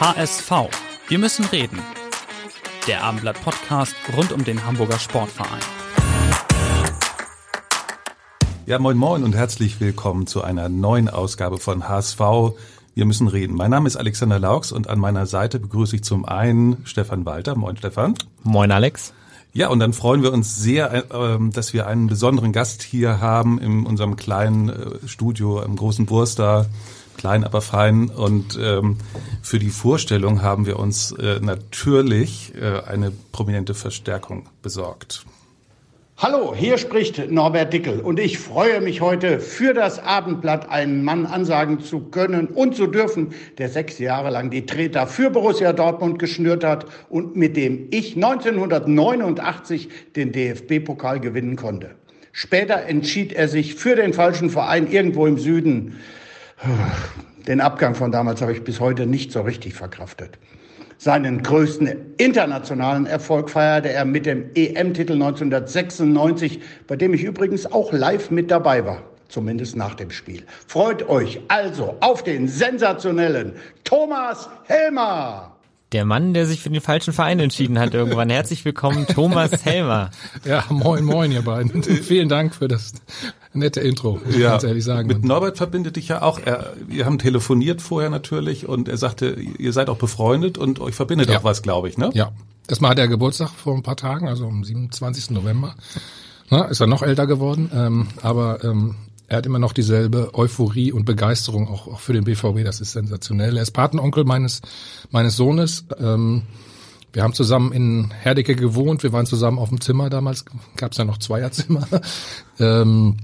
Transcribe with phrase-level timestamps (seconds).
[0.00, 0.52] HSV.
[1.08, 1.80] Wir müssen reden.
[2.86, 5.58] Der Abendblatt-Podcast rund um den Hamburger Sportverein.
[8.64, 12.20] Ja, moin moin und herzlich willkommen zu einer neuen Ausgabe von HSV.
[12.94, 13.56] Wir müssen reden.
[13.56, 17.56] Mein Name ist Alexander Laux und an meiner Seite begrüße ich zum einen Stefan Walter.
[17.56, 18.14] Moin Stefan.
[18.44, 19.12] Moin Alex.
[19.52, 23.58] Ja, und dann freuen wir uns sehr, äh, dass wir einen besonderen Gast hier haben
[23.58, 26.66] in unserem kleinen äh, Studio im großen Wurster
[27.18, 28.08] klein, aber fein.
[28.08, 28.96] Und ähm,
[29.42, 35.26] für die Vorstellung haben wir uns äh, natürlich äh, eine prominente Verstärkung besorgt.
[36.20, 41.26] Hallo, hier spricht Norbert Dickel und ich freue mich heute für das Abendblatt einen Mann
[41.26, 43.28] ansagen zu können und zu dürfen,
[43.58, 48.16] der sechs Jahre lang die Treter für Borussia Dortmund geschnürt hat und mit dem ich
[48.16, 51.90] 1989 den DFB-Pokal gewinnen konnte.
[52.32, 56.00] Später entschied er sich für den falschen Verein irgendwo im Süden.
[57.46, 60.38] Den Abgang von damals habe ich bis heute nicht so richtig verkraftet.
[61.00, 67.92] Seinen größten internationalen Erfolg feierte er mit dem EM-Titel 1996, bei dem ich übrigens auch
[67.92, 70.44] live mit dabei war, zumindest nach dem Spiel.
[70.66, 73.52] Freut euch also auf den sensationellen
[73.84, 75.54] Thomas Helmer!
[75.92, 78.28] Der Mann, der sich für den falschen Verein entschieden hat irgendwann.
[78.28, 80.10] Herzlich willkommen, Thomas Helmer.
[80.44, 81.82] Ja, moin, moin, ihr beiden.
[82.02, 82.92] Vielen Dank für das
[83.52, 85.08] nette Intro, muss ja, ganz ehrlich sagen.
[85.08, 86.38] Mit Norbert verbindet dich ja auch.
[86.44, 90.94] Er, wir haben telefoniert vorher natürlich und er sagte, ihr seid auch befreundet und euch
[90.94, 91.38] verbindet Ja.
[91.38, 92.10] auch was, glaube ich, ne?
[92.14, 92.32] Ja,
[92.68, 95.30] erstmal hat er Geburtstag vor ein paar Tagen, also am 27.
[95.30, 95.74] November.
[96.50, 98.94] Na, ist er noch älter geworden, ähm, aber ähm,
[99.26, 102.64] er hat immer noch dieselbe Euphorie und Begeisterung auch, auch für den BVB.
[102.64, 103.56] Das ist sensationell.
[103.56, 104.62] Er ist Patenonkel meines
[105.10, 105.84] meines Sohnes.
[105.98, 106.42] Ähm,
[107.12, 109.02] wir haben zusammen in Herdecke gewohnt.
[109.02, 110.44] Wir waren zusammen auf dem Zimmer damals.
[110.76, 111.86] Gab es ja noch Zweierzimmer.
[112.58, 113.16] ähm,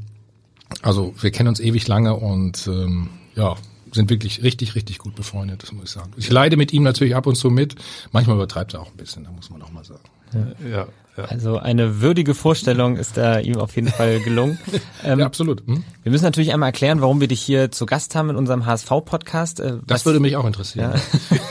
[0.83, 3.57] also wir kennen uns ewig lange und ähm, ja,
[3.93, 6.13] sind wirklich richtig, richtig gut befreundet, das muss ich sagen.
[6.17, 7.77] Ich leide mit ihm natürlich ab und zu mit.
[8.13, 10.03] Manchmal übertreibt er auch ein bisschen, da muss man auch mal sagen.
[10.33, 10.87] Ja, ja.
[11.29, 14.59] Also eine würdige Vorstellung ist da ihm auf jeden Fall gelungen.
[15.05, 15.63] Ähm, ja, absolut.
[15.67, 15.85] Hm?
[16.03, 19.61] Wir müssen natürlich einmal erklären, warum wir dich hier zu Gast haben in unserem HSV-Podcast.
[19.61, 20.95] Äh, Das würde mich auch interessieren.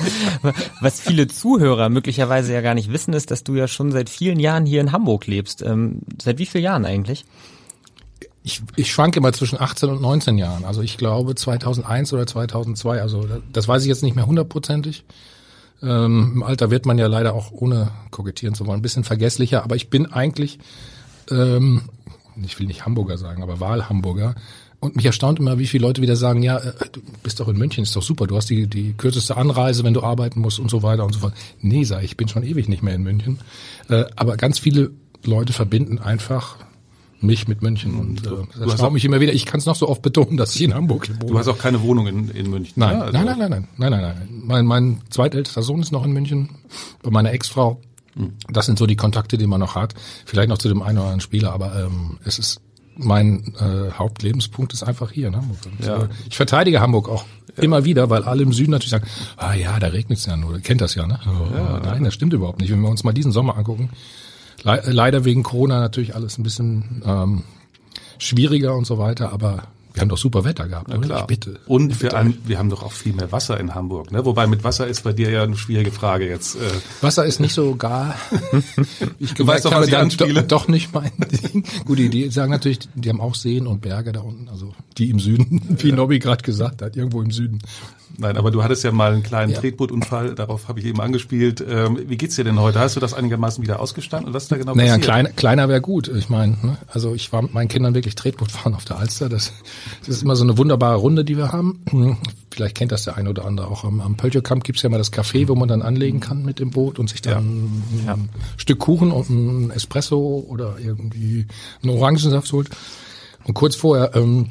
[0.82, 4.40] Was viele Zuhörer möglicherweise ja gar nicht wissen, ist, dass du ja schon seit vielen
[4.40, 5.62] Jahren hier in Hamburg lebst.
[5.62, 7.26] Ähm, seit wie vielen Jahren eigentlich?
[8.44, 10.66] Ich, ich schwanke immer zwischen 18 und 19 Jahren.
[10.66, 13.02] Also ich glaube 2001 oder 2002.
[13.02, 15.06] Also das weiß ich jetzt nicht mehr hundertprozentig.
[15.82, 19.64] Ähm, Im Alter wird man ja leider auch ohne kokettieren zu wollen ein bisschen vergesslicher.
[19.64, 20.60] Aber ich bin eigentlich,
[21.30, 21.84] ähm,
[22.44, 24.36] ich will nicht Hamburger sagen, aber Wahlhamburger.
[24.84, 27.58] Und mich erstaunt immer, wie viele Leute wieder sagen, ja, äh, du bist doch in
[27.58, 30.70] München, ist doch super, du hast die, die kürzeste Anreise, wenn du arbeiten musst und
[30.70, 31.34] so weiter und so fort.
[31.62, 33.40] Nee, sag ich, ich bin schon ewig nicht mehr in München.
[33.88, 34.92] Äh, aber ganz viele
[35.24, 36.58] Leute verbinden einfach
[37.24, 38.30] mich mit München und äh,
[38.60, 39.34] das erstaunt mich immer wieder.
[39.34, 41.32] Ich kann es noch so oft betonen, dass ich in Hamburg wohne.
[41.32, 42.74] Du hast auch keine Wohnung in, in München.
[42.76, 43.04] Nein, ne?
[43.06, 44.42] Also- nein, nein, nein, nein, nein, nein, nein.
[44.46, 46.50] Mein, mein zweitältester Sohn ist noch in München,
[47.02, 47.80] bei meiner Ex-Frau.
[48.50, 49.96] Das sind so die Kontakte, die man noch hat.
[50.26, 52.62] Vielleicht noch zu dem einen oder anderen Spieler, aber ähm, es ist
[52.96, 55.58] mein äh, Hauptlebenspunkt ist einfach hier in Hamburg.
[55.84, 56.04] Ja.
[56.04, 57.26] äh, ich verteidige Hamburg auch
[57.58, 59.08] immer wieder, weil alle im Süden natürlich sagen,
[59.38, 60.60] ah ja, da regnet es ja nur.
[60.60, 61.20] Kennt das ja, ne?
[61.28, 62.72] Oh, Nein, das stimmt überhaupt nicht.
[62.72, 63.90] Wenn wir uns mal diesen Sommer angucken,
[64.64, 67.44] le leider wegen Corona natürlich alles ein bisschen ähm,
[68.18, 69.64] schwieriger und so weiter, aber
[69.94, 71.00] wir haben doch super Wetter gehabt, oder?
[71.00, 71.20] Klar.
[71.22, 71.60] Ich bitte.
[71.68, 74.12] Und wir, haben, wir haben doch auch viel mehr Wasser in Hamburg.
[74.12, 74.26] Ne?
[74.26, 76.56] Wobei mit Wasser ist bei dir ja eine schwierige Frage jetzt.
[76.56, 76.60] Äh,
[77.02, 78.16] Wasser ist nicht so gar.
[79.20, 80.42] Ich Du weißt doch, was ich anspiele.
[80.44, 81.12] doch, doch nicht mein
[81.54, 81.64] Ding.
[81.86, 85.20] Gut, die, sagen natürlich, die haben auch Seen und Berge da unten, also die im
[85.20, 87.60] Süden, wie Nobby gerade gesagt hat, irgendwo im Süden.
[88.18, 89.60] nein, aber du hattest ja mal einen kleinen Ja.
[89.60, 91.64] Tretbootunfall, darauf habe ich eben angespielt.
[91.68, 92.80] Ähm, wie geht's dir denn heute?
[92.80, 94.28] Hast du das einigermaßen wieder ausgestanden?
[94.28, 95.04] Und was ist da genau Naja, passiert?
[95.06, 96.08] kleiner, kleiner wäre gut.
[96.10, 96.78] Ich meine, ne?
[96.88, 99.30] also ich war mit meinen Kindern wirklich Tretboot fahren auf der Alster.
[99.30, 99.54] Das,
[100.00, 101.82] das ist immer so eine wunderbare Runde, die wir haben.
[102.52, 103.84] Vielleicht kennt das der eine oder andere auch.
[103.84, 106.70] Am, am Pöltjokamp gibt's ja mal das Café, wo man dann anlegen kann mit dem
[106.70, 107.66] Boot und sich dann
[108.06, 111.48] ein Stück Kuchen und ein Espresso oder irgendwie
[111.82, 112.70] einen Orangensaft holt.
[113.46, 114.50] Und kurz vorher, ähm,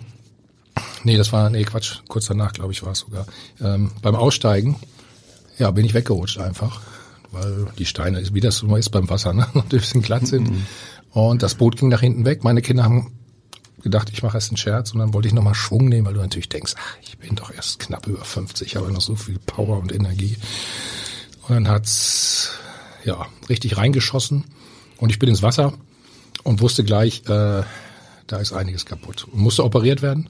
[1.05, 3.27] nee, das war, nee, Quatsch, kurz danach, glaube ich, war es sogar,
[3.61, 4.77] ähm, beim Aussteigen,
[5.59, 6.81] ja, bin ich weggerutscht einfach,
[7.31, 10.51] weil die Steine, wie das so ist beim Wasser, ne, ein bisschen glatt sind.
[11.11, 12.43] Und das Boot ging nach hinten weg.
[12.43, 13.13] Meine Kinder haben
[13.83, 16.21] gedacht, ich mache erst einen Scherz und dann wollte ich nochmal Schwung nehmen, weil du
[16.21, 19.79] natürlich denkst, ach, ich bin doch erst knapp über 50, habe noch so viel Power
[19.79, 20.37] und Energie.
[21.49, 22.53] Und dann hat's
[23.05, 24.45] ja richtig reingeschossen
[24.99, 25.73] und ich bin ins Wasser
[26.45, 27.63] und wusste gleich, äh,
[28.27, 30.29] da ist einiges kaputt und musste operiert werden.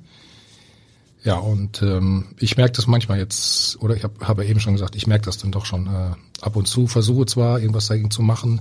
[1.25, 4.73] Ja, und ähm, ich merke das manchmal jetzt, oder ich habe hab ja eben schon
[4.73, 8.11] gesagt, ich merke das dann doch schon äh, ab und zu, versuche zwar irgendwas dagegen
[8.11, 8.61] zu machen,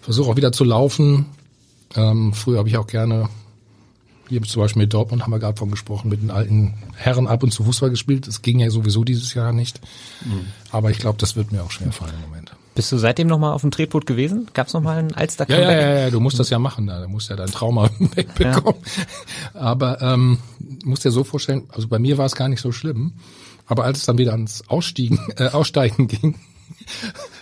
[0.00, 1.26] versuche auch wieder zu laufen.
[1.96, 3.28] Ähm, früher habe ich auch gerne,
[4.30, 7.42] hier zum Beispiel mit Dortmund haben wir gerade von gesprochen, mit den alten Herren ab
[7.42, 8.26] und zu Fußball gespielt.
[8.26, 9.80] Das ging ja sowieso dieses Jahr nicht.
[10.24, 10.46] Mhm.
[10.70, 12.52] Aber ich glaube, das wird mir auch schwer fallen im Moment.
[12.76, 14.48] Bist du seitdem nochmal auf dem Tretboot gewesen?
[14.54, 17.02] Gab es nochmal einen alster ja, ja, ja, ja, du musst das ja machen da.
[17.02, 18.80] Du musst ja dein Trauma wegbekommen.
[19.54, 19.60] Ja.
[19.60, 20.38] Aber ähm,
[20.84, 23.14] musst dir so vorstellen, also bei mir war es gar nicht so schlimm.
[23.66, 26.36] Aber als es dann wieder ans Ausstiegen, äh, Aussteigen ging,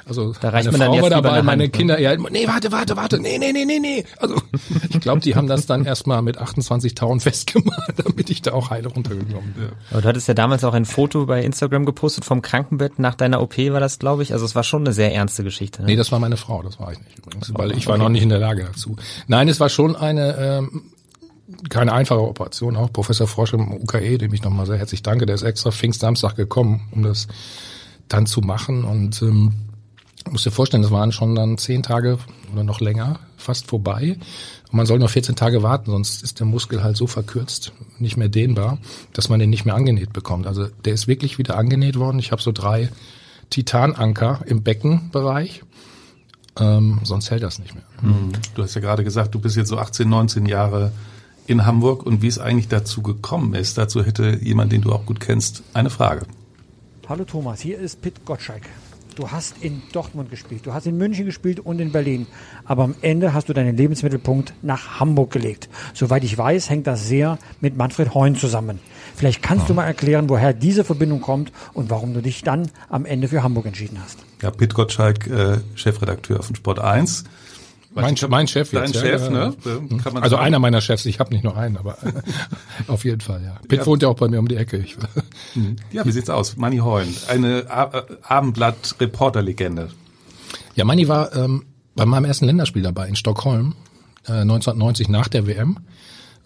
[0.09, 1.79] also da reicht meine man Frau dann war dabei, lieber meine Hand, ne?
[1.79, 4.05] Kinder, ja, nee, warte, warte, warte, nee, nee, nee, nee, nee.
[4.19, 4.41] Also
[4.89, 8.71] ich glaube, die haben das dann erstmal mit 28 Tauen festgemacht, damit ich da auch
[8.71, 9.69] heile runtergekommen bin.
[9.91, 13.41] Aber du hattest ja damals auch ein Foto bei Instagram gepostet vom Krankenbett nach deiner
[13.43, 14.33] OP war das, glaube ich.
[14.33, 15.83] Also es war schon eine sehr ernste Geschichte.
[15.83, 15.89] Ne?
[15.89, 18.23] Nee, das war meine Frau, das war ich nicht übrigens, weil ich war noch nicht
[18.23, 18.97] in der Lage dazu.
[19.27, 20.83] Nein, es war schon eine ähm,
[21.71, 25.35] keine einfache Operation, auch Professor Frosch im UKE, dem ich nochmal sehr herzlich danke, der
[25.35, 27.27] ist extra Pfingstsamstag gekommen, um das
[28.09, 29.53] dann zu machen und ähm,
[30.31, 32.19] muss dir vorstellen, das waren schon dann zehn Tage
[32.53, 34.19] oder noch länger fast vorbei.
[34.70, 38.17] Und man soll nur 14 Tage warten, sonst ist der Muskel halt so verkürzt, nicht
[38.17, 38.79] mehr dehnbar,
[39.12, 40.47] dass man den nicht mehr angenäht bekommt.
[40.47, 42.19] Also der ist wirklich wieder angenäht worden.
[42.19, 42.91] Ich habe so drei
[43.50, 45.62] Titananker im Beckenbereich.
[46.61, 47.85] Ähm, sonst hält das nicht mehr.
[48.03, 48.32] Mhm.
[48.55, 50.93] Du hast ja gerade gesagt, du bist jetzt so 18, 19 Jahre
[51.47, 55.06] in Hamburg und wie es eigentlich dazu gekommen ist, dazu hätte jemand, den du auch
[55.06, 56.26] gut kennst, eine Frage.
[57.09, 58.62] Hallo Thomas, hier ist Pit Gottschalk.
[59.19, 62.29] Du hast in Dortmund gespielt, du hast in München gespielt und in Berlin.
[62.65, 65.69] Aber am Ende hast du deinen Lebensmittelpunkt nach Hamburg gelegt.
[65.93, 68.79] Soweit ich weiß, hängt das sehr mit Manfred Heun zusammen.
[69.17, 69.67] Vielleicht kannst ja.
[69.67, 73.43] du mal erklären, woher diese Verbindung kommt und warum du dich dann am Ende für
[73.43, 74.20] Hamburg entschieden hast.
[74.41, 77.25] Ja, Pit Gottschalk, äh, Chefredakteur von Sport 1.
[78.03, 79.00] Mein, mein Chef Dein jetzt.
[79.00, 79.55] Chef, ja, ne?
[79.65, 80.47] Man also sagen.
[80.47, 81.99] einer meiner Chefs, ich habe nicht nur einen, aber
[82.87, 83.59] auf jeden Fall, ja.
[83.67, 83.87] Pitt ja.
[83.87, 84.79] wohnt ja auch bei mir um die Ecke.
[84.79, 84.97] Ich,
[85.93, 86.56] ja, wie sieht's aus?
[86.56, 87.67] Manny Heun, eine
[88.23, 89.91] Abendblatt-Reporterlegende.
[90.75, 91.65] Ja, Manny war ähm,
[91.97, 93.75] bei meinem ersten Länderspiel dabei in Stockholm,
[94.27, 95.79] äh, 1990 nach der WM.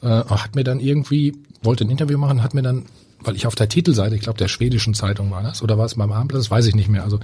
[0.02, 2.86] Äh, hat mir dann irgendwie, wollte ein Interview machen, hat mir dann,
[3.20, 5.94] weil ich auf der Titelseite, ich glaube der schwedischen Zeitung war das, oder war es
[5.94, 7.20] beim Abendblatt, das weiß ich nicht mehr, also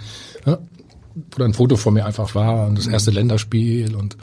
[1.37, 4.17] wo ein Foto von mir einfach war und das erste Länderspiel und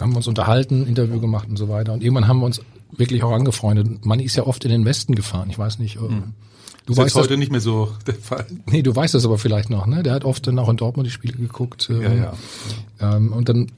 [0.00, 1.92] haben wir uns unterhalten, Interview gemacht und so weiter.
[1.92, 2.60] Und irgendwann haben wir uns
[2.92, 4.04] wirklich auch angefreundet.
[4.04, 5.50] Man ist ja oft in den Westen gefahren.
[5.50, 6.00] Ich weiß nicht.
[6.00, 6.34] Mhm.
[6.86, 8.46] Du das weißt ist heute das, nicht mehr so der Fall.
[8.66, 10.02] Nee, du weißt das aber vielleicht noch, ne?
[10.02, 11.90] Der hat oft dann auch in Dortmund die Spiele geguckt.
[11.90, 12.32] Ja, ja.
[13.00, 13.70] Ähm, und dann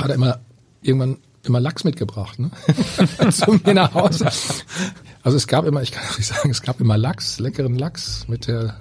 [0.00, 0.40] hat er immer
[0.82, 2.50] irgendwann immer Lachs mitgebracht, ne?
[3.30, 4.28] Zu mir nach Hause.
[5.22, 8.46] Also es gab immer, ich kann nicht sagen, es gab immer Lachs, leckeren Lachs mit
[8.46, 8.76] der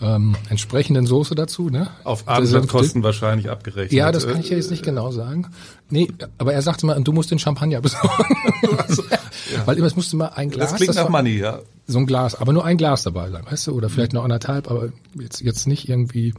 [0.00, 1.70] ähm, entsprechenden Soße dazu.
[1.70, 1.88] Ne?
[2.04, 3.92] Auf Abendkosten wahrscheinlich abgerechnet.
[3.92, 5.46] Ja, das kann ich ja jetzt nicht genau sagen.
[5.90, 8.36] Nee, aber er sagte mal, du musst den Champagner besorgen.
[8.78, 9.66] also, ja.
[9.66, 10.70] Weil immer, es musste mal ein Glas.
[10.70, 11.60] Das klingt das nach Money, ja.
[11.86, 13.72] So ein Glas, aber nur ein Glas dabei sein, weißt du?
[13.72, 16.34] Oder vielleicht noch anderthalb, aber jetzt, jetzt nicht irgendwie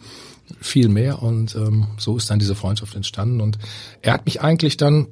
[0.61, 1.21] viel mehr.
[1.23, 3.41] Und ähm, so ist dann diese Freundschaft entstanden.
[3.41, 3.57] Und
[4.01, 5.07] er hat mich eigentlich dann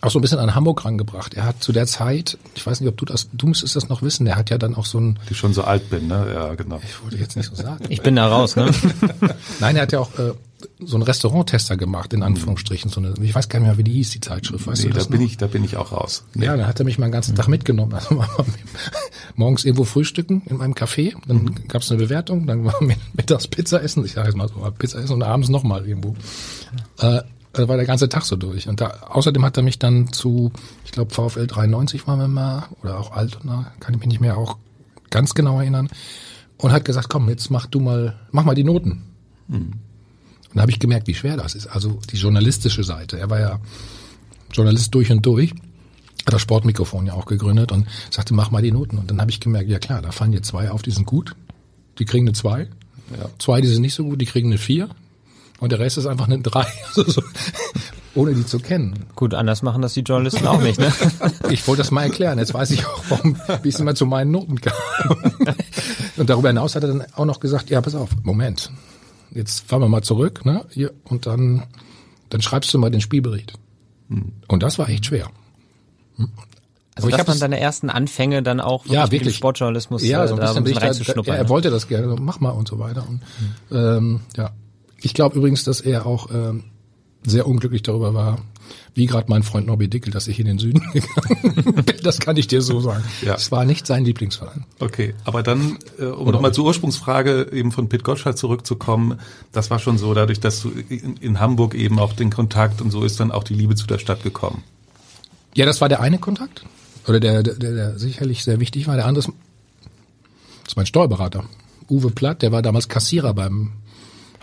[0.00, 1.34] auch so ein bisschen an Hamburg rangebracht.
[1.34, 4.02] Er hat zu der Zeit, ich weiß nicht, ob du das, du müsstest das noch
[4.02, 5.18] wissen, er hat ja dann auch so ein...
[5.30, 6.30] Die schon so alt bin, ne?
[6.34, 6.80] Ja, genau.
[6.84, 7.84] Ich wollte jetzt nicht so sagen.
[7.88, 8.70] Ich bin da raus, ne?
[9.60, 10.32] Nein, er hat ja auch äh,
[10.80, 12.90] so einen Restauranttester gemacht, in Anführungsstrichen.
[12.90, 14.66] So eine, ich weiß gar nicht mehr, wie die hieß, die Zeitschrift.
[14.66, 15.26] Weißt nee, du das da bin noch?
[15.26, 16.24] ich, da bin ich auch raus.
[16.34, 16.46] Nee.
[16.46, 17.94] Ja, dann hat er mich mal den ganzen Tag mitgenommen.
[17.94, 18.22] Also
[19.36, 21.68] morgens irgendwo frühstücken in meinem Café, dann mhm.
[21.68, 22.74] gab es eine Bewertung, dann war
[23.14, 26.14] mittags Pizza essen, ich sage jetzt mal so, Pizza essen und abends nochmal irgendwo.
[26.98, 27.22] Äh,
[27.54, 28.68] da war der ganze Tag so durch.
[28.68, 30.52] Und da, außerdem hat er mich dann zu,
[30.84, 34.36] ich glaube VfL 93 waren wir mal, oder auch Altona, kann ich mich nicht mehr
[34.36, 34.58] auch
[35.10, 35.88] ganz genau erinnern,
[36.58, 39.02] und hat gesagt, komm, jetzt mach du mal, mach mal die Noten.
[39.48, 39.56] Mhm.
[39.56, 41.66] Und da habe ich gemerkt, wie schwer das ist.
[41.66, 43.18] Also die journalistische Seite.
[43.18, 43.60] Er war ja
[44.52, 45.50] Journalist durch und durch,
[46.26, 48.98] hat das Sportmikrofon ja auch gegründet und sagte, mach mal die Noten.
[48.98, 51.34] Und dann habe ich gemerkt, ja klar, da fallen jetzt zwei auf, die sind gut,
[51.98, 52.68] die kriegen eine zwei.
[53.18, 53.28] Ja.
[53.38, 54.88] Zwei, die sind nicht so gut, die kriegen eine vier.
[55.60, 57.22] Und der Rest ist einfach eine drei, also so,
[58.14, 59.06] ohne die zu kennen.
[59.14, 60.92] Gut, anders machen das die Journalisten auch nicht, ne?
[61.50, 62.38] Ich wollte das mal erklären.
[62.38, 64.74] Jetzt weiß ich auch, warum, wie es immer zu meinen Noten kam.
[66.16, 68.70] Und darüber hinaus hat er dann auch noch gesagt, ja, pass auf, Moment.
[69.30, 70.64] Jetzt fahren wir mal zurück, ne?
[70.70, 71.64] Hier, und dann,
[72.28, 73.54] dann schreibst du mal den Spielbericht.
[74.08, 74.32] Hm.
[74.46, 75.28] Und das war echt schwer.
[76.94, 79.24] Also das waren deine ersten Anfänge dann auch wirklich ja, wirklich.
[79.24, 82.38] mit Sportjournalismus ja, so ein bisschen, da, bisschen da, ja, er wollte das gerne, mach
[82.38, 83.04] mal und so weiter.
[83.08, 83.22] Und,
[83.70, 83.76] hm.
[83.76, 84.50] ähm, ja,
[85.04, 86.64] ich glaube übrigens, dass er auch ähm,
[87.26, 88.38] sehr unglücklich darüber war,
[88.94, 91.96] wie gerade mein Freund Nobby Dickel, dass ich in den Süden gegangen bin.
[92.02, 93.04] Das kann ich dir so sagen.
[93.22, 93.34] Ja.
[93.34, 94.64] Es war nicht sein Lieblingsverein.
[94.78, 99.18] Okay, aber dann, äh, um nochmal zur Ursprungsfrage eben von Pit Gottschalk zurückzukommen,
[99.52, 102.90] das war schon so, dadurch, dass du in, in Hamburg eben auch den Kontakt und
[102.90, 104.62] so ist dann auch die Liebe zu der Stadt gekommen.
[105.54, 106.64] Ja, das war der eine Kontakt.
[107.06, 108.96] Oder der, der, der sicherlich sehr wichtig war.
[108.96, 109.32] Der andere ist,
[110.66, 111.44] ist mein Steuerberater.
[111.90, 113.72] Uwe Platt, der war damals Kassierer beim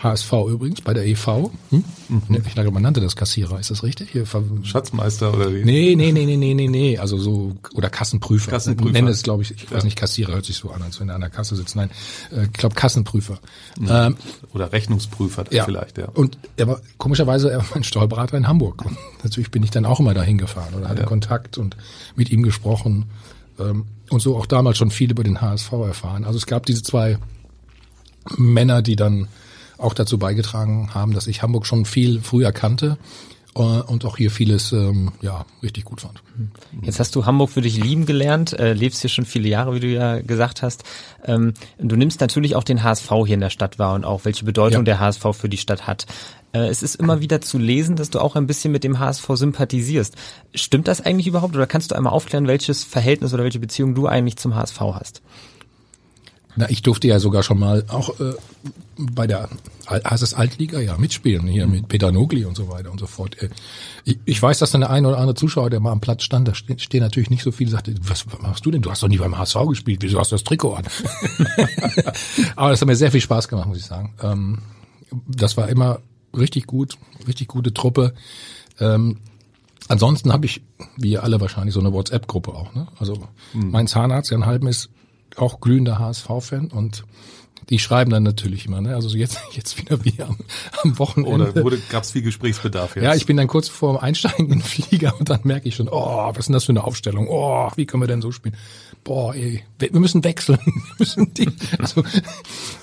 [0.02, 1.50] HSV übrigens, bei der EV.
[1.70, 1.84] Hm?
[2.08, 2.42] Mhm.
[2.44, 4.10] Ich glaube, man nannte das Kassierer, ist das richtig?
[4.10, 4.24] Hier,
[4.62, 5.64] Schatzmeister oder wie?
[5.64, 6.98] Nee, nee, nee, nee, nee, nee, nee.
[6.98, 8.50] Also so, oder Kassenprüfer.
[8.50, 8.92] Kassenprüfer.
[8.92, 9.72] Nenne es, glaube ich, ich ja.
[9.72, 11.76] weiß nicht, Kassierer hört sich so an, als wenn er an der Kasse sitzt.
[11.76, 11.90] Nein,
[12.32, 13.38] äh, ich glaube Kassenprüfer.
[13.78, 13.88] Mhm.
[13.90, 14.16] Ähm,
[14.52, 15.64] oder Rechnungsprüfer ja.
[15.64, 16.08] vielleicht, ja.
[16.08, 18.84] Und er war, komischerweise, er war mein Steuerberater in Hamburg.
[18.84, 21.06] Und natürlich bin ich dann auch immer dahin gefahren oder hatte ja.
[21.06, 21.76] Kontakt und
[22.16, 23.06] mit ihm gesprochen.
[23.58, 26.24] Ähm, und so auch damals schon viel über den HSV erfahren.
[26.24, 27.18] Also es gab diese zwei
[28.36, 29.28] Männer, die dann
[29.82, 32.98] auch dazu beigetragen haben, dass ich Hamburg schon viel früher kannte
[33.54, 36.22] äh, und auch hier vieles ähm, ja richtig gut fand.
[36.82, 39.80] Jetzt hast du Hamburg für dich lieben gelernt, äh, lebst hier schon viele Jahre, wie
[39.80, 40.84] du ja gesagt hast.
[41.24, 44.44] Ähm, du nimmst natürlich auch den HSV hier in der Stadt wahr und auch welche
[44.44, 44.84] Bedeutung ja.
[44.84, 46.06] der HSV für die Stadt hat.
[46.52, 49.26] Äh, es ist immer wieder zu lesen, dass du auch ein bisschen mit dem HSV
[49.34, 50.16] sympathisierst.
[50.54, 54.06] Stimmt das eigentlich überhaupt oder kannst du einmal aufklären, welches Verhältnis oder welche Beziehung du
[54.06, 55.22] eigentlich zum HSV hast?
[56.56, 58.34] Na, ich durfte ja sogar schon mal auch äh,
[58.96, 59.48] bei der
[60.10, 63.40] es Altliga ja mitspielen hier mit Peter Nogli und so weiter und so fort.
[63.42, 63.50] Äh,
[64.04, 66.48] ich, ich weiß, dass dann der ein oder andere Zuschauer, der mal am Platz stand,
[66.48, 68.82] da stehen, stehen natürlich nicht so viele, sagte, was, was machst du denn?
[68.82, 70.84] Du hast doch nie beim HSV gespielt, wieso hast du das Trikot an?
[72.56, 74.14] Aber das hat mir sehr viel Spaß gemacht, muss ich sagen.
[74.22, 74.58] Ähm,
[75.26, 76.00] das war immer
[76.36, 78.14] richtig gut, richtig gute Truppe.
[78.80, 79.18] Ähm,
[79.88, 80.62] ansonsten habe ich,
[80.96, 82.74] wie ihr alle wahrscheinlich, so eine WhatsApp-Gruppe auch.
[82.74, 82.88] Ne?
[82.98, 83.16] Also
[83.52, 83.70] mhm.
[83.70, 84.90] mein Zahnarzt, Jan Halben, ist
[85.36, 87.04] auch glühender HSV-Fan und
[87.70, 88.94] die schreiben dann natürlich immer, ne?
[88.94, 90.36] Also jetzt jetzt wieder wie am,
[90.82, 91.52] am Wochenende.
[91.52, 93.04] Oder wurde gab's viel Gesprächsbedarf jetzt?
[93.04, 95.76] Ja, ich bin dann kurz vor dem Einsteigen in den Flieger und dann merke ich
[95.76, 97.28] schon, oh, was ist denn das für eine Aufstellung?
[97.28, 98.56] Oh, wie können wir denn so spielen?
[99.04, 100.58] Boah, ey, wir müssen wechseln.
[100.64, 101.48] Wir müssen die,
[101.78, 102.04] also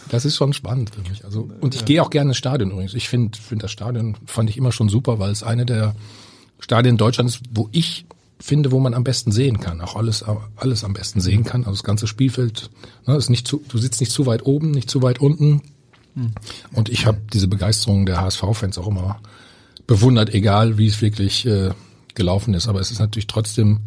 [0.10, 1.24] das ist schon spannend für mich.
[1.24, 2.94] Also und ich gehe auch gerne ins Stadion übrigens.
[2.94, 5.96] Ich finde finde das Stadion fand ich immer schon super, weil es eine der
[6.60, 8.06] Stadien in Deutschland ist, wo ich
[8.40, 10.24] finde, wo man am besten sehen kann, auch alles,
[10.56, 11.62] alles am besten sehen kann.
[11.62, 12.70] Also das ganze Spielfeld
[13.06, 15.62] ne, ist nicht zu, du sitzt nicht zu weit oben, nicht zu weit unten.
[16.16, 16.34] Mhm.
[16.72, 19.20] Und ich habe diese Begeisterung der HSV-Fans auch immer
[19.88, 21.72] bewundert, egal wie es wirklich äh,
[22.16, 22.68] gelaufen ist.
[22.68, 23.80] Aber es ist natürlich trotzdem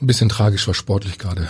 [0.00, 1.48] ein bisschen tragisch, was sportlich gerade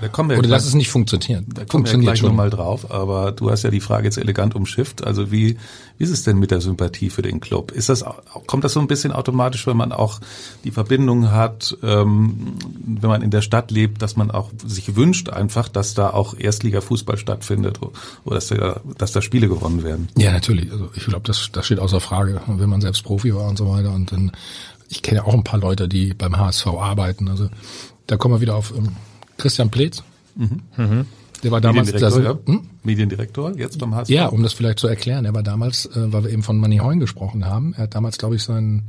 [0.00, 1.44] da kommen wir Oder dass es nicht funktioniert.
[1.54, 5.06] Da kommen wir gleich nochmal drauf, aber du hast ja die Frage jetzt elegant umschifft.
[5.06, 5.56] Also wie,
[5.98, 7.72] wie ist es denn mit der Sympathie für den Club?
[7.72, 8.04] Ist das,
[8.46, 10.20] kommt das so ein bisschen automatisch, wenn man auch
[10.64, 12.54] die Verbindung hat, ähm,
[12.84, 16.34] wenn man in der Stadt lebt, dass man auch sich wünscht einfach, dass da auch
[16.38, 20.08] Erstliga-Fußball stattfindet oder dass da, dass da Spiele gewonnen werden?
[20.16, 20.70] Ja, natürlich.
[20.72, 23.68] Also ich glaube, das, das steht außer Frage, wenn man selbst Profi war und so
[23.68, 23.92] weiter.
[23.92, 24.32] Und dann,
[24.88, 27.28] ich kenne ja auch ein paar Leute, die beim HSV arbeiten.
[27.28, 27.48] Also
[28.06, 28.96] da kommen wir wieder auf ähm,
[29.40, 30.02] Christian Pletz.
[30.36, 30.62] Mhm.
[30.76, 31.06] Mhm.
[31.42, 32.52] Der war damals Mediendirektor, das, ja?
[32.52, 32.62] hm?
[32.82, 34.10] Mediendirektor, jetzt beim HSV.
[34.10, 35.24] Ja, um das vielleicht zu erklären.
[35.24, 38.18] Er war damals, äh, weil wir eben von Manny Heun gesprochen haben, er hat damals,
[38.18, 38.82] glaube ich, sein,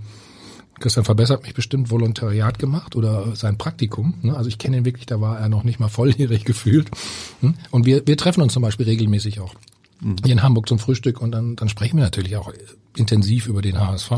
[0.79, 4.15] Christian verbessert mich bestimmt, Volontariat gemacht oder sein Praktikum.
[4.22, 4.36] Ne?
[4.36, 6.91] Also ich kenne ihn wirklich, da war er noch nicht mal volljährig gefühlt.
[7.39, 7.53] Hm?
[7.70, 9.53] Und wir, wir treffen uns zum Beispiel regelmäßig auch
[10.01, 10.17] mhm.
[10.24, 12.51] hier in Hamburg zum Frühstück und dann, dann sprechen wir natürlich auch
[12.98, 14.12] intensiv über den HSV.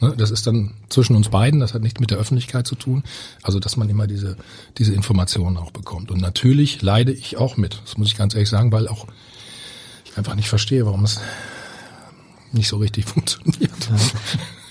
[0.00, 3.04] Ne, das ist dann zwischen uns beiden, das hat nichts mit der Öffentlichkeit zu tun.
[3.42, 4.36] Also, dass man immer diese,
[4.78, 6.10] diese Informationen auch bekommt.
[6.10, 7.80] Und natürlich leide ich auch mit.
[7.84, 9.06] Das muss ich ganz ehrlich sagen, weil auch
[10.04, 11.20] ich einfach nicht verstehe, warum es
[12.52, 13.70] nicht so richtig funktioniert.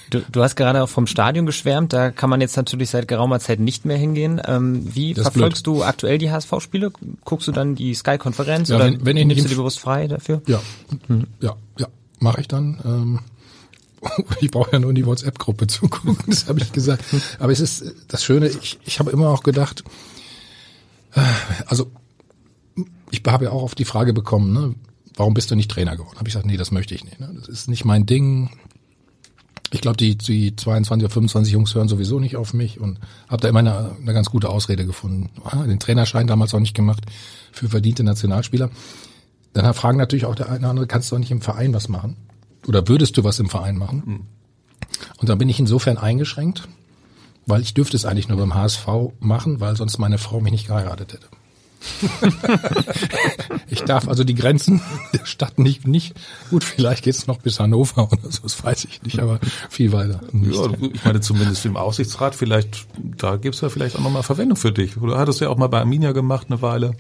[0.10, 3.40] Du, du hast gerade auch vom Stadion geschwärmt, da kann man jetzt natürlich seit geraumer
[3.40, 4.40] Zeit nicht mehr hingehen.
[4.46, 6.92] Ähm, wie das verfolgst du aktuell die HSV-Spiele?
[7.24, 10.08] Guckst du dann die Sky-Konferenz ja, oder wenn, wenn ich nimmst du dir bewusst frei
[10.08, 10.44] dafür?
[10.46, 10.62] Ja,
[11.08, 11.26] hm.
[11.42, 11.88] ja, ja,
[12.20, 12.80] mache ich dann.
[12.86, 13.20] Ähm,
[14.42, 17.04] ich brauche ja nur in die WhatsApp-Gruppe zugucken, das habe ich gesagt.
[17.40, 19.84] Aber es ist das Schöne, ich, ich habe immer auch gedacht,
[21.14, 21.22] äh,
[21.66, 21.92] also
[23.12, 24.76] ich habe ja auch auf die Frage bekommen, ne,
[25.16, 26.18] warum bist du nicht Trainer geworden?
[26.18, 27.20] Habe ich gesagt, nee, das möchte ich nicht.
[27.20, 27.32] Ne?
[27.36, 28.50] Das ist nicht mein Ding.
[29.72, 33.42] Ich glaube, die, die 22 oder 25 Jungs hören sowieso nicht auf mich und habe
[33.42, 35.30] da immer eine, eine ganz gute Ausrede gefunden.
[35.68, 37.04] Den Trainerschein damals auch nicht gemacht
[37.52, 38.70] für verdiente Nationalspieler.
[39.54, 41.90] Dann fragen natürlich auch der eine oder andere, kannst du auch nicht im Verein was
[41.90, 42.18] machen?
[42.68, 44.04] Oder würdest du was im Verein machen?
[44.06, 44.22] Mhm.
[45.18, 46.68] Und dann bin ich insofern eingeschränkt,
[47.46, 48.88] weil ich dürfte es eigentlich nur beim HSV
[49.20, 51.28] machen, weil sonst meine Frau mich nicht geheiratet hätte.
[53.68, 54.82] ich darf also die Grenzen
[55.14, 56.14] der Stadt nicht, nicht
[56.50, 59.40] gut, vielleicht geht's noch bis Hannover oder so, das weiß ich nicht, aber
[59.70, 60.22] viel weiter.
[60.32, 60.56] Nicht.
[60.56, 64.72] Ja, ich meine zumindest im Aussichtsrat, vielleicht, da gibt's ja vielleicht auch nochmal Verwendung für
[64.72, 64.96] dich.
[64.98, 66.96] Oder hattest du ja auch mal bei Arminia gemacht eine Weile?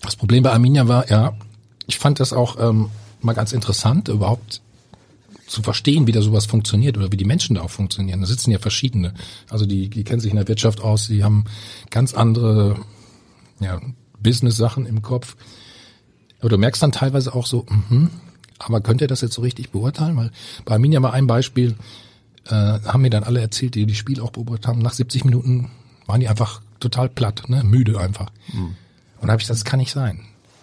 [0.00, 1.34] Das Problem bei Arminia war, ja,
[1.86, 4.60] ich fand das auch ähm, mal ganz interessant, überhaupt
[5.46, 8.20] zu verstehen, wie da sowas funktioniert oder wie die Menschen da auch funktionieren.
[8.20, 9.14] Da sitzen ja verschiedene.
[9.48, 11.44] Also die, die kennen sich in der Wirtschaft aus, die haben
[11.90, 12.76] ganz andere
[13.60, 13.80] ja,
[14.20, 15.36] Business-Sachen im Kopf.
[16.40, 18.10] Aber du merkst dann teilweise auch so, mhm,
[18.58, 20.16] aber könnt ihr das jetzt so richtig beurteilen?
[20.16, 20.30] Weil
[20.64, 21.76] bei Arminia mal ein Beispiel,
[22.46, 25.70] äh, haben mir dann alle erzählt, die die Spiel auch beobachtet haben, nach 70 Minuten
[26.06, 27.62] waren die einfach total platt, ne?
[27.64, 28.30] müde einfach.
[28.52, 28.76] Mhm.
[29.20, 30.20] Und da habe ich gesagt, das kann nicht sein.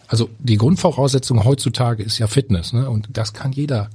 [0.08, 2.90] Also die Grundvoraussetzung heutzutage ist ja Fitness, ne?
[2.90, 3.90] Und das kann jeder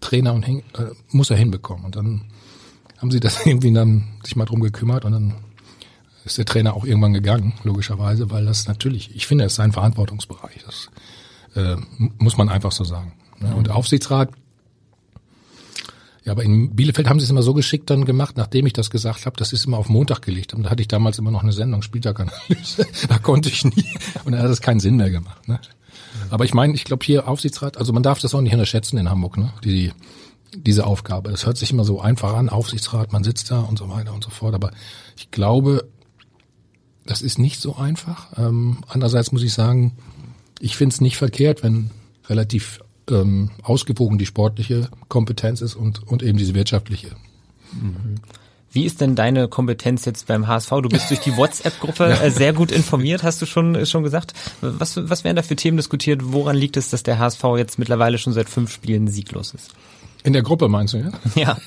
[0.00, 1.84] Trainer und hin, äh, muss er hinbekommen.
[1.84, 2.22] Und dann
[2.98, 5.34] haben sie das irgendwie dann sich mal drum gekümmert und dann
[6.24, 9.72] ist der Trainer auch irgendwann gegangen, logischerweise, weil das natürlich, ich finde, es ist sein
[9.72, 10.64] Verantwortungsbereich.
[10.66, 10.90] Das
[11.54, 11.76] äh,
[12.18, 13.12] muss man einfach so sagen.
[13.38, 13.54] Ne?
[13.54, 14.30] Und Aufsichtsrat,
[16.26, 18.90] ja, aber in Bielefeld haben sie es immer so geschickt dann gemacht, nachdem ich das
[18.90, 20.54] gesagt habe, das ist immer auf Montag gelegt.
[20.54, 22.84] Und da hatte ich damals immer noch eine Sendung, Spieltaganalyse.
[23.08, 23.94] da konnte ich nie.
[24.24, 25.46] Und dann hat es keinen Sinn mehr gemacht.
[25.46, 25.60] Ne?
[26.30, 29.08] Aber ich meine, ich glaube hier Aufsichtsrat, also man darf das auch nicht unterschätzen in
[29.08, 29.52] Hamburg, ne?
[29.62, 29.92] Die,
[30.56, 31.30] diese Aufgabe.
[31.30, 34.24] Das hört sich immer so einfach an, Aufsichtsrat, man sitzt da und so weiter und
[34.24, 34.56] so fort.
[34.56, 34.72] Aber
[35.16, 35.86] ich glaube,
[37.04, 38.36] das ist nicht so einfach.
[38.36, 39.96] Ähm, andererseits muss ich sagen,
[40.58, 41.90] ich finde es nicht verkehrt, wenn
[42.28, 47.10] relativ ähm, ausgewogen die sportliche Kompetenz ist und, und eben diese wirtschaftliche.
[47.72, 48.16] Mhm.
[48.76, 50.68] Wie ist denn deine Kompetenz jetzt beim HSV?
[50.82, 54.34] Du bist durch die WhatsApp-Gruppe äh, sehr gut informiert, hast du schon, schon gesagt.
[54.60, 56.20] Was, was werden da für Themen diskutiert?
[56.24, 59.72] Woran liegt es, dass der HSV jetzt mittlerweile schon seit fünf Spielen sieglos ist?
[60.24, 61.10] In der Gruppe meinst du, ja?
[61.36, 61.58] Ja,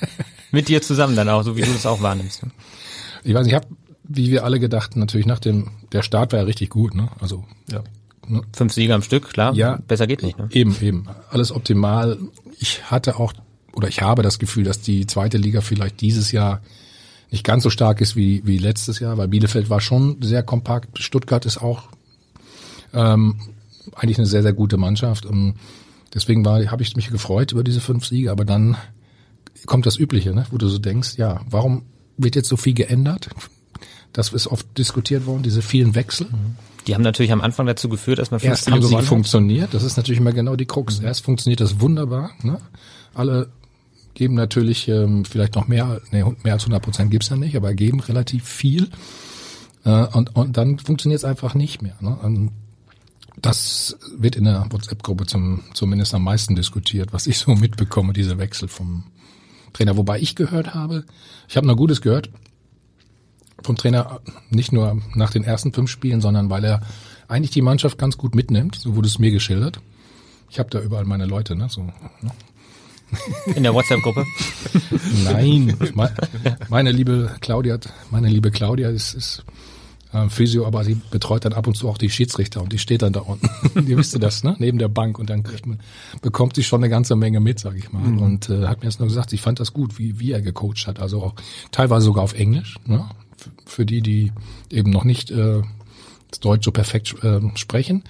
[0.52, 2.42] mit dir zusammen dann auch, so wie du das auch wahrnimmst.
[3.24, 3.66] Ich weiß, ich habe,
[4.04, 7.08] wie wir alle gedacht, natürlich nach dem, der Start war ja richtig gut, ne?
[7.20, 7.82] Also ja.
[8.30, 8.42] Ne?
[8.52, 9.54] Fünf Sieger am Stück, klar.
[9.54, 10.38] Ja, besser geht nicht.
[10.38, 10.48] Ne?
[10.52, 11.06] Eben, eben.
[11.30, 12.18] Alles optimal.
[12.58, 13.32] Ich hatte auch,
[13.72, 16.60] oder ich habe das Gefühl, dass die zweite Liga vielleicht dieses Jahr
[17.30, 20.98] nicht ganz so stark ist wie, wie letztes Jahr, weil Bielefeld war schon sehr kompakt.
[20.98, 21.84] Stuttgart ist auch
[22.92, 23.36] ähm,
[23.94, 25.26] eigentlich eine sehr, sehr gute Mannschaft.
[25.26, 25.54] Und
[26.12, 28.76] deswegen war, habe ich mich gefreut über diese fünf Siege, aber dann
[29.66, 30.46] kommt das Übliche, ne?
[30.50, 31.82] wo du so denkst, ja, warum
[32.16, 33.30] wird jetzt so viel geändert?
[34.12, 36.26] Das ist oft diskutiert worden, diese vielen Wechsel.
[36.90, 39.84] Die haben natürlich am Anfang dazu geführt, dass man fünf Erst haben sie funktioniert, das
[39.84, 40.98] ist natürlich immer genau die Krux.
[40.98, 41.06] Mhm.
[41.06, 42.58] Erst funktioniert das wunderbar, ne?
[43.14, 43.48] alle
[44.14, 47.74] geben natürlich ähm, vielleicht noch mehr, nee, mehr als 100 Prozent gibt's ja nicht, aber
[47.74, 48.88] geben relativ viel.
[49.84, 51.94] Äh, und, und dann funktioniert es einfach nicht mehr.
[52.00, 52.18] Ne?
[52.20, 52.50] Und
[53.40, 58.36] das wird in der WhatsApp-Gruppe zum, zumindest am meisten diskutiert, was ich so mitbekomme, diese
[58.36, 59.04] Wechsel vom
[59.72, 59.96] Trainer.
[59.96, 61.04] Wobei ich gehört habe,
[61.48, 62.30] ich habe noch Gutes gehört
[63.62, 64.20] vom Trainer,
[64.50, 66.80] nicht nur nach den ersten fünf Spielen, sondern weil er
[67.28, 69.80] eigentlich die Mannschaft ganz gut mitnimmt, so wurde es mir geschildert.
[70.50, 71.68] Ich habe da überall meine Leute, ne?
[71.68, 71.92] So, ne?
[73.54, 74.24] In der WhatsApp-Gruppe?
[75.24, 75.76] Nein,
[76.68, 77.78] meine liebe Claudia,
[78.10, 79.44] meine liebe Claudia ist, ist
[80.12, 83.02] äh, Physio, aber sie betreut dann ab und zu auch die Schiedsrichter und die steht
[83.02, 83.48] dann da unten.
[83.88, 84.56] Ihr wisst das, ne?
[84.58, 85.80] Neben der Bank und dann kriegt man,
[86.22, 88.02] bekommt sie schon eine ganze Menge mit, sag ich mal.
[88.02, 88.18] Mhm.
[88.18, 90.86] Und äh, hat mir jetzt nur gesagt, ich fand das gut, wie, wie er gecoacht
[90.86, 91.00] hat.
[91.00, 91.34] Also auch
[91.70, 93.08] teilweise sogar auf Englisch, ne?
[93.66, 94.32] Für die, die
[94.70, 95.62] eben noch nicht äh,
[96.30, 98.04] das Deutsch so perfekt äh, sprechen.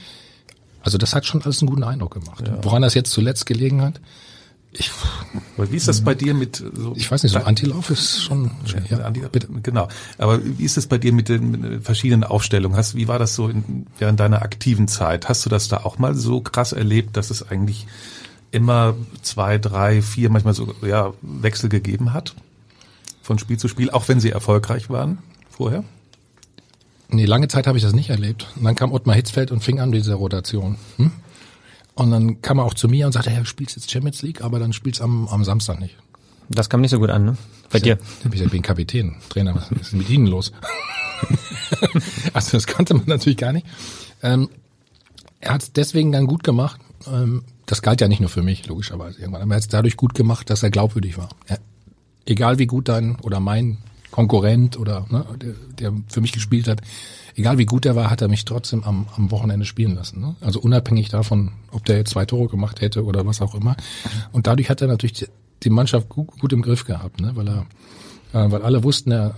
[0.82, 2.46] Also das hat schon alles einen guten Eindruck gemacht.
[2.46, 2.58] Ja.
[2.62, 4.00] Woran das jetzt zuletzt gelegen hat,
[4.72, 4.90] ich,
[5.56, 8.98] wie ist das bei dir mit so Ich weiß nicht, so Antilauf ist schon ja,
[8.98, 9.48] ja Anti, bitte.
[9.64, 9.88] genau.
[10.16, 12.76] Aber wie ist es bei dir mit den, mit den verschiedenen Aufstellungen?
[12.76, 15.28] Hast, wie war das so in, während deiner aktiven Zeit?
[15.28, 17.88] Hast du das da auch mal so krass erlebt, dass es eigentlich
[18.52, 22.36] immer zwei, drei, vier, manchmal so ja, Wechsel gegeben hat
[23.30, 25.84] von Spiel zu Spiel, auch wenn sie erfolgreich waren vorher?
[27.10, 28.48] Nee, lange Zeit habe ich das nicht erlebt.
[28.56, 30.78] Und dann kam Ottmar Hitzfeld und fing an diese Rotation.
[30.96, 31.12] Hm?
[31.94, 34.42] Und dann kam er auch zu mir und sagte, ja, du spielst jetzt Champions League,
[34.42, 35.96] aber dann spielst am, am Samstag nicht.
[36.48, 37.36] Das kam nicht so gut an, ne?
[37.70, 37.98] Bei ich dir?
[38.24, 40.50] Ich bin Kapitän, Trainer, was ist mit Ihnen los?
[42.32, 43.64] also das konnte man natürlich gar nicht.
[44.24, 44.48] Ähm,
[45.38, 46.80] er hat es deswegen dann gut gemacht.
[47.06, 49.42] Ähm, das galt ja nicht nur für mich, logischerweise irgendwann.
[49.42, 51.28] Aber er hat es dadurch gut gemacht, dass er glaubwürdig war.
[51.46, 51.60] Er,
[52.26, 53.78] egal wie gut dein oder mein
[54.10, 55.54] Konkurrent oder ne, der,
[55.90, 56.80] der für mich gespielt hat,
[57.36, 60.20] egal wie gut er war, hat er mich trotzdem am, am Wochenende spielen lassen.
[60.20, 60.36] Ne?
[60.40, 63.76] Also unabhängig davon, ob der jetzt zwei Tore gemacht hätte oder was auch immer.
[64.32, 65.26] Und dadurch hat er natürlich die,
[65.62, 67.32] die Mannschaft gut, gut, im Griff gehabt, ne?
[67.34, 67.66] weil er,
[68.32, 69.34] äh, weil alle wussten, er,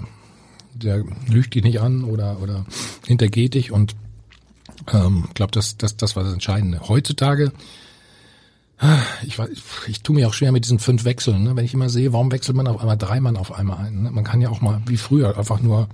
[0.75, 2.64] der lügt dich nicht an oder oder
[3.07, 3.95] hintergeht dich und
[4.92, 6.88] ähm, glaube, das, das, das war das Entscheidende.
[6.88, 7.53] Heutzutage
[9.27, 9.51] ich, weiß,
[9.87, 11.45] ich tue mir auch schwer mit diesen fünf Wechseln.
[11.45, 11.57] Ne?
[11.57, 14.03] Wenn ich immer sehe, warum wechselt man auf einmal drei Mann auf einmal ein?
[14.03, 14.11] Ne?
[14.11, 15.88] Man kann ja auch mal wie früher einfach nur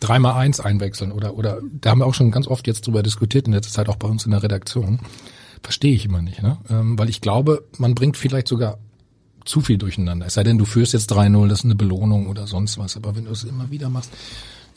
[0.00, 3.46] dreimal eins einwechseln oder oder da haben wir auch schon ganz oft jetzt drüber diskutiert
[3.46, 5.00] in letzter Zeit auch bei uns in der Redaktion.
[5.62, 6.58] Verstehe ich immer nicht, ne?
[6.68, 8.78] Ähm, weil ich glaube, man bringt vielleicht sogar
[9.44, 10.26] zu viel durcheinander.
[10.26, 12.96] Es sei denn, du führst jetzt 3-0, das ist eine Belohnung oder sonst was.
[12.96, 14.10] Aber wenn du es immer wieder machst,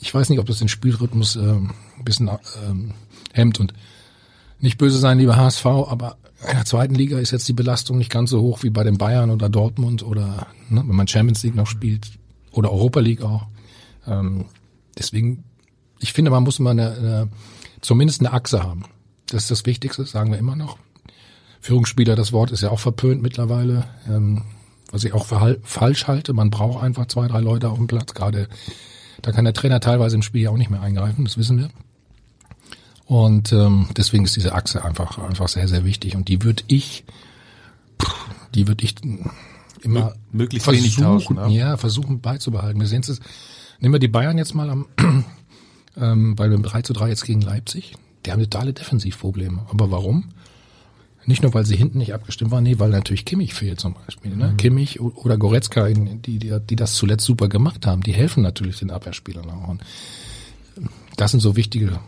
[0.00, 2.30] ich weiß nicht, ob das den Spielrhythmus äh, ein bisschen
[2.66, 2.94] ähm,
[3.32, 3.74] hemmt und
[4.58, 6.16] nicht böse sein, lieber HSV, aber
[6.48, 8.98] In der zweiten Liga ist jetzt die Belastung nicht ganz so hoch wie bei den
[8.98, 12.10] Bayern oder Dortmund oder ne, wenn man Champions League noch spielt
[12.52, 13.46] oder Europa League auch.
[14.06, 14.46] Ähm,
[14.98, 15.44] deswegen,
[15.98, 17.28] ich finde, man muss immer eine, eine,
[17.82, 18.84] zumindest eine Achse haben.
[19.26, 20.78] Das ist das Wichtigste, sagen wir immer noch.
[21.60, 23.84] Führungsspieler, das Wort ist ja auch verpönt mittlerweile.
[24.08, 24.42] Ähm,
[24.90, 26.32] was ich auch falsch halte.
[26.32, 28.14] Man braucht einfach zwei, drei Leute auf dem Platz.
[28.14, 28.48] Gerade
[29.22, 31.70] da kann der Trainer teilweise im Spiel ja auch nicht mehr eingreifen, das wissen wir.
[33.10, 37.02] Und ähm, deswegen ist diese Achse einfach einfach sehr sehr wichtig und die würde ich
[38.54, 38.94] die würde ich
[39.82, 41.48] immer möglichst versuchen, wenig tauschen, ne?
[41.48, 42.80] ja versuchen beizubehalten.
[42.80, 43.18] Wir sehen es
[43.80, 44.86] nehmen wir die Bayern jetzt mal am
[45.96, 47.96] ähm, bei dem 3 zu 3 jetzt gegen Leipzig.
[48.24, 49.66] Die haben totale Defensivprobleme.
[49.70, 50.28] Aber warum?
[51.26, 54.36] Nicht nur, weil sie hinten nicht abgestimmt waren, nee, weil natürlich Kimmich fehlt zum Beispiel.
[54.36, 54.52] Ne?
[54.52, 54.56] Mhm.
[54.56, 58.92] Kimmich oder Goretzka, die, die, die das zuletzt super gemacht haben, die helfen natürlich den
[58.92, 59.66] Abwehrspielern auch.
[59.66, 59.82] Und
[61.16, 61.98] das sind so wichtige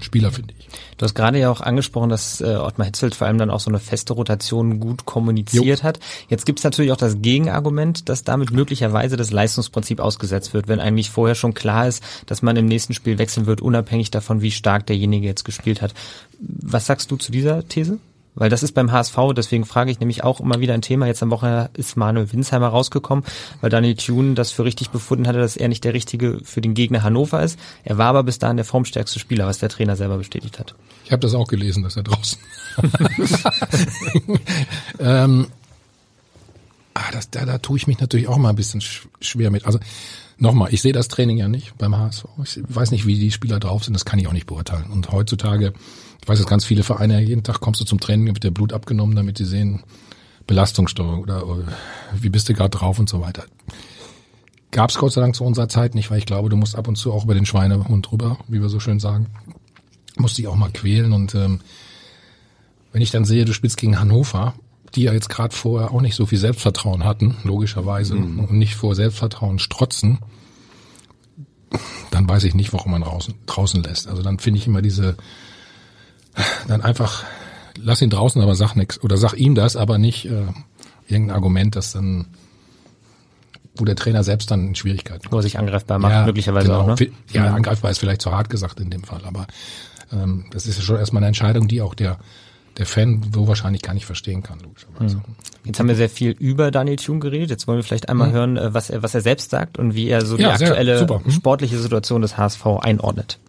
[0.00, 0.68] Spieler, finde ich.
[0.96, 3.70] Du hast gerade ja auch angesprochen, dass äh, Ottmar Hitzelt vor allem dann auch so
[3.70, 5.82] eine feste Rotation gut kommuniziert jo.
[5.82, 5.98] hat.
[6.28, 10.80] Jetzt gibt es natürlich auch das Gegenargument, dass damit möglicherweise das Leistungsprinzip ausgesetzt wird, wenn
[10.80, 14.50] eigentlich vorher schon klar ist, dass man im nächsten Spiel wechseln wird, unabhängig davon, wie
[14.50, 15.94] stark derjenige jetzt gespielt hat.
[16.40, 17.98] Was sagst du zu dieser These?
[18.38, 21.06] Weil das ist beim HSV, deswegen frage ich nämlich auch immer wieder ein Thema.
[21.06, 23.24] Jetzt am Wochenende ist Manuel Winsheimer rausgekommen,
[23.60, 26.74] weil Daniel Thune das für richtig befunden hatte, dass er nicht der Richtige für den
[26.74, 27.58] Gegner Hannover ist.
[27.82, 30.76] Er war aber bis dahin der formstärkste Spieler, was der Trainer selber bestätigt hat.
[31.04, 32.38] Ich habe das auch gelesen, dass er draußen.
[35.00, 35.48] ähm,
[36.94, 38.80] ah, das, da, da tue ich mich natürlich auch mal ein bisschen
[39.20, 39.66] schwer mit.
[39.66, 39.80] Also
[40.38, 42.24] nochmal, ich sehe das Training ja nicht beim HSV.
[42.44, 44.90] Ich weiß nicht, wie die Spieler drauf sind, das kann ich auch nicht beurteilen.
[44.92, 45.72] Und heutzutage
[46.28, 48.74] ich weiß, dass ganz viele Vereine, jeden Tag kommst du zum Training, wird der Blut
[48.74, 49.82] abgenommen, damit die sehen,
[50.46, 51.62] Belastungssteuerung oder, oder
[52.20, 53.44] wie bist du gerade drauf und so weiter.
[54.70, 56.86] Gab es Gott sei Dank zu unserer Zeit nicht, weil ich glaube, du musst ab
[56.86, 59.28] und zu auch über den Schweinehund drüber, wie wir so schön sagen.
[60.18, 61.60] Musst dich auch mal quälen und ähm,
[62.92, 64.52] wenn ich dann sehe, du spielst gegen Hannover,
[64.94, 68.40] die ja jetzt gerade vorher auch nicht so viel Selbstvertrauen hatten, logischerweise, mhm.
[68.40, 70.18] und nicht vor Selbstvertrauen strotzen,
[72.10, 74.08] dann weiß ich nicht, warum man draußen, draußen lässt.
[74.08, 75.16] Also dann finde ich immer diese
[76.66, 77.24] dann einfach
[77.80, 80.46] lass ihn draußen, aber sag nix oder sag ihm das, aber nicht äh,
[81.06, 82.26] irgendein Argument, das dann
[83.76, 86.80] wo der Trainer selbst dann in Schwierigkeiten Wo er sich angreifbar macht, ja, möglicherweise genau.
[86.80, 87.10] auch, ne?
[87.30, 89.46] Ja, angreifbar ist vielleicht zu hart gesagt in dem Fall, aber
[90.12, 92.18] ähm, das ist ja schon erstmal eine Entscheidung, die auch der
[92.76, 95.16] der Fan so wahrscheinlich gar nicht verstehen kann, logischerweise.
[95.16, 95.22] Hm.
[95.64, 97.50] Jetzt haben wir sehr viel über Daniel Thune geredet.
[97.50, 98.34] Jetzt wollen wir vielleicht einmal hm.
[98.34, 101.00] hören, äh, was er, was er selbst sagt und wie er so die ja, aktuelle
[101.00, 101.30] hm.
[101.30, 103.40] sportliche Situation des HSV einordnet.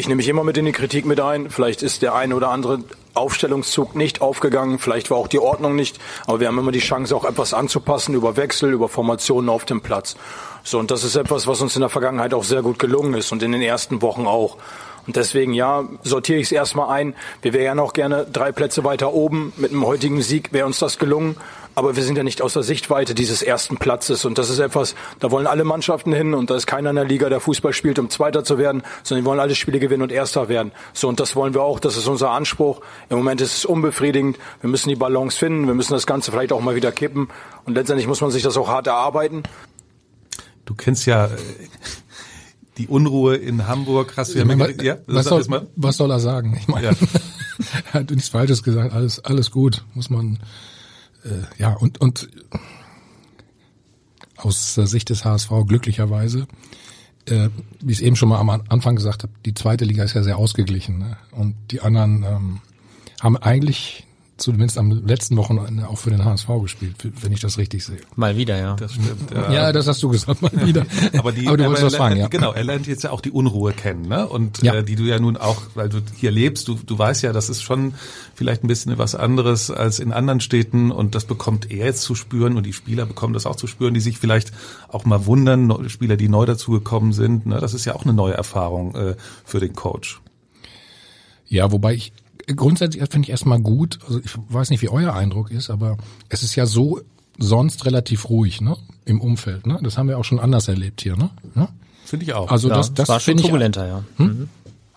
[0.00, 1.50] Ich nehme mich immer mit in die Kritik mit ein.
[1.50, 2.78] Vielleicht ist der eine oder andere
[3.12, 7.14] Aufstellungszug nicht aufgegangen, vielleicht war auch die Ordnung nicht, aber wir haben immer die Chance,
[7.14, 10.16] auch etwas anzupassen über Wechsel, über Formationen auf dem Platz.
[10.64, 13.30] So, und das ist etwas, was uns in der Vergangenheit auch sehr gut gelungen ist
[13.30, 14.56] und in den ersten Wochen auch.
[15.06, 17.14] Und deswegen, ja, sortiere ich es erstmal ein.
[17.42, 19.52] Wir wären ja noch gerne drei Plätze weiter oben.
[19.58, 21.36] Mit einem heutigen Sieg wäre uns das gelungen.
[21.74, 24.24] Aber wir sind ja nicht aus der Sichtweite dieses ersten Platzes.
[24.24, 26.34] Und das ist etwas, da wollen alle Mannschaften hin.
[26.34, 29.24] Und da ist keiner in der Liga, der Fußball spielt, um Zweiter zu werden, sondern
[29.24, 30.72] die wollen alle Spiele gewinnen und Erster werden.
[30.92, 31.78] So, und das wollen wir auch.
[31.80, 32.80] Das ist unser Anspruch.
[33.08, 34.38] Im Moment ist es unbefriedigend.
[34.60, 35.66] Wir müssen die Balance finden.
[35.66, 37.28] Wir müssen das Ganze vielleicht auch mal wieder kippen.
[37.64, 39.44] Und letztendlich muss man sich das auch hart erarbeiten.
[40.64, 41.30] Du kennst ja äh,
[42.78, 44.14] die Unruhe in Hamburg.
[44.16, 45.44] Hast du ja, mal, ja was, soll,
[45.76, 46.56] was soll er sagen?
[46.60, 46.92] Ich meine, ja.
[47.92, 48.92] er hat nichts Falsches gesagt.
[48.92, 49.84] Alles, alles gut.
[49.94, 50.38] Muss man
[51.58, 52.28] ja, und, und
[54.36, 56.46] aus Sicht des HSV glücklicherweise,
[57.26, 57.48] äh,
[57.80, 60.22] wie ich es eben schon mal am Anfang gesagt habe, die zweite Liga ist ja
[60.22, 60.98] sehr ausgeglichen.
[60.98, 61.16] Ne?
[61.32, 62.60] Und die anderen ähm,
[63.20, 64.06] haben eigentlich
[64.40, 67.98] zumindest am letzten Wochenende auch für den HSV gespielt, wenn ich das richtig sehe.
[68.16, 68.74] Mal wieder, ja.
[68.76, 69.30] Das stimmt.
[69.32, 70.86] Ja, ja das hast du gesagt, mal wieder.
[71.16, 72.28] aber, die, aber du wolltest was fragen, ja.
[72.28, 74.26] Genau, er lernt jetzt ja auch die Unruhe kennen, ne?
[74.26, 74.74] Und ja.
[74.74, 77.50] äh, die du ja nun auch, weil du hier lebst, du, du weißt ja, das
[77.50, 77.94] ist schon
[78.34, 82.14] vielleicht ein bisschen was anderes als in anderen Städten und das bekommt er jetzt zu
[82.14, 84.52] spüren und die Spieler bekommen das auch zu spüren, die sich vielleicht
[84.88, 87.46] auch mal wundern, Spieler, die neu dazugekommen sind.
[87.46, 87.58] Ne?
[87.60, 90.20] Das ist ja auch eine neue Erfahrung äh, für den Coach.
[91.46, 92.12] Ja, wobei ich
[92.54, 93.98] grundsätzlich finde ich erstmal gut.
[94.06, 95.96] Also ich weiß nicht, wie euer Eindruck ist, aber
[96.28, 97.00] es ist ja so
[97.38, 98.76] sonst relativ ruhig, ne?
[99.04, 99.78] Im Umfeld, ne?
[99.82, 101.30] Das haben wir auch schon anders erlebt hier, ne?
[101.56, 101.68] Ja?
[102.04, 102.50] Finde ich auch.
[102.50, 104.04] Also ja, das, das war schon turbulenter, ich, ja.
[104.16, 104.26] Hm?
[104.26, 104.48] Mhm.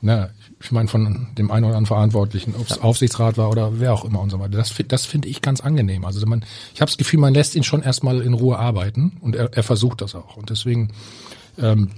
[0.02, 2.82] Na, ich meine von dem einen oder anderen Verantwortlichen, ob es ja.
[2.82, 4.58] Aufsichtsrat war oder wer auch immer und so weiter.
[4.58, 6.04] Das, das finde ich ganz angenehm.
[6.04, 9.36] Also man, ich habe das Gefühl, man lässt ihn schon erstmal in Ruhe arbeiten und
[9.36, 10.36] er, er versucht das auch.
[10.36, 10.92] Und deswegen
[11.58, 11.92] ähm,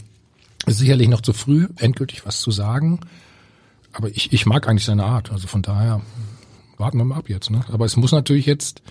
[0.68, 3.00] ist sicherlich noch zu früh, endgültig was zu sagen
[3.96, 5.32] aber ich, ich mag eigentlich seine Art.
[5.32, 6.02] Also von daher
[6.78, 7.50] warten wir mal ab jetzt.
[7.50, 7.64] Ne?
[7.72, 8.82] Aber es muss natürlich jetzt,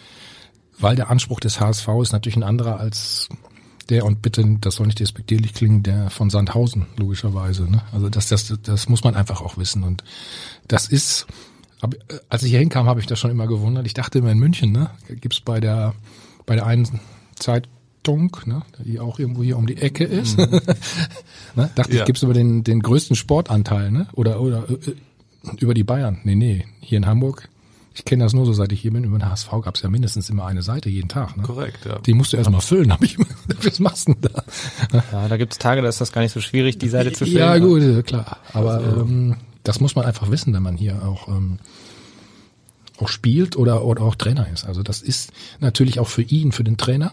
[0.79, 3.29] weil der Anspruch des HSV ist natürlich ein anderer als
[3.91, 7.71] der und bitte, das soll nicht despektierlich klingen, der von Sandhausen logischerweise.
[7.71, 7.83] Ne?
[7.93, 10.03] Also das, das, das muss man einfach auch wissen und
[10.67, 11.27] das ist
[11.83, 13.87] Hab, äh, als ich hier hinkam, habe ich das schon immer gewundert.
[13.87, 14.89] Ich dachte immer in München, ne,
[15.21, 15.95] gibt's bei der
[16.47, 17.01] bei der einen
[18.05, 20.61] Zeitung, ne, die auch irgendwo hier um die Ecke ist, mhm.
[21.57, 22.01] ne, dachte ja.
[22.01, 24.95] ich, gibt's über den den größten Sportanteil, ne, oder oder äh,
[25.59, 26.21] über die Bayern.
[26.25, 27.49] Nee, nee, hier in Hamburg
[27.97, 29.05] ich kenne das nur so, seit ich hier bin.
[29.05, 31.37] Über den HSV gab es ja mindestens immer eine Seite jeden Tag.
[31.37, 31.45] Ne?
[31.45, 32.01] Korrekt, ja.
[32.01, 33.27] Die musst du erstmal füllen, habe ich immer
[33.63, 35.03] Was machst du denn da?
[35.13, 37.39] Ja, da gibt's Tage, da ist das gar nicht so schwierig, die Seite zu füllen.
[37.39, 38.39] Ja, gut, klar.
[38.53, 41.61] Aber also, ähm, das muss man einfach wissen, wenn man hier auch ähm,
[42.99, 44.65] auch spielt oder, oder auch Trainer ist.
[44.65, 47.13] Also das ist natürlich auch für ihn, für den Trainer.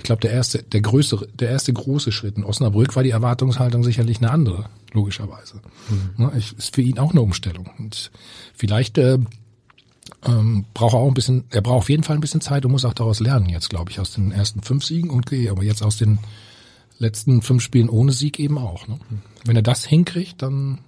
[0.00, 3.84] Ich glaube, der erste, der größere, der erste große Schritt in Osnabrück war die Erwartungshaltung
[3.84, 5.56] sicherlich eine andere, logischerweise.
[5.90, 6.24] Mhm.
[6.24, 7.68] Ne, ist für ihn auch eine Umstellung.
[7.78, 8.10] Und
[8.54, 9.18] vielleicht äh,
[10.24, 12.72] ähm, braucht er auch ein bisschen, er braucht auf jeden Fall ein bisschen Zeit und
[12.72, 15.62] muss auch daraus lernen jetzt, glaube ich, aus den ersten fünf Siegen und okay, aber
[15.62, 16.18] jetzt aus den
[16.98, 18.88] letzten fünf Spielen ohne Sieg eben auch.
[18.88, 18.98] Ne?
[19.44, 20.78] Wenn er das hinkriegt, dann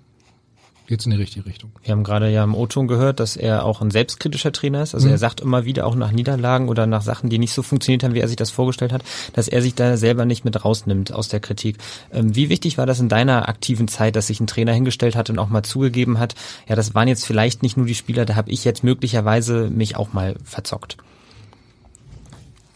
[0.92, 1.70] geht's in die richtige Richtung.
[1.82, 4.94] Wir haben gerade ja im O-Ton gehört, dass er auch ein selbstkritischer Trainer ist.
[4.94, 5.14] Also mhm.
[5.14, 8.12] er sagt immer wieder auch nach Niederlagen oder nach Sachen, die nicht so funktioniert haben,
[8.12, 9.02] wie er sich das vorgestellt hat,
[9.32, 11.78] dass er sich da selber nicht mit rausnimmt aus der Kritik.
[12.12, 15.30] Ähm, wie wichtig war das in deiner aktiven Zeit, dass sich ein Trainer hingestellt hat
[15.30, 16.34] und auch mal zugegeben hat,
[16.68, 19.96] ja, das waren jetzt vielleicht nicht nur die Spieler, da habe ich jetzt möglicherweise mich
[19.96, 20.98] auch mal verzockt.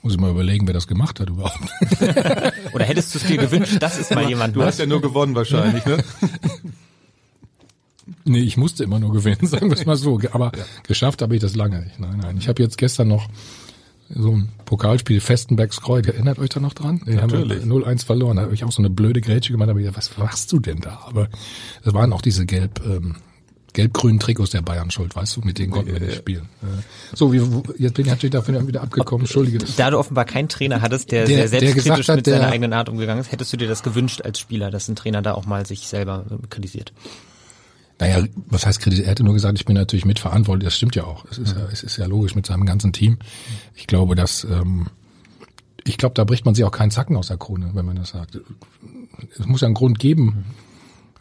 [0.00, 1.59] Muss ich mal überlegen, wer das gemacht hat überhaupt.
[2.72, 4.57] Oder hättest du es dir gewünscht, das ist mal jemand.
[4.57, 5.98] Du hast ja nur gewonnen wahrscheinlich, ne?
[8.24, 10.20] Nee, ich musste immer nur gewinnen, sagen wir es mal so.
[10.32, 10.64] Aber ja.
[10.86, 11.98] geschafft habe ich das lange nicht.
[11.98, 12.36] Nein, nein.
[12.38, 13.28] Ich habe jetzt gestern noch
[14.08, 16.06] so ein Pokalspiel Festenbergs Kreuz.
[16.06, 17.00] Erinnert euch da noch dran?
[17.06, 17.62] Den Natürlich.
[17.62, 18.36] haben 0-1 verloren.
[18.36, 19.74] Da habe ich auch so eine blöde Grätsche gemacht.
[19.74, 21.00] Gedacht, was machst du denn da?
[21.06, 21.28] Aber
[21.82, 23.16] das waren auch diese gelb, ähm,
[23.72, 25.40] gelb-grünen Trikots der Bayern schuld, weißt du?
[25.42, 26.48] Mit denen konnten wir nicht spielen.
[27.14, 27.38] So, wie,
[27.78, 29.26] jetzt bin ich natürlich dafür wieder abgekommen.
[29.26, 29.58] Entschuldige.
[29.76, 32.88] Da du offenbar keinen Trainer hattest, der, der sehr selbstkritisch hat, mit seiner eigenen Art
[32.88, 35.66] umgegangen ist, hättest du dir das gewünscht als Spieler, dass ein Trainer da auch mal
[35.66, 36.92] sich selber kritisiert?
[37.98, 39.06] Naja, was heißt kritisiert?
[39.06, 40.66] Er hätte nur gesagt, ich bin natürlich mitverantwortlich.
[40.66, 41.24] Das stimmt ja auch.
[41.30, 43.18] Es ist ja, es ist ja logisch mit seinem ganzen Team.
[43.74, 44.88] Ich glaube, dass, ähm,
[45.85, 48.11] ich glaube, da bricht man sich auch keinen Zacken aus der Krone, wenn man das
[48.11, 48.38] sagt.
[49.38, 50.44] Es muss ja einen Grund geben,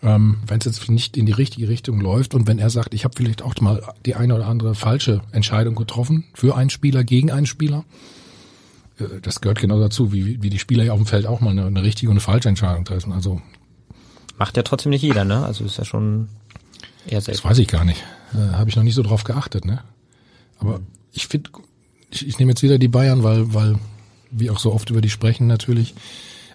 [0.04, 3.06] ähm, wenn es jetzt nicht in die richtige Richtung läuft und wenn er sagt, ich
[3.06, 7.32] habe vielleicht auch mal die eine oder andere falsche Entscheidung getroffen für einen Spieler, gegen
[7.32, 7.86] einen Spieler.
[9.00, 11.52] Äh, das gehört genau dazu, wie, wie die Spieler ja auf dem Feld auch mal
[11.52, 13.14] eine, eine richtige und eine falsche Entscheidung treffen.
[13.14, 13.42] Also
[14.38, 15.46] Macht ja trotzdem nicht jeder, ne?
[15.46, 16.28] Also ist ja schon
[17.08, 17.42] Eher selten.
[17.42, 18.04] Das weiß ich gar nicht.
[18.34, 19.82] Äh, Habe ich noch nicht so drauf geachtet, ne?
[20.58, 20.80] Aber
[21.12, 21.50] ich finde,
[22.12, 23.78] ich, ich nehme jetzt wieder die Bayern, weil, weil
[24.32, 25.94] wir auch so oft über die sprechen natürlich.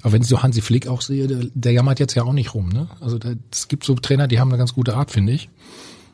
[0.02, 2.54] Aber wenn ich so Hansi Flick auch sehe, der, der jammert jetzt ja auch nicht
[2.54, 2.88] rum, ne?
[3.00, 3.18] Also
[3.50, 5.48] es gibt so Trainer, die haben eine ganz gute Art, finde ich.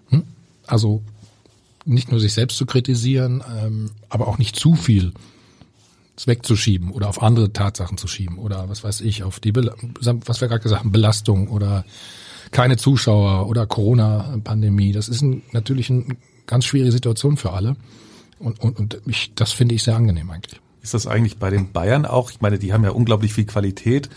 [0.09, 0.25] Hm?
[0.67, 1.03] Also
[1.85, 5.13] nicht nur sich selbst zu kritisieren, ähm, aber auch nicht zu viel
[6.25, 10.49] wegzuschieben oder auf andere Tatsachen zu schieben oder was weiß ich, auf die, was wir
[10.49, 11.85] gerade gesagt haben, Belastung oder
[12.51, 14.93] keine Zuschauer oder Corona-Pandemie.
[14.93, 16.05] Das ist ein, natürlich eine
[16.47, 17.77] ganz schwierige Situation für alle.
[18.39, 20.61] Und, und, und ich, das finde ich sehr angenehm eigentlich.
[20.83, 22.31] Ist das eigentlich bei den Bayern auch?
[22.31, 24.09] Ich meine, die haben ja unglaublich viel Qualität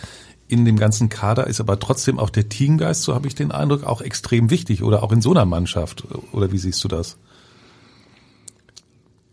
[0.47, 3.83] in dem ganzen Kader, ist aber trotzdem auch der Teamgeist, so habe ich den Eindruck,
[3.83, 6.03] auch extrem wichtig oder auch in so einer Mannschaft.
[6.31, 7.17] Oder wie siehst du das?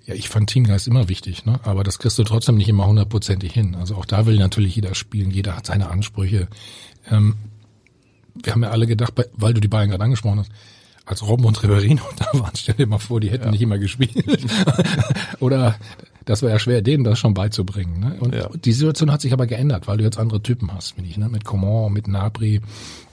[0.05, 1.59] Ja, ich fand Teamgeist immer wichtig, ne?
[1.65, 3.75] aber das kriegst du trotzdem nicht immer hundertprozentig hin.
[3.75, 6.49] Also auch da will natürlich jeder spielen, jeder hat seine Ansprüche.
[7.11, 7.35] Ähm,
[8.43, 10.51] wir haben ja alle gedacht, weil du die Bayern gerade angesprochen hast,
[11.07, 13.51] als Robben und Riverino da waren, stell dir mal vor, die hätten ja.
[13.53, 14.45] nicht immer gespielt.
[15.41, 15.77] Oder
[16.25, 18.01] das war ja schwer, denen das schon beizubringen.
[18.01, 18.17] Ne?
[18.19, 18.49] Und ja.
[18.53, 21.29] die Situation hat sich aber geändert, weil du jetzt andere Typen hast, finde ich, ne?
[21.29, 22.61] mit Coman, mit Nabri.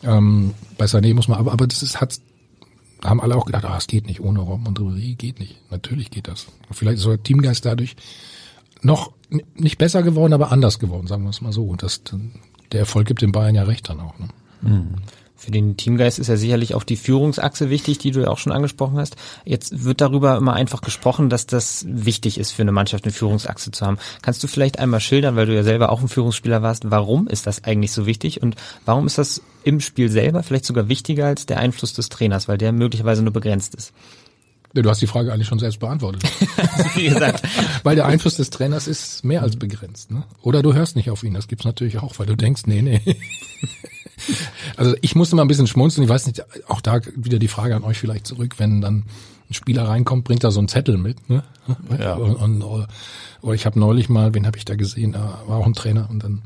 [0.01, 2.19] Ähm, bei Sané muss man, aber, aber das ist, hat,
[3.03, 5.62] haben alle auch gedacht, ah, es geht nicht ohne Robben und Ribery, geht nicht.
[5.69, 6.47] Natürlich geht das.
[6.71, 7.95] Vielleicht ist der Teamgeist dadurch
[8.81, 9.13] noch
[9.55, 11.65] nicht besser geworden, aber anders geworden, sagen wir es mal so.
[11.65, 12.01] Und das,
[12.71, 14.17] der Erfolg gibt den Bayern ja recht dann auch.
[14.17, 14.27] Ne?
[15.43, 18.54] Für den Teamgeist ist ja sicherlich auch die Führungsachse wichtig, die du ja auch schon
[18.54, 19.17] angesprochen hast.
[19.43, 23.71] Jetzt wird darüber immer einfach gesprochen, dass das wichtig ist für eine Mannschaft, eine Führungsachse
[23.71, 23.97] zu haben.
[24.21, 27.45] Kannst du vielleicht einmal schildern, weil du ja selber auch ein Führungsspieler warst, warum ist
[27.45, 31.45] das eigentlich so wichtig und warum ist das im Spiel selber vielleicht sogar wichtiger als
[31.45, 33.91] der Einfluss des Trainers, weil der möglicherweise nur begrenzt ist?
[34.73, 36.23] Du hast die Frage eigentlich schon selbst beantwortet.
[36.95, 37.43] Wie gesagt.
[37.84, 40.10] weil der Einfluss des Trainers ist mehr als begrenzt.
[40.10, 40.23] Ne?
[40.41, 41.34] Oder du hörst nicht auf ihn.
[41.34, 43.02] Das gibt's natürlich auch, weil du denkst, nee, nee.
[44.77, 46.03] Also ich musste mal ein bisschen schmunzeln.
[46.03, 49.03] Ich weiß nicht, auch da wieder die Frage an euch vielleicht zurück, wenn dann
[49.49, 51.29] ein Spieler reinkommt, bringt er so einen Zettel mit.
[51.29, 51.43] Ne?
[51.99, 52.15] Ja.
[52.15, 52.88] Und, und,
[53.41, 56.23] oder ich habe neulich mal, wen habe ich da gesehen, war auch ein Trainer und
[56.23, 56.41] dann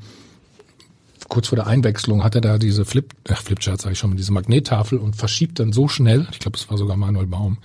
[1.29, 4.31] kurz vor der Einwechslung hat er da diese Flip, ach Flipchart sage ich schon, diese
[4.31, 7.57] Magnettafel und verschiebt dann so schnell, ich glaube, es war sogar Manuel Baum,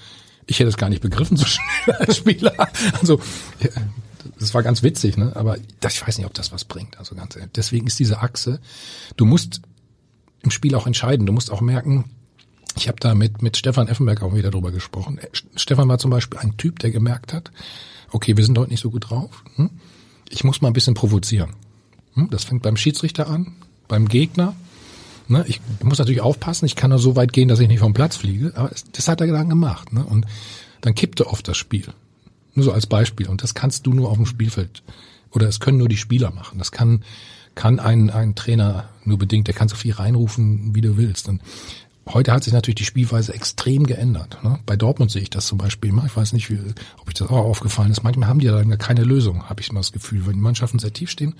[0.46, 1.46] ich hätte es gar nicht begriffen so
[1.84, 2.52] schnell als Spieler.
[3.00, 3.20] Also
[4.38, 5.32] das war ganz witzig, ne?
[5.34, 6.98] Aber das, ich weiß nicht, ob das was bringt.
[6.98, 7.52] Also ganz ehrlich.
[7.54, 8.60] Deswegen ist diese Achse.
[9.16, 9.62] Du musst
[10.42, 11.26] im Spiel auch entscheiden.
[11.26, 12.04] Du musst auch merken,
[12.76, 15.18] ich habe da mit, mit Stefan Effenberg auch wieder drüber gesprochen.
[15.18, 17.50] Äh, Stefan war zum Beispiel ein Typ, der gemerkt hat,
[18.10, 19.44] okay, wir sind heute nicht so gut drauf.
[19.56, 19.70] Hm?
[20.28, 21.54] Ich muss mal ein bisschen provozieren.
[22.14, 22.30] Hm?
[22.30, 23.54] Das fängt beim Schiedsrichter an,
[23.88, 24.54] beim Gegner.
[25.28, 25.44] Ne?
[25.48, 28.16] Ich muss natürlich aufpassen, ich kann nur so weit gehen, dass ich nicht vom Platz
[28.16, 28.52] fliege.
[28.54, 29.92] Aber das hat er dann gemacht.
[29.92, 30.04] Ne?
[30.04, 30.26] Und
[30.80, 31.86] dann kippte oft das Spiel.
[32.54, 33.28] Nur so als Beispiel.
[33.28, 34.82] Und das kannst du nur auf dem Spielfeld.
[35.30, 36.58] Oder es können nur die Spieler machen.
[36.58, 37.04] Das kann,
[37.54, 39.46] kann ein, ein Trainer nur bedingt.
[39.46, 41.28] Der kann so viel reinrufen, wie du willst.
[41.28, 41.42] Und
[42.08, 44.38] heute hat sich natürlich die Spielweise extrem geändert.
[44.42, 44.58] Ne?
[44.66, 46.04] Bei Dortmund sehe ich das zum Beispiel immer.
[46.06, 46.58] Ich weiß nicht, wie,
[47.00, 48.02] ob ich das auch aufgefallen ist.
[48.02, 50.26] Manchmal haben die da keine Lösung, habe ich immer das Gefühl.
[50.26, 51.34] Wenn die Mannschaften sehr tief stehen,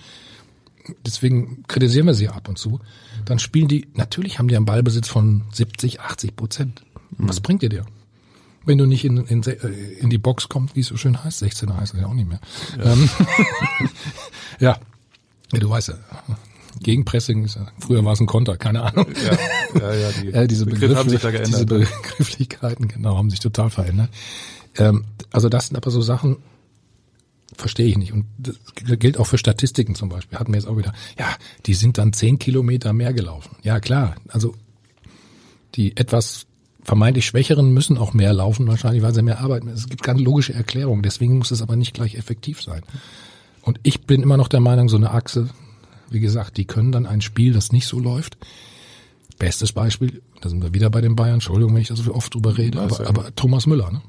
[1.06, 2.80] deswegen kritisieren wir sie ab und zu,
[3.24, 6.82] dann spielen die, natürlich haben die einen Ballbesitz von 70, 80 Prozent.
[7.18, 7.42] Was mhm.
[7.42, 7.86] bringt dir der?
[8.64, 11.76] Wenn du nicht in, in, in die Box kommst, wie es so schön heißt, 16er
[11.76, 12.40] heißt es ja auch nicht mehr.
[12.78, 13.10] Ja, ähm,
[14.60, 14.78] ja.
[15.52, 15.94] Ja du weißt ja,
[16.80, 19.06] Gegenpressing ist ja, früher war es ein Konter, keine Ahnung.
[19.24, 19.38] Ja,
[19.80, 21.52] ja, ja die äh, diese Begriffe haben sich da geändert.
[21.52, 24.10] Diese Begrifflichkeiten, genau, haben sich total verändert.
[24.76, 26.38] Ähm, also das sind aber so Sachen,
[27.56, 28.12] verstehe ich nicht.
[28.12, 30.38] Und das gilt auch für Statistiken zum Beispiel.
[30.38, 31.28] Hatten wir jetzt auch wieder, ja,
[31.66, 33.56] die sind dann zehn Kilometer mehr gelaufen.
[33.62, 34.16] Ja, klar.
[34.28, 34.54] Also
[35.74, 36.46] die etwas
[36.82, 39.68] vermeintlich Schwächeren müssen auch mehr laufen, wahrscheinlich, weil sie mehr arbeiten.
[39.68, 41.02] Es gibt keine logische Erklärung.
[41.02, 42.82] Deswegen muss es aber nicht gleich effektiv sein.
[43.62, 45.48] Und ich bin immer noch der Meinung, so eine Achse,
[46.10, 48.36] wie gesagt, die können dann ein Spiel, das nicht so läuft.
[49.38, 52.34] Bestes Beispiel, da sind wir wieder bei den Bayern, Entschuldigung, wenn ich da so oft
[52.34, 54.02] drüber rede, aber, aber Thomas Müller, ne?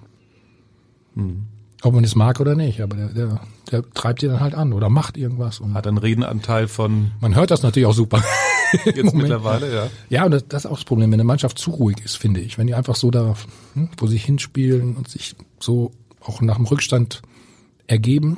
[1.16, 1.44] Hm.
[1.84, 4.72] Ob man es mag oder nicht, aber der, der, der treibt die dann halt an
[4.72, 5.60] oder macht irgendwas.
[5.60, 7.12] Und Hat einen Redenanteil von.
[7.20, 8.24] Man hört das natürlich auch super.
[8.86, 9.90] Jetzt mittlerweile, ja.
[10.10, 12.40] Ja, und das, das ist auch das Problem, wenn eine Mannschaft zu ruhig ist, finde
[12.40, 12.58] ich.
[12.58, 13.36] Wenn die einfach so da,
[13.74, 17.22] hm, wo sie hinspielen und sich so auch nach dem Rückstand
[17.86, 18.38] ergeben,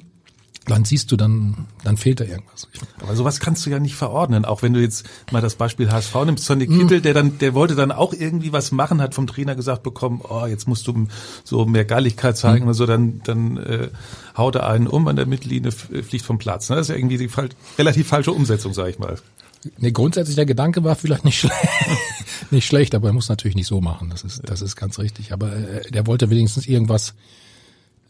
[0.67, 2.67] dann siehst du, dann, dann fehlt da irgendwas.
[3.01, 4.45] Aber sowas kannst du ja nicht verordnen.
[4.45, 7.75] Auch wenn du jetzt mal das Beispiel HSV nimmst, Sonny Kittel, der dann, der wollte
[7.75, 11.07] dann auch irgendwie was machen, hat vom Trainer gesagt bekommen, oh, jetzt musst du
[11.43, 12.69] so mehr Galligkeit zeigen mhm.
[12.69, 13.89] oder so, dann, dann äh,
[14.35, 16.67] haut er einen um an der Mittellinie, fliegt vom Platz.
[16.67, 17.29] Das ist ja irgendwie die
[17.77, 19.17] relativ falsche Umsetzung, sag ich mal.
[19.77, 21.55] Nee, grundsätzlich der Gedanke war vielleicht nicht schlecht,
[22.51, 24.09] nicht schlecht, aber er muss natürlich nicht so machen.
[24.09, 25.31] Das ist, das ist ganz richtig.
[25.31, 27.13] Aber äh, der wollte wenigstens irgendwas,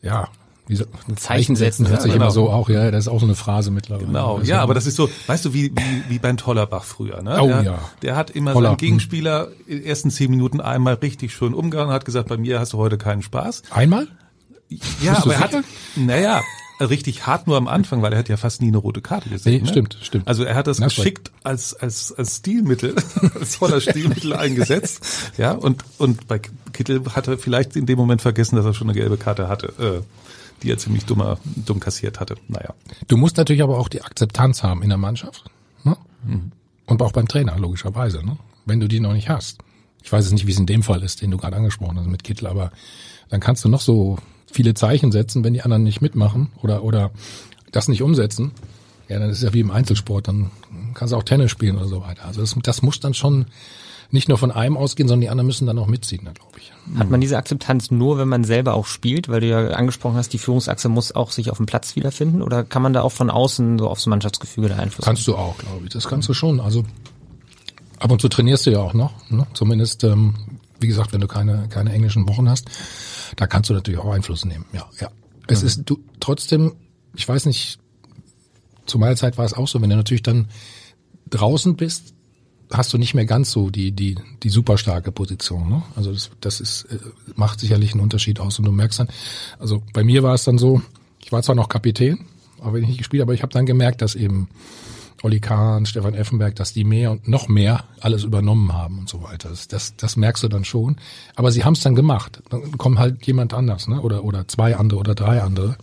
[0.01, 0.29] ja,
[0.67, 2.25] wie so, ein Zeichen setzen hört sich genau.
[2.25, 4.07] immer so auch, ja, das ist auch so eine Phrase mittlerweile.
[4.07, 7.37] Genau, ja, aber das ist so, weißt du, wie, wie, wie Ben Tollerbach früher, ne?
[7.41, 7.79] Oh der, ja.
[8.01, 8.69] Der hat immer Toller.
[8.69, 12.59] seinen Gegenspieler in den ersten zehn Minuten einmal richtig schön umgegangen, hat gesagt, bei mir
[12.59, 13.63] hast du heute keinen Spaß.
[13.69, 14.07] Einmal?
[15.01, 15.51] Ja, aber er hat,
[15.95, 16.41] naja,
[16.79, 19.53] richtig hart nur am Anfang, weil er hat ja fast nie eine rote Karte gesehen.
[19.53, 19.67] Nee, ne?
[19.67, 20.27] stimmt, stimmt.
[20.27, 22.95] Also er hat das, das geschickt als, als, als Stilmittel,
[23.39, 25.05] als voller Stilmittel eingesetzt.
[25.37, 26.39] Ja, und, und bei
[26.73, 29.67] Kittel hat er vielleicht in dem Moment vergessen, dass er schon eine gelbe Karte hatte.
[29.79, 30.01] Äh,
[30.63, 32.35] die er ziemlich dummer, dumm kassiert hatte.
[32.47, 32.73] Naja.
[33.07, 35.45] Du musst natürlich aber auch die Akzeptanz haben in der Mannschaft.
[35.83, 35.97] Ne?
[36.23, 36.51] Mhm.
[36.85, 38.25] Und auch beim Trainer, logischerweise.
[38.25, 38.37] Ne?
[38.65, 39.59] Wenn du die noch nicht hast.
[40.03, 42.07] Ich weiß es nicht, wie es in dem Fall ist, den du gerade angesprochen hast
[42.07, 42.71] mit Kittel, aber
[43.29, 44.17] dann kannst du noch so
[44.51, 47.11] viele Zeichen setzen, wenn die anderen nicht mitmachen oder, oder
[47.71, 48.51] das nicht umsetzen.
[49.07, 50.51] Ja, dann ist es ja wie im Einzelsport, dann
[50.95, 52.25] kannst du auch Tennis spielen oder so weiter.
[52.25, 53.45] Also das, das muss dann schon
[54.11, 56.71] nicht nur von einem ausgehen, sondern die anderen müssen dann auch mitziehen, glaube ich.
[56.97, 60.33] Hat man diese Akzeptanz nur, wenn man selber auch spielt, weil du ja angesprochen hast,
[60.33, 63.29] die Führungsachse muss auch sich auf dem Platz wiederfinden oder kann man da auch von
[63.29, 65.89] außen so aufs Mannschaftsgefüge da Einfluss Kannst du auch, glaube ich.
[65.89, 66.59] Das kannst du schon.
[66.59, 66.85] Also
[67.99, 69.47] ab und zu trainierst du ja auch noch, ne?
[69.53, 70.35] zumindest ähm,
[70.79, 72.69] wie gesagt, wenn du keine keine englischen Wochen hast,
[73.35, 74.65] da kannst du natürlich auch Einfluss nehmen.
[74.73, 75.09] Ja, ja.
[75.47, 75.67] Es mhm.
[75.67, 76.75] ist du trotzdem,
[77.15, 77.79] ich weiß nicht,
[78.85, 80.47] zu meiner Zeit war es auch so, wenn du natürlich dann
[81.29, 82.13] draußen bist,
[82.71, 85.69] hast du nicht mehr ganz so die die die super starke Position.
[85.69, 85.83] Ne?
[85.95, 86.99] Also das, das ist äh,
[87.35, 89.09] macht sicherlich einen Unterschied aus und du merkst dann.
[89.59, 90.81] Also bei mir war es dann so,
[91.23, 92.25] ich war zwar noch Kapitän,
[92.61, 94.49] aber ich nicht gespielt, aber ich habe dann gemerkt, dass eben
[95.23, 99.23] Olli Kahn, Stefan Effenberg, dass die mehr und noch mehr alles übernommen haben und so
[99.23, 99.49] weiter.
[99.49, 100.97] Das, das, das merkst du dann schon.
[101.35, 102.43] Aber sie haben es dann gemacht.
[102.49, 104.01] Dann kommt halt jemand anders, ne?
[104.01, 105.77] Oder oder zwei andere oder drei andere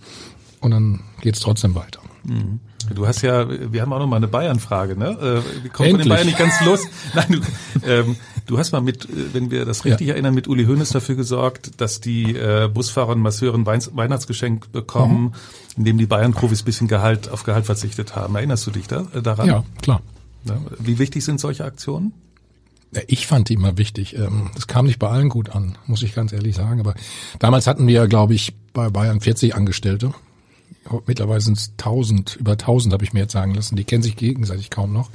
[0.61, 2.01] und dann geht's trotzdem weiter.
[2.25, 2.61] Mhm.
[2.87, 5.11] Du hast ja, wir haben auch noch mal eine Bayern-Frage, ne?
[5.11, 6.81] Äh, wir kommen von den Bayern nicht ganz los.
[7.15, 8.17] Nein, du, ähm,
[8.47, 10.15] du hast mal mit, äh, wenn wir das richtig ja.
[10.15, 15.23] erinnern, mit Uli Hoeneß dafür gesorgt, dass die äh, Busfahrer und Masseure ein Weihnachtsgeschenk bekommen,
[15.23, 15.33] mhm.
[15.79, 18.35] indem die Bayern-Profis bisschen Gehalt auf Gehalt verzichtet haben.
[18.35, 19.47] Erinnerst du dich da äh, daran?
[19.47, 20.03] Ja, klar.
[20.45, 22.13] Ja, wie wichtig sind solche Aktionen?
[23.07, 24.17] Ich fand die immer wichtig.
[24.17, 26.81] Ähm, das kam nicht bei allen gut an, muss ich ganz ehrlich sagen.
[26.81, 26.95] Aber
[27.39, 30.13] damals hatten wir, glaube ich, bei Bayern 40 Angestellte
[31.07, 33.77] mittlerweile sind es tausend, über tausend habe ich mir jetzt sagen lassen.
[33.77, 35.11] Die kennen sich gegenseitig kaum noch.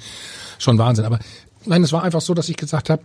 [0.59, 1.05] Schon Wahnsinn.
[1.05, 1.19] Aber
[1.65, 3.03] nein, es war einfach so, dass ich gesagt habe,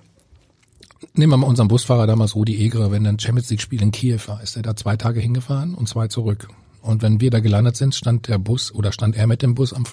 [1.15, 4.21] nehmen wir mal unseren Busfahrer damals, Rudi Egre, wenn ein Champions League Spiel in Kiew
[4.27, 6.49] war, ist er da zwei Tage hingefahren und zwei zurück.
[6.81, 9.73] Und wenn wir da gelandet sind, stand der Bus oder stand er mit dem Bus
[9.73, 9.85] am,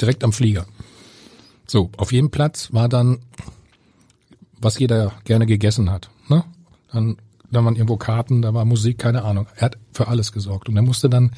[0.00, 0.66] direkt am Flieger.
[1.66, 3.18] So, auf jedem Platz war dann,
[4.58, 6.10] was jeder gerne gegessen hat.
[6.28, 6.44] ne?
[6.92, 7.18] Dann,
[7.50, 9.46] da waren irgendwo Karten, da war Musik, keine Ahnung.
[9.56, 10.68] Er hat für alles gesorgt.
[10.68, 11.32] Und er musste dann,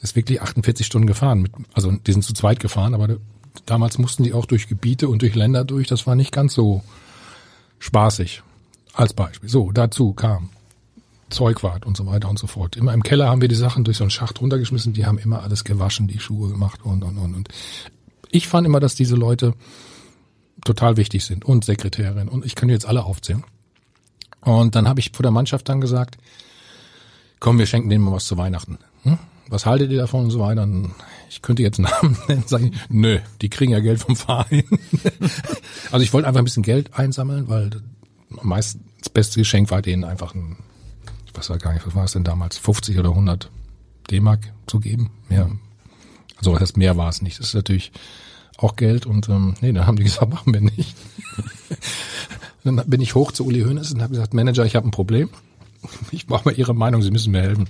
[0.00, 1.40] ist wirklich 48 Stunden gefahren.
[1.40, 3.16] Mit, also die sind zu zweit gefahren, aber
[3.64, 5.86] damals mussten die auch durch Gebiete und durch Länder durch.
[5.86, 6.82] Das war nicht ganz so
[7.78, 8.42] spaßig.
[8.92, 9.50] Als Beispiel.
[9.50, 10.48] So, dazu kam
[11.28, 12.76] Zeugwart und so weiter und so fort.
[12.76, 14.94] Immer im Keller haben wir die Sachen durch so einen Schacht runtergeschmissen.
[14.94, 17.34] Die haben immer alles gewaschen, die Schuhe gemacht und, und, und.
[17.34, 17.48] und.
[18.30, 19.54] Ich fand immer, dass diese Leute
[20.64, 23.44] total wichtig sind und Sekretärin und ich kann jetzt alle aufzählen.
[24.40, 26.16] Und dann habe ich vor der Mannschaft dann gesagt,
[27.40, 28.78] komm, wir schenken denen mal was zu Weihnachten.
[29.02, 29.18] Hm?
[29.48, 30.68] Was haltet ihr davon und so weiter?
[31.30, 34.64] Ich könnte jetzt Namen nennen, sage ich, nö, die kriegen ja Geld vom Verein.
[35.92, 37.70] also ich wollte einfach ein bisschen Geld einsammeln, weil
[38.28, 40.56] meist das beste Geschenk war denen einfach ein,
[41.26, 43.50] ich weiß gar nicht, was war es denn damals, 50 oder 100
[44.10, 45.10] D-Mark zu geben.
[45.28, 45.50] Mehr,
[46.36, 47.38] also was heißt mehr war es nicht.
[47.38, 47.92] Das ist natürlich
[48.58, 50.96] auch Geld und ähm, nee, dann haben die gesagt, machen wir nicht.
[52.64, 55.30] dann bin ich hoch zu Uli Hoeneß und habe gesagt, Manager, ich habe ein Problem.
[56.10, 57.68] Ich brauche mal Ihre Meinung, Sie müssen mir helfen.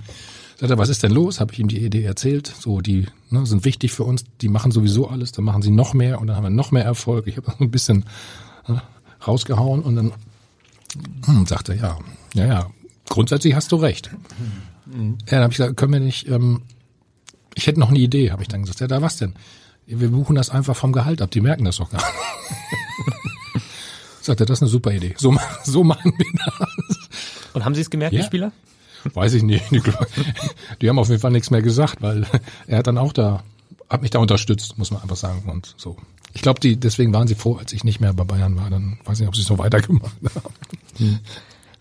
[0.58, 1.38] Sagt er, was ist denn los?
[1.40, 2.46] Habe ich ihm die Idee erzählt.
[2.58, 5.92] So, die ne, sind wichtig für uns, die machen sowieso alles, dann machen sie noch
[5.92, 7.26] mehr und dann haben wir noch mehr Erfolg.
[7.26, 8.04] Ich habe ein bisschen
[8.66, 8.82] ne,
[9.26, 10.12] rausgehauen und dann
[11.26, 11.98] hm, sagt er, ja,
[12.34, 12.70] ja, ja,
[13.08, 14.10] grundsätzlich hast du recht.
[14.86, 15.18] Mhm.
[15.26, 16.62] Ja, dann habe ich gesagt, können wir nicht, ähm,
[17.54, 18.80] ich hätte noch eine Idee, habe ich dann gesagt.
[18.80, 19.34] Ja, da was denn?
[19.86, 23.62] Wir buchen das einfach vom Gehalt ab, die merken das doch gar nicht.
[24.22, 25.14] Sagt er, das ist eine super Idee.
[25.18, 27.52] So, so machen wir das.
[27.52, 28.20] Und haben Sie es gemerkt, Ja.
[28.22, 28.52] die Spieler?
[29.14, 29.64] Weiß ich nicht.
[30.80, 32.26] Die, haben auf jeden Fall nichts mehr gesagt, weil
[32.66, 33.42] er hat dann auch da,
[33.88, 35.48] hat mich da unterstützt, muss man einfach sagen.
[35.48, 35.96] Und so.
[36.34, 38.68] Ich glaube, die, deswegen waren sie froh, als ich nicht mehr bei Bayern war.
[38.68, 41.20] Dann weiß ich nicht, ob sie es so weitergemacht haben.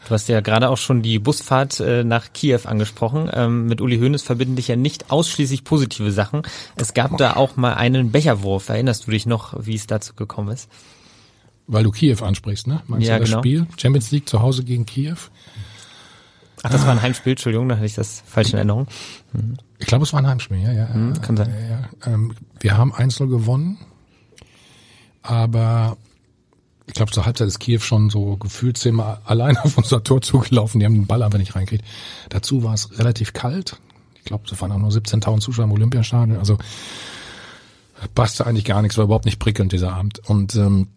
[0.06, 3.30] Du hast ja gerade auch schon die Busfahrt äh, nach Kiew angesprochen.
[3.34, 6.44] Ähm, mit Uli Hoeneß verbinden dich ja nicht ausschließlich positive Sachen.
[6.76, 8.70] Es gab da auch mal einen Becherwurf.
[8.70, 10.70] Erinnerst du dich noch, wie es dazu gekommen ist?
[11.68, 12.84] Weil du Kiew ansprichst, ne?
[12.88, 13.42] Meinst Ja, du das genau.
[13.42, 13.68] Spiel?
[13.78, 15.18] Champions League zu Hause gegen Kiew?
[16.66, 18.88] Ach, das war ein Heimspiel, Entschuldigung, da hatte ich das falsch in Erinnerung.
[19.78, 20.72] Ich glaube, es war ein Heimspiel, ja.
[20.72, 21.54] ja Hm, kann sein.
[21.54, 22.14] Ja, ja.
[22.14, 23.78] Ähm, wir haben 1-0 gewonnen,
[25.22, 25.96] aber
[26.88, 30.80] ich glaube, zur Halbzeit ist Kiew schon so gefühlt zehnmal alleine auf unser Tor zugelaufen.
[30.80, 31.86] Die haben den Ball einfach nicht reingekriegt.
[32.30, 33.80] Dazu war es relativ kalt.
[34.16, 36.40] Ich glaube, es waren auch nur 17.000 Zuschauer im Olympiastadion.
[36.40, 36.58] Also
[38.16, 40.20] passte eigentlich gar nichts, war überhaupt nicht prickelnd dieser Abend.
[40.28, 40.88] Und ähm,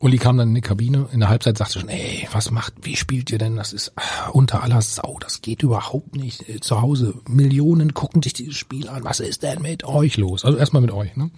[0.00, 2.96] Uli kam dann in die Kabine, in der Halbzeit sagte schon, ey, was macht, wie
[2.96, 3.56] spielt ihr denn?
[3.56, 6.48] Das ist ah, unter aller Sau, das geht überhaupt nicht.
[6.48, 10.44] Äh, Zu Hause, Millionen gucken sich dieses Spiel an, was ist denn mit euch los?
[10.44, 11.30] Also erstmal mit euch, ne?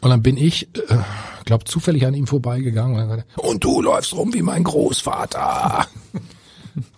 [0.00, 0.98] Und dann bin ich, äh,
[1.44, 5.86] glaub, zufällig an ihm vorbeigegangen und dann sagte und du läufst rum wie mein Großvater.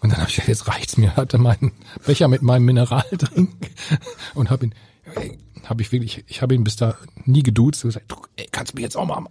[0.01, 1.71] Und dann habe ich gesagt, jetzt reicht's mir, hatte meinen
[2.05, 3.71] Becher mit meinem Mineraldrink
[4.35, 4.75] und habe ihn,
[5.65, 8.75] habe ich wirklich, ich habe ihn bis da nie geduzt und gesagt, du, ey, kannst
[8.75, 9.29] mir jetzt auch mal mm,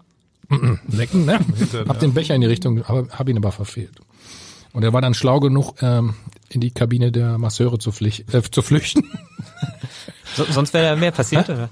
[0.90, 1.40] lecken, ne?
[1.88, 4.00] Hab den Becher in die Richtung, aber hab ihn aber verfehlt.
[4.74, 6.14] Und er war dann schlau genug, ähm,
[6.50, 9.04] in die Kabine der Masseure zu, pflicht, äh, zu flüchten.
[10.36, 11.70] So, sonst wäre da mehr passiert, oder?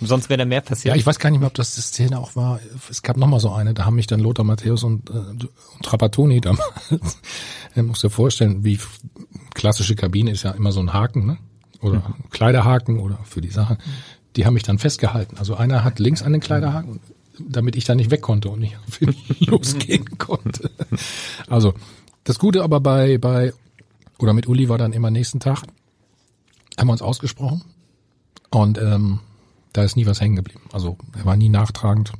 [0.00, 0.96] Sonst wäre da mehr Ja, passiert.
[0.96, 2.58] ich weiß gar nicht mehr, ob das die Szene auch war.
[2.90, 5.48] Es gab noch mal so eine, da haben mich dann Lothar Matthäus und, äh, und
[5.82, 6.70] Trapattoni damals,
[7.74, 8.80] er muss dir vorstellen, wie
[9.54, 11.36] klassische Kabine ist ja immer so ein Haken, ne?
[11.80, 13.76] Oder Kleiderhaken oder für die Sachen.
[14.34, 15.36] Die haben mich dann festgehalten.
[15.38, 16.98] Also einer hat links an den Kleiderhaken,
[17.48, 18.76] damit ich da nicht weg konnte und nicht
[19.40, 20.70] losgehen konnte.
[21.48, 21.74] Also,
[22.24, 23.52] das Gute aber bei, bei,
[24.18, 25.62] oder mit Uli war dann immer nächsten Tag,
[26.78, 27.62] haben wir uns ausgesprochen.
[28.50, 29.20] Und ähm,
[29.72, 30.62] da ist nie was hängen geblieben.
[30.72, 32.12] Also er war nie nachtragend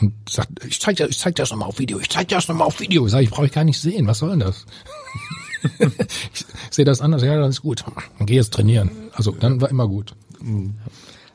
[0.00, 2.34] und sagt, ich zeig dir, ich zeig dir das nochmal auf Video, ich zeig dir
[2.34, 3.06] das nochmal auf Video.
[3.08, 4.66] Sag, ich brauche ich gar nicht sehen, was soll denn das?
[6.32, 7.84] ich sehe das anders, ja, dann ist gut.
[8.18, 8.90] Dann geh jetzt trainieren.
[9.12, 10.14] Also dann war immer gut.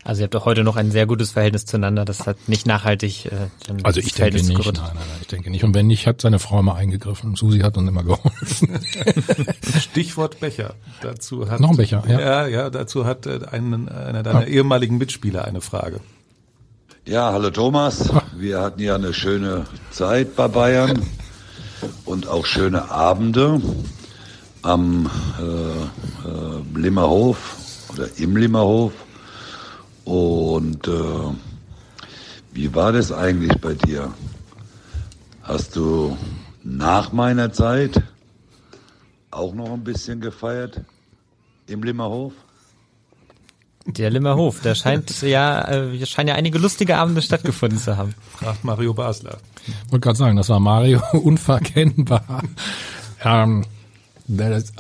[0.04, 2.06] Also ihr habt doch heute noch ein sehr gutes Verhältnis zueinander.
[2.06, 3.30] Das hat nicht nachhaltig äh,
[3.68, 4.58] dann Also ich denke Verhältnis nicht.
[4.58, 4.84] gerüttelt.
[4.86, 5.64] Nein, nein, nein, ich denke nicht.
[5.64, 7.36] Und wenn nicht, hat seine Frau mal eingegriffen.
[7.36, 8.80] Susi hat uns immer geholfen.
[9.80, 10.74] Stichwort Becher.
[11.02, 12.20] Dazu hat, Noch ein Becher, ja.
[12.20, 16.00] Ja, ja, dazu hat äh, einen, einer deiner ehemaligen Mitspieler eine Frage.
[17.06, 18.10] Ja, hallo Thomas.
[18.38, 21.02] Wir hatten ja eine schöne Zeit bei Bayern
[22.06, 23.62] und auch schöne Abende
[24.64, 25.44] am äh,
[26.28, 28.94] äh, Limmerhof oder im Limmerhof.
[30.12, 30.92] Und äh,
[32.52, 34.14] wie war das eigentlich bei dir?
[35.42, 36.18] Hast du
[36.66, 38.04] nach meiner Zeit
[39.32, 40.82] auch noch ein bisschen gefeiert
[41.68, 42.34] im Limmerhof?
[43.86, 48.14] Der Limmerhof, da scheint ja, äh, scheinen ja einige lustige Abende stattgefunden zu haben.
[48.34, 49.38] Fragt Mario Basler.
[49.92, 52.44] wollte gerade sagen, das war Mario unverkennbar.
[53.24, 53.64] Ähm,
[54.28, 54.74] der, das,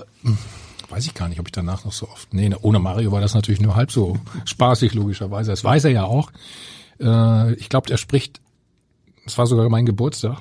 [0.91, 2.33] weiß ich gar nicht, ob ich danach noch so oft.
[2.33, 5.51] Nee, ohne Mario war das natürlich nur halb so spaßig, logischerweise.
[5.51, 6.31] Das weiß er ja auch.
[6.99, 8.41] Äh, ich glaube, er spricht,
[9.25, 10.39] es war sogar mein Geburtstag.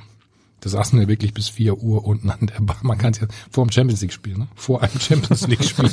[0.62, 2.76] Da saßen wir wirklich bis vier Uhr unten an der Bar.
[2.82, 4.48] Man kann es ja vor dem Champions League spielen, ne?
[4.56, 5.90] Vor einem Champions League Spiel.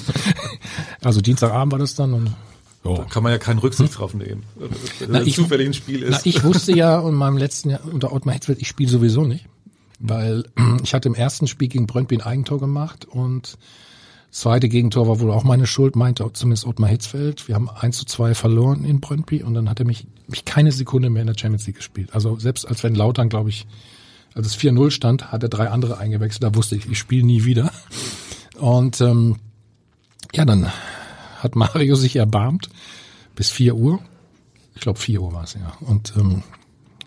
[1.02, 2.36] also Dienstagabend war das dann und
[2.84, 6.12] da kann man ja keinen Rücksicht drauf nehmen, wenn Na, ich- zufällig ein Spiel ist.
[6.12, 9.46] Na, ich wusste ja in meinem letzten Jahr unter Ottmar Hitzfeld, ich spiele sowieso nicht.
[10.00, 10.46] Weil
[10.84, 13.58] ich hatte im ersten Spiel gegen Brøndby ein Eigentor gemacht und
[14.32, 17.48] zweite Gegentor war wohl auch meine Schuld, meinte zumindest Ottmar Hitzfeld.
[17.48, 20.72] Wir haben 1 zu 2 verloren in Brøndby und dann hat er mich, mich keine
[20.72, 22.14] Sekunde mehr in der Champions League gespielt.
[22.14, 23.68] Also selbst als wenn Lautern, glaube ich,
[24.34, 26.44] als es 4-0 stand, hat er drei andere eingewechselt.
[26.44, 27.72] Da wusste ich, ich spiele nie wieder.
[28.60, 29.38] Und ähm,
[30.34, 30.72] ja, dann
[31.40, 32.70] hat Mario sich erbarmt
[33.36, 34.00] bis 4 Uhr.
[34.76, 35.74] Ich glaube 4 Uhr war es, ja.
[35.82, 36.44] Und ähm,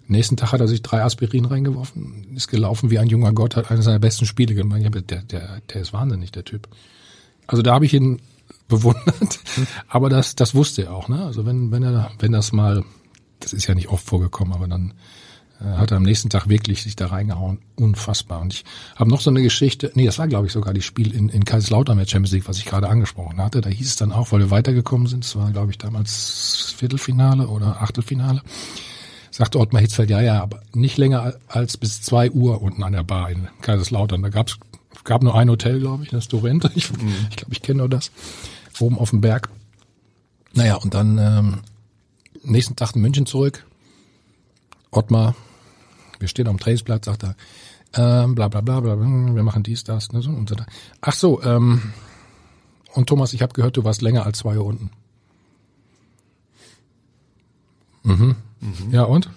[0.09, 3.71] nächsten Tag hat er sich drei Aspirin reingeworfen, ist gelaufen wie ein junger Gott, hat
[3.71, 4.81] eine seiner besten Spiele gemacht.
[4.81, 6.68] Ich hab, der, der, der ist wahnsinnig, der Typ.
[7.51, 8.20] Also da habe ich ihn
[8.68, 9.40] bewundert,
[9.88, 11.09] aber das, das wusste er auch.
[11.09, 11.24] Ne?
[11.24, 12.84] Also wenn, wenn er, wenn das mal,
[13.40, 14.94] das ist ja nicht oft vorgekommen, aber dann
[15.61, 17.59] äh, hat er am nächsten Tag wirklich sich da reingehauen.
[17.74, 18.40] Unfassbar.
[18.40, 21.12] Und ich habe noch so eine Geschichte, nee, das war glaube ich sogar die Spiel
[21.12, 23.61] in, in Kaiserslautern mit Champions League, was ich gerade angesprochen hatte.
[23.61, 27.48] Da hieß es dann auch, weil wir weitergekommen sind, es war glaube ich damals Viertelfinale
[27.48, 28.42] oder Achtelfinale,
[29.32, 33.03] sagte Ottmar Hitzfeld, ja, ja, aber nicht länger als bis zwei Uhr unten an der
[33.03, 34.22] Bar in Kaiserslautern.
[34.22, 34.61] Da gab's
[35.05, 36.70] gab nur ein Hotel, glaube ich, das Dorente.
[36.74, 38.11] Ich glaube, ich, glaub, ich kenne nur das.
[38.78, 39.51] Oben auf dem Berg.
[40.55, 41.59] Naja, und dann ähm,
[42.42, 43.66] nächsten Tag in München zurück.
[44.90, 45.34] Ottmar,
[46.18, 47.36] wir stehen am Trainingsplatz, sagt er,
[47.94, 50.57] ähm, bla bla bla bla, bla, wir machen dies, das, ne, so und so.
[51.01, 51.92] Ach so, ähm,
[52.94, 54.90] und Thomas, ich habe gehört, du warst länger als zwei Uhr unten.
[58.03, 58.36] Mhm.
[58.90, 59.30] Ja, und?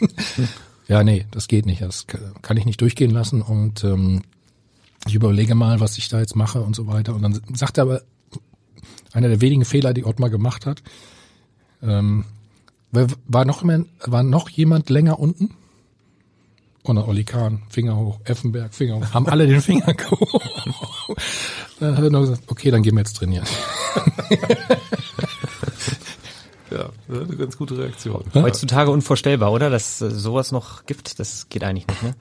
[0.88, 1.82] ja, nee, das geht nicht.
[1.82, 3.42] Das kann ich nicht durchgehen lassen.
[3.42, 4.22] Und ähm,
[5.06, 7.14] ich überlege mal, was ich da jetzt mache und so weiter.
[7.14, 8.02] Und dann sagt er aber,
[9.12, 10.82] einer der wenigen Fehler, die Ottmar gemacht hat,
[11.82, 12.24] ähm,
[12.90, 15.54] war noch, jemand- war noch jemand länger unten?
[16.82, 20.40] Und dann Olli Kahn, Finger hoch, Effenberg, Finger hoch, haben alle den Finger gehoben.
[21.80, 23.46] Dann hat er nur gesagt, okay, dann gehen wir jetzt trainieren.
[26.70, 28.24] Ja, eine ganz gute Reaktion.
[28.34, 29.70] Heutzutage unvorstellbar, oder?
[29.70, 32.14] Dass es sowas noch gibt, das geht eigentlich nicht, ne?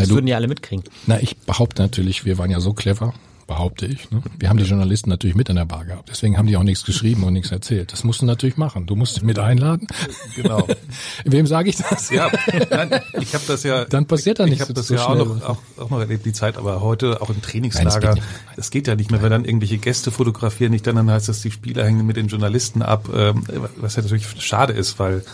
[0.00, 0.84] Das du- würden ja alle mitkriegen.
[1.06, 3.14] Na, ich behaupte natürlich, wir waren ja so clever,
[3.46, 4.08] behaupte ich.
[4.12, 4.22] Ne?
[4.38, 6.08] Wir haben die Journalisten natürlich mit in der Bar gehabt.
[6.08, 7.92] Deswegen haben die auch nichts geschrieben und nichts erzählt.
[7.92, 8.86] Das musst du natürlich machen.
[8.86, 9.88] Du musst mit einladen.
[10.36, 10.68] Genau.
[11.24, 12.10] Wem sage ich das?
[12.10, 12.30] Ja,
[12.70, 13.86] nein, ich habe das ja.
[13.86, 16.24] Dann passiert da Ich nichts habe das so ja auch noch, auch, auch noch erlebt,
[16.26, 18.00] die Zeit, aber heute auch im Nein, Trainingslager.
[18.00, 18.24] das geht
[18.56, 21.42] Das geht ja nicht mehr, wenn dann irgendwelche Gäste fotografieren, nicht dann, dann heißt das,
[21.42, 23.44] die Spieler hängen mit den Journalisten ab, ähm,
[23.76, 25.24] was ja natürlich schade ist, weil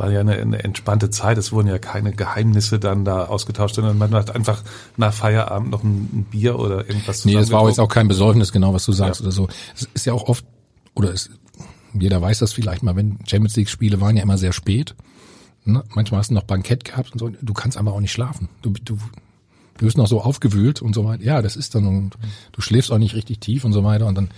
[0.00, 3.98] war ja eine, eine entspannte Zeit, es wurden ja keine Geheimnisse dann da ausgetauscht, sondern
[3.98, 4.64] man hat einfach
[4.96, 8.08] nach Feierabend noch ein, ein Bier oder irgendwas Nee, das war auch jetzt auch kein
[8.08, 9.26] Besäufnis, genau was du sagst Ja.
[9.26, 9.48] oder so.
[9.76, 10.44] Es ist ja auch oft,
[10.94, 11.30] oder es,
[11.92, 14.94] jeder weiß das vielleicht mal, wenn Champions League Spiele waren ja immer sehr spät.
[15.64, 15.84] Ne?
[15.94, 17.28] Manchmal hast du noch Bankett gehabt und so.
[17.28, 18.48] Du kannst einfach auch nicht schlafen.
[18.62, 18.96] Du, du,
[19.76, 21.22] du bist noch so aufgewühlt und so weiter.
[21.22, 22.16] Ja, das ist dann, und
[22.52, 24.06] du schläfst auch nicht richtig tief und so weiter.
[24.06, 24.30] Und dann,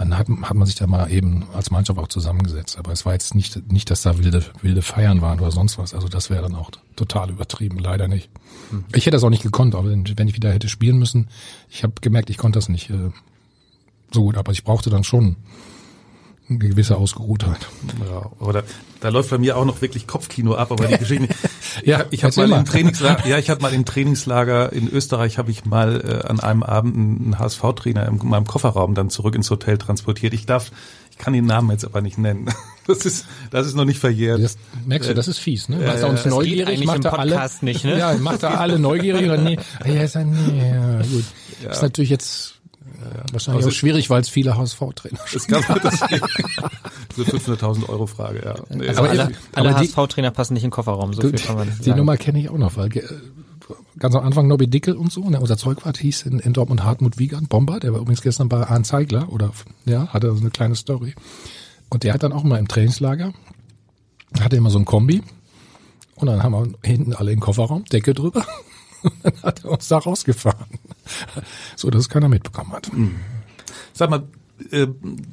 [0.00, 2.78] dann hat, hat man sich da mal eben als Mannschaft auch zusammengesetzt.
[2.78, 5.92] Aber es war jetzt nicht, nicht, dass da wilde, wilde Feiern waren oder sonst was.
[5.92, 7.78] Also das wäre dann auch total übertrieben.
[7.78, 8.30] Leider nicht.
[8.94, 11.28] Ich hätte das auch nicht gekonnt, aber wenn wenn ich wieder hätte spielen müssen,
[11.68, 13.10] ich habe gemerkt, ich konnte das nicht äh,
[14.10, 15.36] so gut, aber ich brauchte dann schon
[16.50, 17.68] eine gewisse Ausgeruhtheit.
[18.08, 18.64] Ja, oder
[19.00, 21.28] da läuft bei mir auch noch wirklich Kopfkino ab, aber die Geschichte.
[21.84, 22.58] Ja, ich habe mal mal.
[22.58, 26.40] im Trainingslager, ja, ich habe mal im Trainingslager in Österreich habe ich mal äh, an
[26.40, 30.34] einem Abend einen HSV-Trainer in meinem Kofferraum dann zurück ins Hotel transportiert.
[30.34, 30.70] Ich darf,
[31.10, 32.48] ich kann den Namen jetzt aber nicht nennen.
[32.86, 34.42] Das ist, das ist noch nicht verjährt.
[34.42, 35.76] Das, merkst du, das ist fies, ne?
[35.76, 37.96] Macht er uns Das neugierig, macht im er alle, nicht, ne?
[37.96, 39.56] ja, macht er alle neugierig oder nee?
[39.78, 41.24] Ah, Ja, ist nee, ja, gut.
[41.70, 42.59] Ist natürlich jetzt
[43.32, 46.00] wahrscheinlich Also auch schwierig, weil es viele HSV-Trainer Es gab das,
[47.16, 48.54] diese 500.000 Euro Frage, ja.
[48.74, 51.56] Nee, Also Aber alle, alle HSV-Trainer passen nicht in den Kofferraum, so Du, viel kann
[51.56, 51.98] man die sagen.
[51.98, 53.02] Nummer kenne ich auch noch, weil äh,
[53.98, 57.18] ganz am Anfang Nobby Dickel und so, ne, unser Zeugwart hieß in, in Dortmund Hartmut
[57.18, 59.52] Wiegand, Bomber, der war übrigens gestern bei Arndt Zeigler oder
[59.84, 61.14] ja, hatte so eine kleine Story.
[61.88, 63.32] Und der hat dann auch mal im Trainingslager,
[64.40, 65.22] hatte immer so ein Kombi
[66.14, 68.44] und dann haben wir hinten alle in den Kofferraum, Decke drüber
[69.02, 70.66] und dann hat er uns da rausgefahren.
[71.76, 72.90] So, dass es keiner mitbekommen hat.
[73.92, 74.24] Sag mal,
[74.70, 74.86] äh,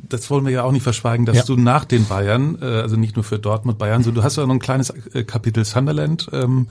[0.09, 1.43] das wollen wir ja auch nicht verschweigen, dass Ja.
[1.43, 4.45] du nach den Bayern, äh, also nicht nur für Dortmund, Bayern, so du hast ja
[4.45, 6.67] noch ein kleines äh, Kapitel Sunderland ähm,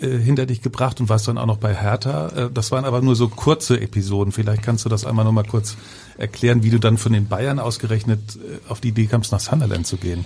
[0.00, 2.48] äh, hinter dich gebracht und warst dann auch noch bei Hertha.
[2.52, 4.32] Das waren aber nur so kurze Episoden.
[4.32, 5.76] Vielleicht kannst du das einmal noch mal kurz
[6.18, 9.96] erklären, wie du dann von den Bayern ausgerechnet auf die Idee kamst, nach Sunderland zu
[9.96, 10.24] gehen.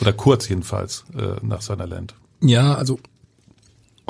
[0.00, 1.04] Oder kurz jedenfalls
[1.42, 2.14] nach Sunderland.
[2.40, 2.98] Ja, also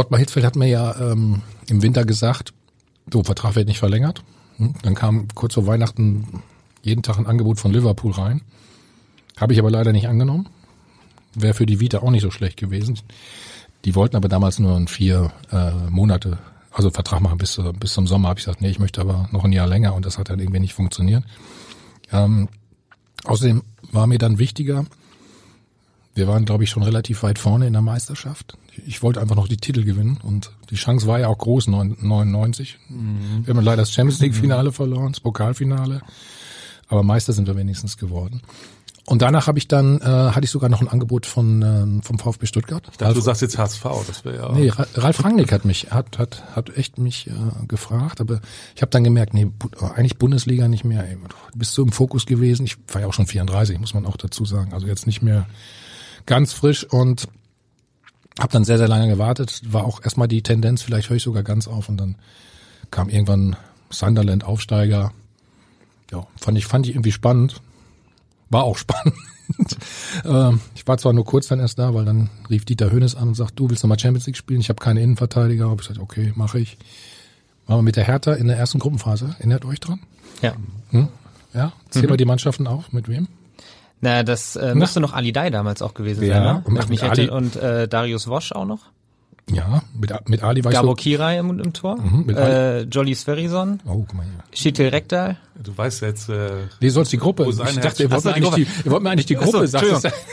[0.00, 2.52] Ottmar Hitzfeld hat mir ja ähm, im Winter gesagt,
[3.12, 4.22] so, Vertrag wird nicht verlängert.
[4.56, 6.42] Hm, Dann kam kurz vor Weihnachten
[6.82, 8.40] jeden Tag ein Angebot von Liverpool rein.
[9.36, 10.48] Habe ich aber leider nicht angenommen.
[11.34, 12.98] Wäre für die Vita auch nicht so schlecht gewesen.
[13.84, 16.38] Die wollten aber damals nur ein vier äh, Monate,
[16.72, 18.28] also Vertrag machen bis, bis zum Sommer.
[18.30, 20.38] Habe ich gesagt, nee, ich möchte aber noch ein Jahr länger und das hat dann
[20.38, 21.24] irgendwie nicht funktioniert.
[22.12, 22.48] Ähm,
[23.24, 24.84] außerdem war mir dann wichtiger,
[26.20, 28.58] wir waren, glaube ich, schon relativ weit vorne in der Meisterschaft.
[28.86, 32.78] Ich wollte einfach noch die Titel gewinnen und die Chance war ja auch groß, 99.
[32.88, 33.46] Mhm.
[33.46, 36.02] Wir haben leider das Champions League Finale verloren, das Pokalfinale,
[36.88, 38.42] aber Meister sind wir wenigstens geworden.
[39.06, 42.18] Und danach habe ich dann, äh, hatte ich sogar noch ein Angebot von ähm, vom
[42.18, 42.86] VfB Stuttgart.
[42.90, 44.52] Ich dachte, du sagst jetzt HSV, das wäre ja.
[44.52, 47.32] Nee, Ralf Rangnick hat mich, hat, hat, hat echt mich äh,
[47.66, 48.40] gefragt, aber
[48.76, 49.50] ich habe dann gemerkt, nee,
[49.94, 51.02] eigentlich Bundesliga nicht mehr.
[51.08, 52.66] Ey, du bist so im Fokus gewesen.
[52.66, 54.74] Ich war ja auch schon 34, muss man auch dazu sagen.
[54.74, 55.46] Also jetzt nicht mehr
[56.26, 57.28] ganz frisch und
[58.38, 59.60] habe dann sehr, sehr lange gewartet.
[59.66, 62.16] War auch erstmal die Tendenz, vielleicht höre ich sogar ganz auf und dann
[62.90, 63.56] kam irgendwann
[63.90, 65.12] Sunderland Aufsteiger.
[66.10, 67.60] Ja, fand ich, fand ich irgendwie spannend.
[68.48, 69.16] War auch spannend.
[70.24, 73.28] Ähm, ich war zwar nur kurz dann erst da, weil dann rief Dieter Hönes an
[73.28, 74.60] und sagt, du willst nochmal Champions League spielen?
[74.60, 75.68] Ich habe keine Innenverteidiger.
[75.68, 76.78] Habe ich gesagt, okay, mache ich.
[77.66, 79.34] Waren wir mit der Hertha in der ersten Gruppenphase.
[79.38, 80.00] Erinnert euch dran?
[80.42, 80.54] Ja.
[80.90, 81.08] Hm?
[81.52, 82.16] Ja, zählen mhm.
[82.16, 82.92] die Mannschaften auf.
[82.92, 83.28] Mit wem?
[84.00, 86.62] Na, das äh, müsste noch Ali Dai damals auch gewesen ja, sein, ne?
[86.64, 88.80] Und, mit Ali, und äh, Darius Wosch auch noch.
[89.52, 92.00] Ja, mit, mit Ali war Gabo ich so, Kirai im, im Tor.
[92.00, 93.80] Mhm, mit äh, Jolly Sverison.
[93.84, 94.42] Oh, guck mal hier.
[94.56, 95.36] Schitil Rekdal.
[95.62, 96.28] Du weißt jetzt...
[96.28, 97.46] Äh, nee, sonst die Gruppe.
[97.48, 99.86] Ich dachte, ihr wollt, mir eigentlich die, ihr wollt mir eigentlich die Gruppe sagen.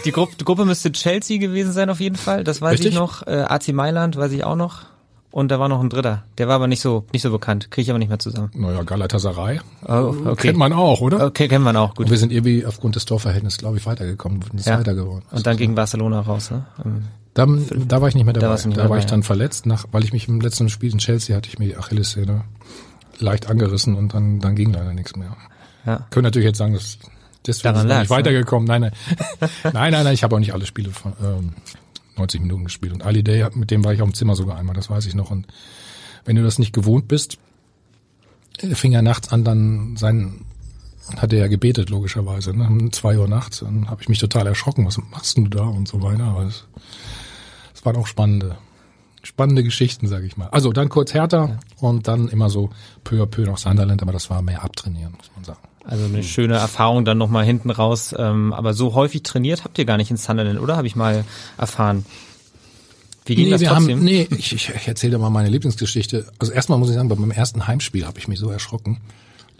[0.05, 2.43] Die Gruppe, die Gruppe müsste Chelsea gewesen sein auf jeden Fall.
[2.43, 2.89] Das weiß Richtig?
[2.89, 3.25] ich noch.
[3.25, 4.85] Äh, AC Mailand weiß ich auch noch.
[5.29, 6.23] Und da war noch ein dritter.
[6.37, 7.69] Der war aber nicht so nicht so bekannt.
[7.69, 8.49] Kriege ich aber nicht mehr zusammen.
[8.55, 9.59] Naja, Galatasaray.
[9.85, 10.47] Oh, okay.
[10.47, 11.25] Kennt man auch, oder?
[11.25, 12.05] Okay, kennt man auch, gut.
[12.05, 14.41] Und wir sind irgendwie aufgrund des Torverhältnisses, glaube ich, weitergekommen.
[14.41, 14.79] Sind ja.
[14.79, 15.25] weiter geworden.
[15.31, 16.65] Und dann gegen Barcelona raus, ne?
[17.33, 18.55] Da, da war ich nicht mehr dabei.
[18.55, 20.97] Da, da war dabei, ich dann verletzt, nach, weil ich mich im letzten Spiel in
[20.97, 22.45] Chelsea hatte ich mir die Achillessehne
[23.19, 25.35] leicht angerissen und dann, dann ging leider nichts mehr.
[25.85, 26.07] Ja.
[26.09, 26.97] Können natürlich jetzt sagen, dass
[27.45, 28.15] deswegen Daran ist nicht ne?
[28.15, 28.67] weitergekommen.
[28.67, 28.79] Ne?
[28.79, 29.41] Nein, nein,
[29.73, 31.53] nein, nein, nein, ich habe auch nicht alle Spiele von, ähm,
[32.17, 32.93] 90 Minuten gespielt.
[32.93, 35.15] Und Ali Day, mit dem war ich auch im Zimmer sogar einmal, das weiß ich
[35.15, 35.31] noch.
[35.31, 35.47] Und
[36.25, 37.37] wenn du das nicht gewohnt bist,
[38.73, 40.45] fing er nachts an, dann sein,
[41.15, 42.67] hat er ja gebetet, logischerweise, ne?
[42.67, 43.59] um zwei Uhr nachts.
[43.59, 46.23] Dann habe ich mich total erschrocken, was machst du da und so weiter.
[46.25, 46.65] Aber es,
[47.73, 48.57] es waren auch spannende,
[49.23, 50.49] spannende Geschichten, sage ich mal.
[50.49, 51.59] Also dann kurz härter ja.
[51.79, 52.69] und dann immer so
[53.03, 55.59] peu à peu nach Sunderland, aber das war mehr abtrainieren, muss man sagen.
[55.87, 58.13] Also eine schöne Erfahrung dann nochmal hinten raus.
[58.17, 60.75] Ähm, aber so häufig trainiert habt ihr gar nicht in Sunderland, oder?
[60.75, 61.23] Habe ich mal
[61.57, 62.05] erfahren.
[63.25, 63.99] Wie ging nee, das wir trotzdem?
[63.99, 66.27] Haben, nee, ich, ich, ich erzähle dir mal meine Lieblingsgeschichte.
[66.39, 68.99] Also erstmal muss ich sagen, bei meinem ersten Heimspiel habe ich mich so erschrocken.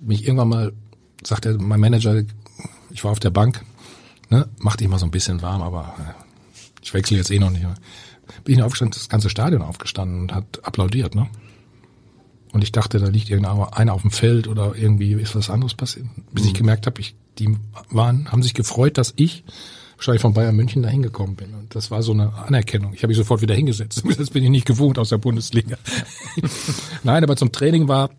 [0.01, 0.73] Mich irgendwann mal
[1.23, 2.23] sagte mein Manager,
[2.91, 3.63] ich war auf der Bank,
[4.30, 6.23] ne, mach dich mal so ein bisschen warm, aber äh,
[6.82, 7.65] ich wechsle jetzt eh noch nicht.
[8.43, 11.28] Bin ich aufgestanden, das ganze Stadion aufgestanden und hat applaudiert, ne?
[12.53, 16.07] Und ich dachte, da liegt irgendeiner auf dem Feld oder irgendwie ist was anderes passiert.
[16.31, 16.49] Bis mhm.
[16.49, 17.55] ich gemerkt habe, ich, die
[17.89, 19.43] waren, haben sich gefreut, dass ich
[19.97, 21.53] wahrscheinlich von Bayern München da hingekommen bin.
[21.53, 22.93] Und das war so eine Anerkennung.
[22.93, 24.03] Ich habe mich sofort wieder hingesetzt.
[24.17, 25.77] Das bin ich nicht gewohnt aus der Bundesliga.
[27.03, 28.09] Nein, aber zum Training war,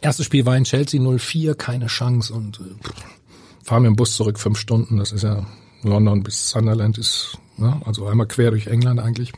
[0.00, 4.38] erstes Spiel war in Chelsea 04, keine Chance und äh, fahren mit dem Bus zurück
[4.38, 4.98] fünf Stunden.
[4.98, 5.46] Das ist ja
[5.82, 9.32] London bis Sunderland ist, ne, also einmal quer durch England eigentlich.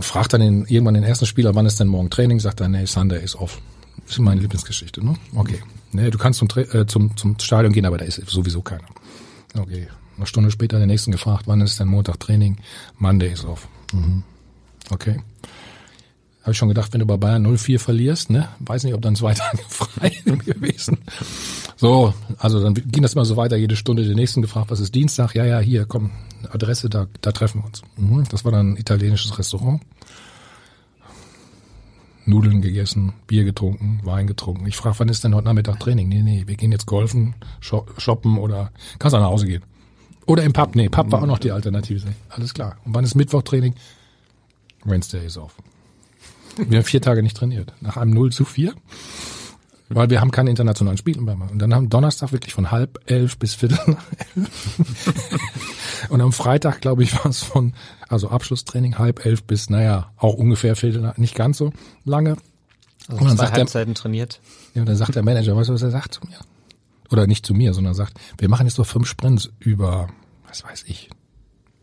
[0.00, 2.40] Fragt dann den, irgendwann den ersten Spieler, wann ist denn morgen Training?
[2.40, 3.60] Sagt er, nee, Sunday ist off.
[4.04, 5.14] Das ist meine Lieblingsgeschichte, ne?
[5.34, 5.60] Okay.
[5.92, 8.86] Nee, du kannst zum, äh, zum, zum Stadion gehen, aber da ist sowieso keiner.
[9.56, 9.88] Okay.
[10.16, 12.58] Eine Stunde später den nächsten gefragt, wann ist denn Montag Training?
[12.98, 13.68] Monday ist off.
[13.92, 14.22] Mhm.
[14.90, 15.20] Okay.
[16.44, 18.50] Habe ich schon gedacht, wenn du bei Bayern 0-4 verlierst, ne?
[18.58, 20.98] Weiß nicht, ob dann zwei Tage frei gewesen.
[21.74, 24.94] So, also dann ging das immer so weiter, jede Stunde den nächsten gefragt, was ist
[24.94, 25.34] Dienstag?
[25.34, 26.10] Ja, ja, hier, komm,
[26.50, 27.80] Adresse, da, da treffen wir uns.
[27.96, 28.24] Mhm.
[28.30, 29.80] Das war dann ein italienisches Restaurant.
[32.26, 34.66] Nudeln gegessen, Bier getrunken, Wein getrunken.
[34.66, 36.10] Ich frage, wann ist denn heute Nachmittag Training?
[36.10, 39.62] Nee, nee, wir gehen jetzt golfen, shoppen oder kannst du nach Hause gehen.
[40.26, 40.74] Oder im Pub.
[40.74, 42.02] Nee, Pub war auch noch die Alternative.
[42.28, 42.76] Alles klar.
[42.84, 43.74] Und wann ist Mittwoch-Training?
[44.84, 45.56] Wednesday ist auf.
[46.56, 47.72] Wir haben vier Tage nicht trainiert.
[47.80, 48.74] Nach einem 0 zu 4.
[49.90, 51.36] Weil wir haben keine internationalen Spiele mehr.
[51.50, 56.08] Und dann haben Donnerstag wirklich von halb elf bis viertel nach elf.
[56.08, 57.74] Und am Freitag, glaube ich, war es von,
[58.08, 61.72] also Abschlusstraining halb elf bis, naja, auch ungefähr viertel nach, nicht ganz so
[62.04, 62.36] lange.
[63.08, 64.40] Also und dann zwei sagt Halbzeiten der, trainiert.
[64.74, 66.38] Ja, und dann sagt der Manager, weißt du, was er sagt zu mir?
[67.10, 70.08] Oder nicht zu mir, sondern sagt, wir machen jetzt nur fünf Sprints über,
[70.48, 71.10] was weiß ich,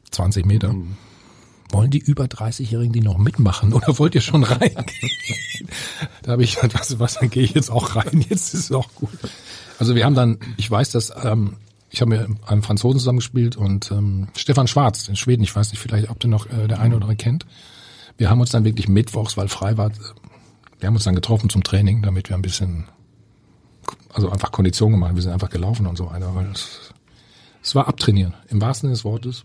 [0.10, 0.74] 20 Meter.
[0.74, 0.98] Mhm
[1.74, 4.86] wollen die über 30-Jährigen die noch mitmachen oder wollt ihr schon reingehen?
[6.24, 8.72] da habe ich gesagt, was, was, dann gehe ich jetzt auch rein, jetzt ist es
[8.72, 9.18] auch gut.
[9.80, 11.58] Also wir haben dann, ich weiß, dass, ähm,
[11.90, 15.80] ich habe mit einem Franzosen zusammengespielt und ähm, Stefan Schwarz, in Schweden, ich weiß nicht,
[15.80, 17.46] vielleicht, ob du noch äh, der eine oder andere kennt.
[18.18, 19.92] Wir haben uns dann wirklich mittwochs, weil frei war,
[20.80, 22.86] wir haben uns dann getroffen zum Training, damit wir ein bisschen,
[24.14, 26.50] also einfach Kondition gemacht, wir sind einfach gelaufen und so weiter, weil
[27.62, 29.44] es war abtrainieren, im wahrsten Sinne des Wortes.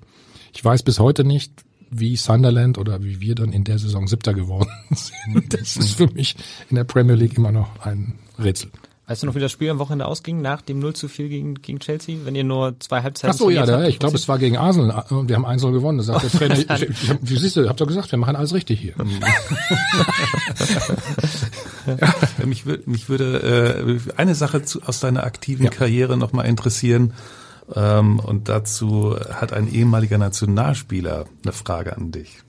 [0.55, 4.35] Ich weiß bis heute nicht, wie Sunderland oder wie wir dann in der Saison Siebter
[4.35, 5.55] geworden sind.
[5.55, 6.37] Das ist für mich
[6.71, 8.71] in der Premier League immer noch ein Rätsel.
[9.09, 11.55] Weißt du noch, wie das Spiel am Wochenende ausging, nach dem 0 zu 4 gegen,
[11.63, 13.89] gegen Chelsea, wenn ihr nur zwei Halbzeiten Ach so, ja, da, habt?
[13.89, 15.99] ich glaube, es war gegen Arsenal und wir haben 1 gewonnen.
[15.99, 18.35] Da sagt der Trainer, ich, ich, hab- wie siehst du, habt doch gesagt, wir machen
[18.35, 18.95] alles richtig hier.
[21.87, 22.15] Ja,
[22.47, 27.13] Mich, mich würde äh, eine Sache zu, aus deiner aktiven Karriere noch mal interessieren.
[27.75, 32.43] Ähm, und dazu hat ein ehemaliger Nationalspieler eine Frage an dich.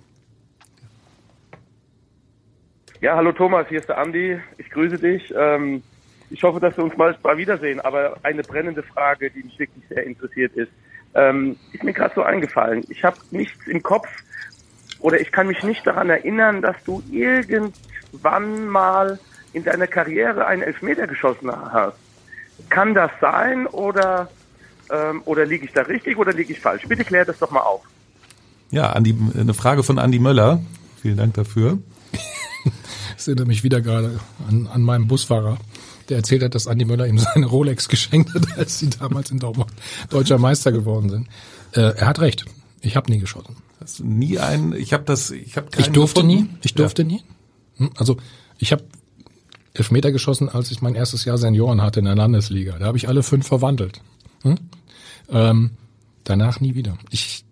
[3.01, 4.39] Ja, hallo Thomas, hier ist der Andi.
[4.57, 5.33] Ich grüße dich.
[5.35, 5.83] Ähm,
[6.29, 7.79] ich hoffe, dass wir uns mal, wiedersehen.
[7.79, 10.71] Aber eine brennende Frage, die mich wirklich sehr interessiert ist,
[11.13, 12.83] ähm, ist mir gerade so eingefallen.
[12.89, 14.07] Ich habe nichts im Kopf
[14.99, 19.19] oder ich kann mich nicht daran erinnern, dass du irgendwann mal
[19.53, 21.97] in deiner Karriere einen Elfmeter geschossen hast.
[22.69, 24.29] Kann das sein oder
[24.91, 26.83] ähm, oder liege ich da richtig oder liege ich falsch?
[26.87, 27.81] Bitte klär das doch mal auf.
[28.71, 30.61] Ja, Andi, eine Frage von Andi Möller.
[31.01, 31.79] Vielen Dank dafür.
[33.19, 35.57] Ich erinnere mich wieder gerade an, an meinen Busfahrer,
[36.07, 39.39] der erzählt hat, dass Andi Möller ihm seine Rolex geschenkt hat, als sie damals in
[39.39, 39.71] Dortmund
[40.09, 41.27] deutscher Meister geworden sind.
[41.73, 42.45] Äh, er hat recht.
[42.81, 43.55] Ich habe nie geschossen.
[43.81, 46.47] Hast du nie einen, ich habe das, ich habe Ich durfte nie.
[46.61, 47.21] Ich durfte nie.
[47.77, 48.17] Hm, Also
[48.59, 48.83] ich habe
[49.73, 52.77] Elfmeter geschossen, als ich mein erstes Jahr Senioren hatte in der Landesliga.
[52.79, 53.99] Da habe ich alle fünf verwandelt.
[54.43, 54.57] Hm?
[55.29, 55.71] Ähm,
[56.23, 56.97] danach nie wieder.
[57.09, 57.43] Ich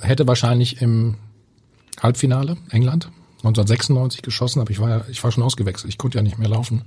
[0.00, 1.16] hätte wahrscheinlich im
[2.00, 5.90] Halbfinale England 1996 geschossen, aber ich war ja, ich war schon ausgewechselt.
[5.90, 6.82] Ich konnte ja nicht mehr laufen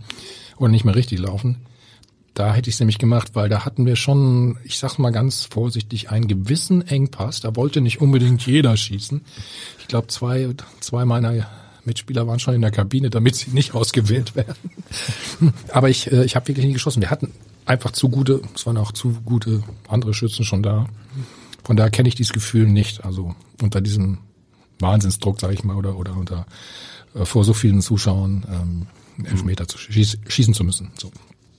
[0.58, 1.66] oder nicht mehr richtig laufen.
[2.34, 5.44] Da hätte ich es nämlich gemacht, weil da hatten wir schon, ich sag mal ganz
[5.44, 7.42] vorsichtig, einen gewissen Engpass.
[7.42, 9.22] Da wollte nicht unbedingt jeder schießen.
[9.80, 11.48] Ich glaube, zwei, zwei meiner
[11.86, 14.56] Mitspieler waren schon in der Kabine, damit sie nicht ausgewählt werden.
[15.72, 17.02] Aber ich, äh, ich habe wirklich nie geschossen.
[17.02, 17.34] Wir hatten
[17.70, 20.88] einfach zu gute, es waren auch zu gute andere Schützen schon da.
[21.64, 23.06] Von daher kenne ich dieses Gefühl nicht.
[23.06, 24.18] Also unter diesem
[24.80, 26.48] Wahnsinnsdruck, sage ich mal, oder oder unter
[27.14, 30.92] äh, vor so vielen Zuschauern ähm, Elfmeter zu schieß, schießen zu müssen.
[30.98, 31.12] So.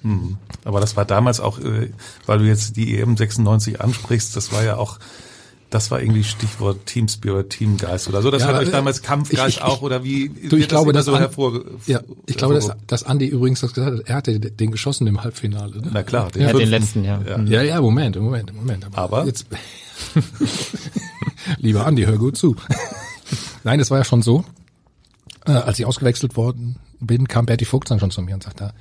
[0.03, 0.39] Mhm.
[0.65, 1.93] Aber das war damals auch, äh,
[2.27, 4.99] weil du jetzt die EM 96 ansprichst, das war ja auch,
[5.71, 8.31] das war irgendwie Stichwort Team Spirit, Teamgeist oder so.
[8.31, 10.29] Das Ja, hat euch äh, damals Kampfgeist ich- ich- auch oder wie?
[10.29, 11.61] Du, ich wird glaube, immer dass so An- hervor.
[11.87, 14.09] Ja, ich glaube, dass, dass Andi übrigens das gesagt hat.
[14.09, 15.81] Er hatte den geschossen im Halbfinale.
[15.81, 15.91] Ne?
[15.93, 16.69] Na klar, ja, fünften.
[16.71, 17.21] letzten, ja.
[17.23, 17.41] Ja.
[17.43, 18.87] ja, ja, Moment, Moment, Moment.
[18.93, 19.25] Aber?
[19.27, 19.47] jetzt,
[21.59, 22.57] lieber Andi, hör gut zu.
[23.65, 24.45] Nein, es war ja schon so,
[25.47, 28.73] äh, als ich ausgewechselt worden bin, kam Berti Vogt dann schon zu mir und sagte,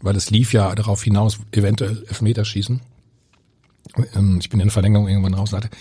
[0.00, 2.80] weil es lief ja darauf hinaus, eventuell Elfmeterschießen.
[4.14, 5.76] Ähm, Ich bin in der Verlängerung irgendwann raus und sagte,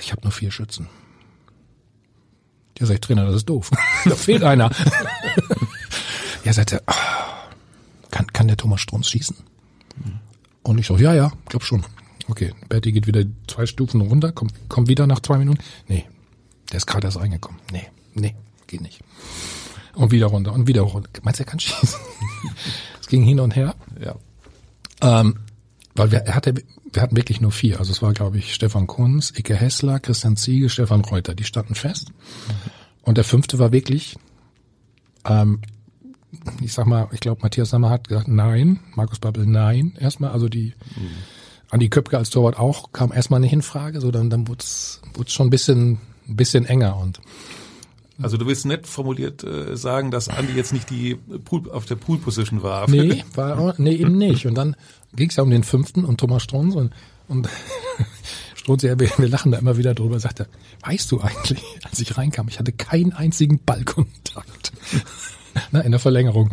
[0.00, 0.88] ich habe nur vier Schützen.
[2.78, 3.70] Ja, sag ich, Trainer, das ist doof.
[4.04, 4.70] da fehlt einer.
[6.44, 6.94] ja, sagte, ah,
[8.10, 9.36] kann, kann der Thomas Strunz schießen?
[10.62, 11.84] Und ich so, ja, ja, glaub schon.
[12.28, 15.62] Okay, Berti geht wieder zwei Stufen runter, kommt, kommt wieder nach zwei Minuten.
[15.88, 16.06] Nee,
[16.70, 17.60] der ist gerade erst reingekommen.
[17.72, 18.34] Nee, nee,
[18.68, 19.00] geht nicht.
[19.94, 21.10] Und wieder runter und wieder runter.
[21.22, 22.00] Meinst du, er kann schießen?
[23.00, 23.74] es ging hin und her.
[24.00, 24.14] Ja.
[25.02, 25.36] Ähm,
[25.94, 26.54] weil wir, er hatte,
[26.92, 27.78] wir hatten wirklich nur vier.
[27.78, 31.34] Also es war, glaube ich, Stefan Kunz, Icke Hessler, Christian Ziege, Stefan Reuter.
[31.34, 32.12] Die standen fest.
[33.02, 34.16] Und der fünfte war wirklich,
[35.24, 35.60] ähm,
[36.60, 38.80] ich sag mal, ich glaube, Matthias Sammer hat gesagt, nein.
[38.94, 39.94] Markus Babbel, nein.
[39.98, 40.74] Erstmal, also die,
[41.72, 44.00] Andi Köpke als Torwart auch, kam erstmal nicht in Frage.
[44.00, 47.20] So, dann, dann wurde es schon ein bisschen, ein bisschen enger und,
[48.20, 51.96] Also du willst nett formuliert äh, sagen, dass Andi jetzt nicht die Pool, auf der
[51.96, 52.88] Pool Position war.
[52.90, 54.46] Nee, war nee, eben nicht.
[54.46, 54.76] Und dann
[55.14, 56.92] ging es ja um den fünften und Thomas Strunz und,
[57.28, 57.48] und
[58.54, 60.48] Strunz, ja, wir, wir lachen da immer wieder drüber, sagte,
[60.84, 64.72] weißt du eigentlich, als ich reinkam, ich hatte keinen einzigen Ballkontakt
[65.70, 66.50] Na, in der Verlängerung.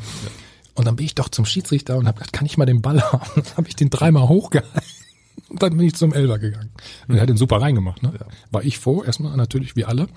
[0.76, 3.02] Und dann bin ich doch zum Schiedsrichter und habe gesagt, kann ich mal den Ball
[3.02, 3.32] haben?
[3.36, 4.82] Dann habe ich den dreimal hochgehalten.
[5.50, 6.70] Und dann bin ich zum Elber gegangen.
[7.08, 8.04] Und er hat den super reingemacht.
[8.04, 8.14] Ne?
[8.52, 10.08] War ich vor, erstmal natürlich, wie alle.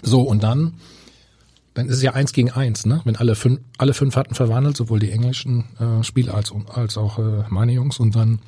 [0.00, 0.74] So, und dann
[1.76, 3.02] dann ist es ja eins gegen eins, ne?
[3.04, 7.18] Wenn alle fünf, alle fünf hatten verwandelt, sowohl die englischen äh, Spieler als, als auch
[7.18, 8.38] äh, meine Jungs und dann,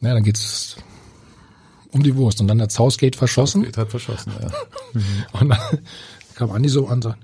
[0.00, 0.76] na, dann geht's
[1.92, 4.50] um die Wurst und dann hat Southgate verschossen Geht hat verschossen, ja.
[5.40, 5.58] und dann
[6.36, 7.18] kam Andi so an und sagt,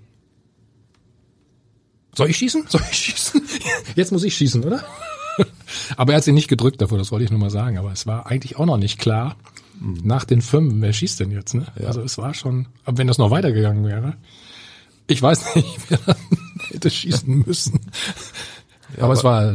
[2.15, 2.67] soll ich schießen?
[2.69, 3.43] Soll ich schießen?
[3.97, 4.85] Jetzt muss ich schießen, oder?
[5.97, 7.79] Aber er hat sie nicht gedrückt davor, das wollte ich nur mal sagen.
[7.79, 9.37] Aber es war eigentlich auch noch nicht klar,
[9.81, 11.67] nach den fünf, wer schießt denn jetzt, ne?
[11.87, 14.17] Also es war schon, aber wenn das noch weitergegangen wäre,
[15.07, 15.99] ich weiß nicht, wer
[16.71, 17.81] hätte schießen müssen.
[19.01, 19.55] aber, es war,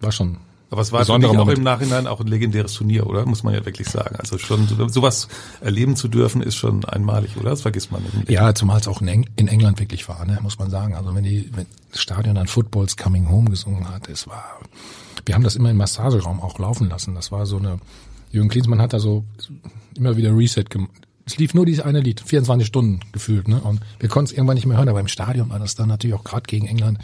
[0.00, 0.38] war schon.
[0.70, 3.24] Aber es war besonderer auch im Nachhinein auch ein legendäres Turnier, oder?
[3.24, 4.16] Muss man ja wirklich sagen.
[4.16, 5.28] Also schon so- sowas
[5.62, 7.50] erleben zu dürfen, ist schon einmalig, oder?
[7.50, 8.28] Das vergisst man nicht.
[8.28, 10.94] Ja, zumal es auch in, Eng in England wirklich war, ne, muss man sagen.
[10.94, 14.44] Also wenn die wenn das Stadion dann Football's Coming Home gesungen hat, es war,
[15.24, 17.14] wir haben das immer im Massageraum auch laufen lassen.
[17.14, 17.78] Das war so eine,
[18.30, 19.24] Jürgen Klinsmann hat da so
[19.96, 20.88] immer wieder Reset gem
[21.28, 23.60] Es lief nur dieses eine Lied, 24 Stunden gefühlt, ne?
[23.60, 26.16] Und wir konnten es irgendwann nicht mehr hören, aber im Stadion war das dann natürlich
[26.16, 26.96] auch gerade gegen England.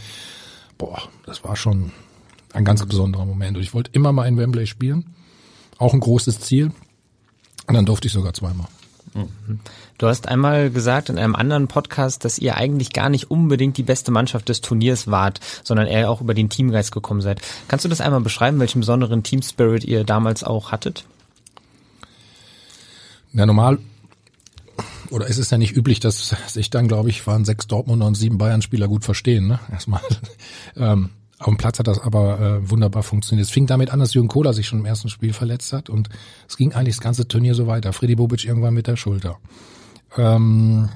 [0.79, 1.93] Boah, das war schon
[2.55, 3.59] ein ganz besonderer Moment.
[3.59, 5.05] Und ich wollte immer mal in Wembley spielen.
[5.77, 6.73] Auch ein großes Ziel.
[7.67, 8.67] Und dann durfte ich sogar zweimal.
[9.99, 13.83] Du hast einmal gesagt in einem anderen Podcast, dass ihr eigentlich gar nicht unbedingt die
[13.83, 17.43] beste Mannschaft des Turniers wart, sondern eher auch über den Teamgeist gekommen seid.
[17.69, 21.05] Kannst du das einmal beschreiben, welchen besonderen Team Spirit ihr damals auch hattet?
[23.35, 23.79] Ja, normal,
[25.15, 28.17] oder ist es ja nicht üblich, dass sich dann, glaube ich, waren sechs Dortmunder und
[28.17, 29.61] sieben Bayern-Spieler gut verstehen, ne?
[29.71, 30.01] Erstmal.
[30.77, 33.47] ähm, auf dem Platz hat das aber äh, wunderbar funktioniert.
[33.47, 36.09] Es fing damit an, dass Jürgen Kohler sich schon im ersten Spiel verletzt hat und
[36.49, 37.93] es ging eigentlich das ganze Turnier so weiter.
[37.93, 39.37] Freddy Bobic irgendwann mit der Schulter.
[40.17, 40.89] Ähm,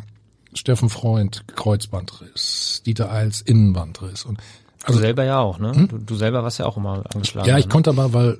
[0.52, 2.82] Steffen Freund, Kreuzbandriss.
[2.86, 4.24] Dieter Eils, Innenbandriss.
[4.24, 4.38] Und
[4.84, 5.72] also, du selber ja auch, ne?
[5.72, 5.88] Hm?
[5.88, 7.48] Du, du selber warst ja auch immer angeschlagen.
[7.48, 7.72] Ja, ich ne?
[7.72, 8.38] konnte aber, weil,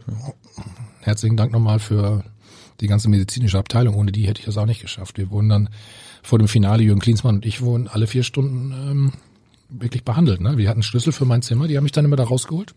[1.00, 2.24] herzlichen Dank nochmal für
[2.80, 3.94] die ganze medizinische Abteilung.
[3.94, 5.18] Ohne die hätte ich das auch nicht geschafft.
[5.18, 5.68] Wir wurden dann
[6.22, 9.12] vor dem Finale, Jürgen Klinsmann und ich wurden alle vier Stunden ähm,
[9.68, 10.40] wirklich behandelt.
[10.40, 10.56] Ne?
[10.56, 12.74] Wir hatten Schlüssel für mein Zimmer, die haben mich dann immer da rausgeholt.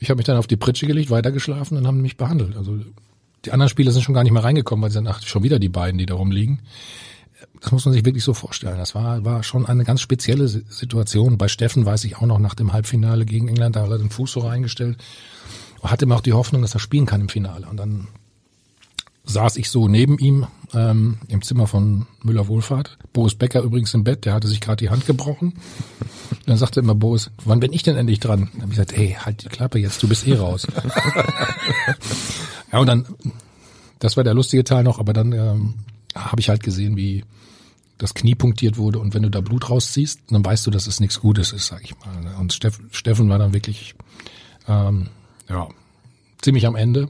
[0.00, 2.56] Ich habe mich dann auf die Pritsche gelegt, weitergeschlafen und haben mich behandelt.
[2.56, 2.78] Also
[3.44, 5.58] die anderen Spieler sind schon gar nicht mehr reingekommen, weil sie dann ach, schon wieder
[5.58, 6.60] die beiden, die da rumliegen.
[7.60, 8.78] Das muss man sich wirklich so vorstellen.
[8.78, 11.38] Das war, war schon eine ganz spezielle Situation.
[11.38, 14.10] Bei Steffen weiß ich auch noch nach dem Halbfinale gegen England, da hat er den
[14.10, 14.98] Fuß so reingestellt.
[15.82, 17.66] Hatte immer auch die Hoffnung, dass er spielen kann im Finale.
[17.68, 18.08] Und dann
[19.28, 22.98] saß ich so neben ihm ähm, im Zimmer von Müller Wohlfahrt.
[23.12, 25.54] Boris Becker übrigens im Bett, der hatte sich gerade die Hand gebrochen.
[26.46, 28.48] dann sagte immer Boris, wann bin ich denn endlich dran?
[28.52, 30.66] Dann habe ich gesagt, hey, halt die Klappe jetzt, du bist eh raus.
[32.72, 33.06] ja, und dann,
[33.98, 35.74] das war der lustige Teil noch, aber dann ähm,
[36.14, 37.24] habe ich halt gesehen, wie
[37.98, 41.00] das Knie punktiert wurde und wenn du da Blut rausziehst, dann weißt du, dass es
[41.00, 42.36] nichts Gutes ist, sag ich mal.
[42.38, 43.94] Und Steff, Steffen war dann wirklich
[44.68, 45.08] ähm,
[45.48, 45.68] ja
[46.40, 47.08] ziemlich am Ende.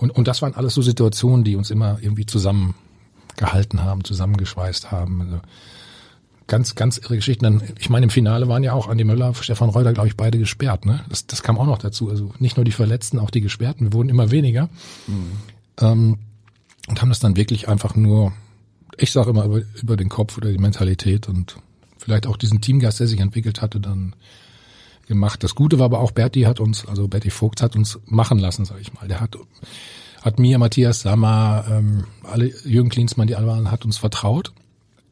[0.00, 5.20] Und, und das waren alles so Situationen, die uns immer irgendwie zusammengehalten haben, zusammengeschweißt haben.
[5.20, 5.40] Also
[6.46, 7.44] ganz, ganz irre Geschichten.
[7.44, 10.38] Dann, ich meine, im Finale waren ja auch Andi Möller, Stefan Reuter, glaube ich, beide
[10.38, 10.86] gesperrt.
[10.86, 11.04] Ne?
[11.10, 12.08] Das, das kam auch noch dazu.
[12.08, 13.86] Also nicht nur die Verletzten, auch die Gesperrten.
[13.86, 14.70] Wir wurden immer weniger.
[15.06, 15.32] Mhm.
[15.80, 16.18] Ähm,
[16.88, 18.32] und haben das dann wirklich einfach nur,
[18.96, 21.56] ich sage immer, über, über den Kopf oder die Mentalität und
[21.98, 24.16] vielleicht auch diesen Teamgeist, der sich entwickelt hatte, dann
[25.10, 25.44] gemacht.
[25.44, 28.64] Das Gute war aber auch, Berti hat uns, also Berti Vogt hat uns machen lassen,
[28.64, 29.08] sage ich mal.
[29.08, 29.36] Der hat,
[30.22, 34.52] hat mir, Matthias Sammer, ähm, alle, Jürgen Klinsmann, die alle waren, hat uns vertraut.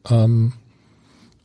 [0.09, 0.53] Ähm,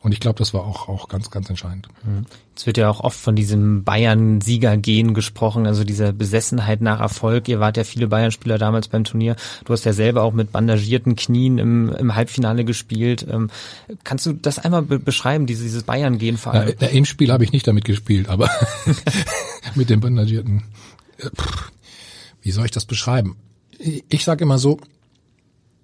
[0.04, 1.88] und ich glaube, das war auch, auch ganz, ganz entscheidend.
[2.04, 2.26] Mhm.
[2.54, 7.48] Es wird ja auch oft von diesem Bayern-Sieger-Gehen gesprochen, also dieser Besessenheit nach Erfolg.
[7.48, 9.34] Ihr wart ja viele Bayern-Spieler damals beim Turnier.
[9.64, 13.26] Du hast ja selber auch mit bandagierten Knien im, im Halbfinale gespielt.
[13.30, 13.48] Ähm,
[14.04, 16.74] kannst du das einmal be beschreiben, dieses, dieses Bayern-Gehen vor allem?
[16.78, 18.50] Ja, Im Spiel habe ich nicht damit gespielt, aber
[19.74, 20.64] mit dem bandagierten.
[21.16, 21.30] Äh,
[22.42, 23.38] wie soll ich das beschreiben?
[24.10, 24.78] Ich sage immer so,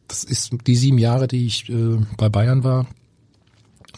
[0.08, 2.86] das ist die sieben Jahre, die ich äh, bei Bayern war,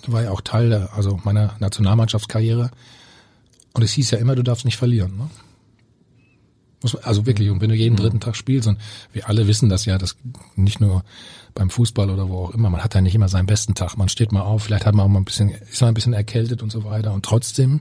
[0.07, 2.71] war ja auch Teil der, also meiner Nationalmannschaftskarriere.
[3.75, 5.17] Und es hieß ja immer, du darfst nicht verlieren.
[5.17, 5.31] Ne?
[7.03, 8.79] Also wirklich, und wenn du jeden dritten Tag spielst, und
[9.13, 10.17] wir alle wissen das ja, das
[10.57, 11.05] nicht nur
[11.55, 13.97] beim Fußball oder wo auch immer, man hat ja nicht immer seinen besten Tag.
[13.97, 16.13] Man steht mal auf, vielleicht hat man auch mal ein bisschen, ist man ein bisschen
[16.13, 17.13] erkältet und so weiter.
[17.13, 17.81] Und trotzdem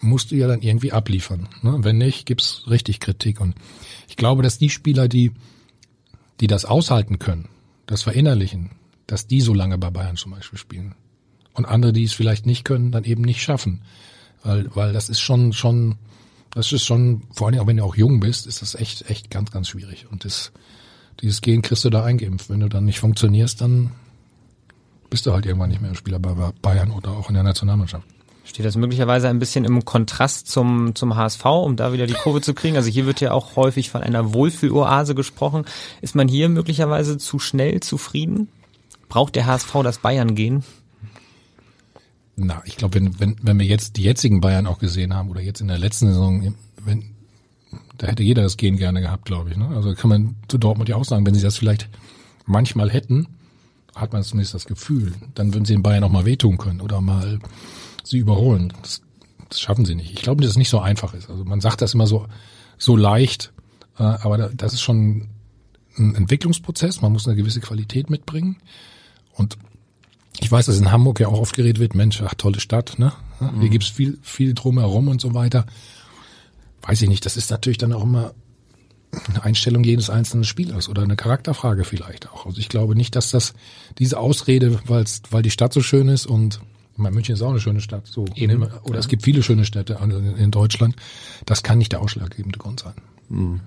[0.00, 1.48] musst du ja dann irgendwie abliefern.
[1.62, 1.76] Ne?
[1.80, 3.40] Wenn nicht, gibt's richtig Kritik.
[3.40, 3.54] Und
[4.08, 5.32] ich glaube, dass die Spieler, die,
[6.40, 7.48] die das aushalten können,
[7.86, 8.72] das verinnerlichen,
[9.06, 10.96] dass die so lange bei Bayern zum Beispiel spielen
[11.56, 13.82] und andere, die es vielleicht nicht können, dann eben nicht schaffen.
[14.42, 15.96] Weil, weil das ist schon, schon,
[16.54, 19.30] das ist schon, vor allem auch wenn du auch jung bist, ist das echt, echt
[19.30, 20.06] ganz, ganz schwierig.
[20.10, 20.52] Und das,
[21.20, 22.50] dieses Gen kriegst du da eingeimpft.
[22.50, 23.90] Wenn du dann nicht funktionierst, dann
[25.10, 28.06] bist du halt irgendwann nicht mehr ein Spieler bei Bayern oder auch in der Nationalmannschaft.
[28.44, 32.40] Steht das möglicherweise ein bisschen im Kontrast zum, zum HSV, um da wieder die Kurve
[32.40, 32.76] zu kriegen?
[32.76, 35.64] Also hier wird ja auch häufig von einer Wohlfühloase gesprochen.
[36.00, 38.48] Ist man hier möglicherweise zu schnell zufrieden?
[39.08, 40.62] Braucht der HSV das Bayern gehen?
[42.36, 45.40] Na, ich glaube, wenn, wenn, wenn wir jetzt die jetzigen Bayern auch gesehen haben oder
[45.40, 47.04] jetzt in der letzten Saison, wenn,
[47.96, 49.56] da hätte jeder das Gehen gerne gehabt, glaube ich.
[49.56, 49.68] Ne?
[49.68, 51.88] Also kann man zu Dortmund ja auch sagen, wenn sie das vielleicht
[52.44, 53.26] manchmal hätten,
[53.94, 57.00] hat man zumindest das Gefühl, dann würden sie den Bayern auch mal wehtun können oder
[57.00, 57.38] mal
[58.04, 58.72] sie überholen.
[58.82, 59.00] Das,
[59.48, 60.10] das schaffen sie nicht.
[60.12, 61.30] Ich glaube, dass es nicht so einfach ist.
[61.30, 62.26] Also man sagt das immer so,
[62.76, 63.54] so leicht,
[63.98, 65.28] äh, aber das ist schon
[65.96, 67.00] ein Entwicklungsprozess.
[67.00, 68.58] Man muss eine gewisse Qualität mitbringen.
[69.32, 69.56] Und
[70.40, 73.12] ich weiß, dass in Hamburg ja auch oft geredet wird, Mensch, ach, tolle Stadt, ne?
[73.38, 73.70] Hier mhm.
[73.70, 75.66] gibt's viel, viel drumherum und so weiter.
[76.82, 78.32] Weiß ich nicht, das ist natürlich dann auch immer
[79.28, 82.46] eine Einstellung jedes einzelnen Spielers oder eine Charakterfrage vielleicht auch.
[82.46, 83.54] Also ich glaube nicht, dass das
[83.98, 86.60] diese Ausrede, weil's, weil die Stadt so schön ist und
[86.96, 88.62] meine, München ist auch eine schöne Stadt, so Eben.
[88.62, 88.98] oder ja.
[88.98, 89.98] es gibt viele schöne Städte
[90.38, 90.96] in Deutschland.
[91.44, 92.94] Das kann nicht der ausschlaggebende Grund sein.
[93.28, 93.60] Mhm.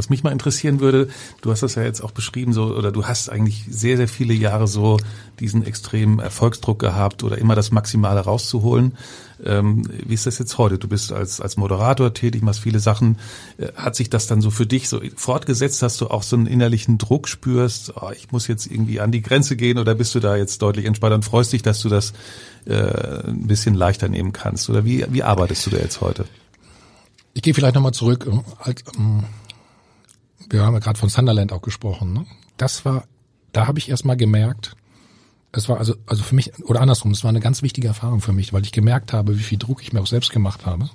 [0.00, 1.10] Was mich mal interessieren würde,
[1.42, 4.32] du hast das ja jetzt auch beschrieben, so, oder du hast eigentlich sehr, sehr viele
[4.32, 4.96] Jahre so
[5.40, 8.96] diesen extremen Erfolgsdruck gehabt oder immer das Maximale rauszuholen.
[9.44, 10.78] Ähm, wie ist das jetzt heute?
[10.78, 13.18] Du bist als, als Moderator tätig, machst viele Sachen.
[13.58, 16.46] Äh, hat sich das dann so für dich so fortgesetzt, dass du auch so einen
[16.46, 20.20] innerlichen Druck spürst, oh, ich muss jetzt irgendwie an die Grenze gehen oder bist du
[20.20, 22.14] da jetzt deutlich entspannter und freust dich, dass du das
[22.64, 24.70] äh, ein bisschen leichter nehmen kannst?
[24.70, 26.24] Oder wie, wie arbeitest du da jetzt heute?
[27.34, 28.26] Ich gehe vielleicht nochmal zurück.
[28.96, 29.24] Ähm,
[30.50, 32.12] wir haben ja gerade von Sunderland auch gesprochen.
[32.12, 32.26] Ne?
[32.56, 33.04] Das war,
[33.52, 34.76] da habe ich erst mal gemerkt,
[35.52, 38.32] es war also, also für mich, oder andersrum, es war eine ganz wichtige Erfahrung für
[38.32, 40.90] mich, weil ich gemerkt habe, wie viel Druck ich mir auch selbst gemacht habe.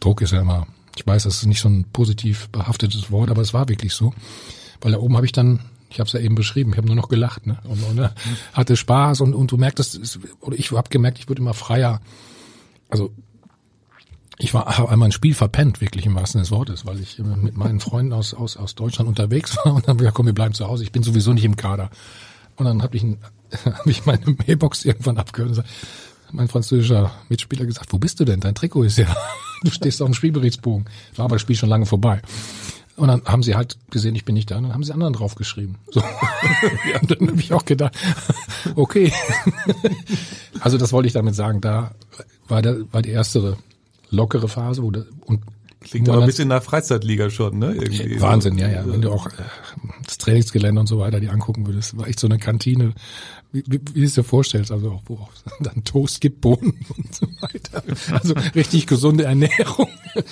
[0.00, 3.42] Druck ist ja immer, ich weiß, das ist nicht so ein positiv behaftetes Wort, aber
[3.42, 4.12] es war wirklich so.
[4.80, 5.60] Weil da oben habe ich dann,
[5.90, 7.58] ich habe es ja eben beschrieben, ich habe nur noch gelacht, ne?
[7.64, 8.10] Und, und
[8.52, 12.00] hatte Spaß und, und du merktest, oder ich habe gemerkt, ich wurde immer freier.
[12.88, 13.12] Also
[14.42, 17.56] ich war habe einmal ein Spiel verpennt, wirklich im wahrsten des Wortes, weil ich mit
[17.56, 20.66] meinen Freunden aus, aus, aus Deutschland unterwegs war und dann gesagt, komm, wir bleiben zu
[20.66, 21.90] Hause, ich bin sowieso nicht im Kader.
[22.56, 23.04] Und dann habe ich,
[23.64, 25.68] hab ich meine Mailbox irgendwann abgehört und gesagt,
[26.32, 28.40] mein französischer Mitspieler gesagt, wo bist du denn?
[28.40, 29.14] Dein Trikot ist ja,
[29.62, 30.86] du stehst auf dem Spielberichtsbogen.
[31.14, 32.20] War aber das Spiel schon lange vorbei.
[32.96, 35.12] Und dann haben sie halt gesehen, ich bin nicht da, und dann haben sie anderen
[35.12, 35.76] draufgeschrieben.
[35.90, 36.00] So.
[36.92, 37.96] ja, dann habe ich auch gedacht,
[38.74, 39.12] okay.
[40.60, 41.92] also das wollte ich damit sagen, da
[42.48, 43.56] war, der, war die erste
[44.12, 45.42] lockere Phase, wo der, und
[45.82, 47.74] Klingt aber ein bisschen nach Freizeitliga schon, ne?
[47.74, 48.84] Irgendwie Wahnsinn, ja, ja.
[48.86, 49.30] Wenn du auch äh,
[50.06, 52.94] das Trainingsgelände und so weiter die angucken würdest, war echt so eine Kantine,
[53.50, 56.74] wie, wie, wie du es dir vorstellst, also auch, wo auch dann Toast gibt, Bohnen
[56.96, 57.82] und so weiter.
[58.12, 59.88] Also richtig gesunde Ernährung.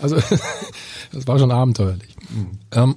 [0.00, 0.16] Also
[1.12, 2.14] das war schon abenteuerlich.
[2.28, 2.58] Mhm.
[2.72, 2.94] Ähm,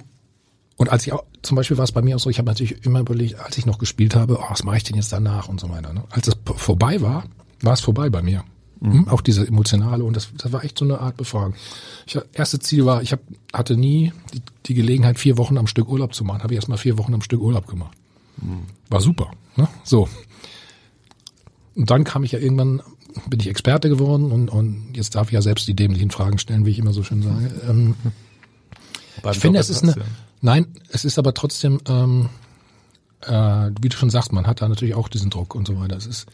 [0.76, 2.84] und als ich auch, zum Beispiel war es bei mir auch so, ich habe natürlich
[2.84, 5.58] immer überlegt, als ich noch gespielt habe, oh, was mache ich denn jetzt danach und
[5.58, 5.94] so weiter.
[5.94, 6.04] Ne?
[6.10, 7.24] Als es vorbei war,
[7.62, 8.44] war es vorbei bei mir.
[8.84, 9.08] Mhm.
[9.08, 11.54] Auch diese emotionale und das, das war echt so eine Art Befragung.
[12.06, 13.20] Ich, erste Ziel war, ich hab,
[13.52, 16.42] hatte nie die, die Gelegenheit, vier Wochen am Stück Urlaub zu machen.
[16.42, 17.96] Habe ich erst mal vier Wochen am Stück Urlaub gemacht.
[18.36, 18.64] Mhm.
[18.90, 19.30] War super.
[19.56, 19.68] Ne?
[19.84, 20.06] So.
[21.74, 22.82] Und dann kam ich ja irgendwann,
[23.26, 26.66] bin ich Experte geworden und, und jetzt darf ich ja selbst die dämlichen Fragen stellen,
[26.66, 27.50] wie ich immer so schön sage.
[27.66, 27.94] Ähm,
[29.30, 29.94] ich finde, es ist eine,
[30.42, 32.28] nein, es ist aber trotzdem, ähm,
[33.22, 35.96] äh, wie du schon sagst, man hat da natürlich auch diesen Druck und so weiter.
[35.96, 36.26] Es ist,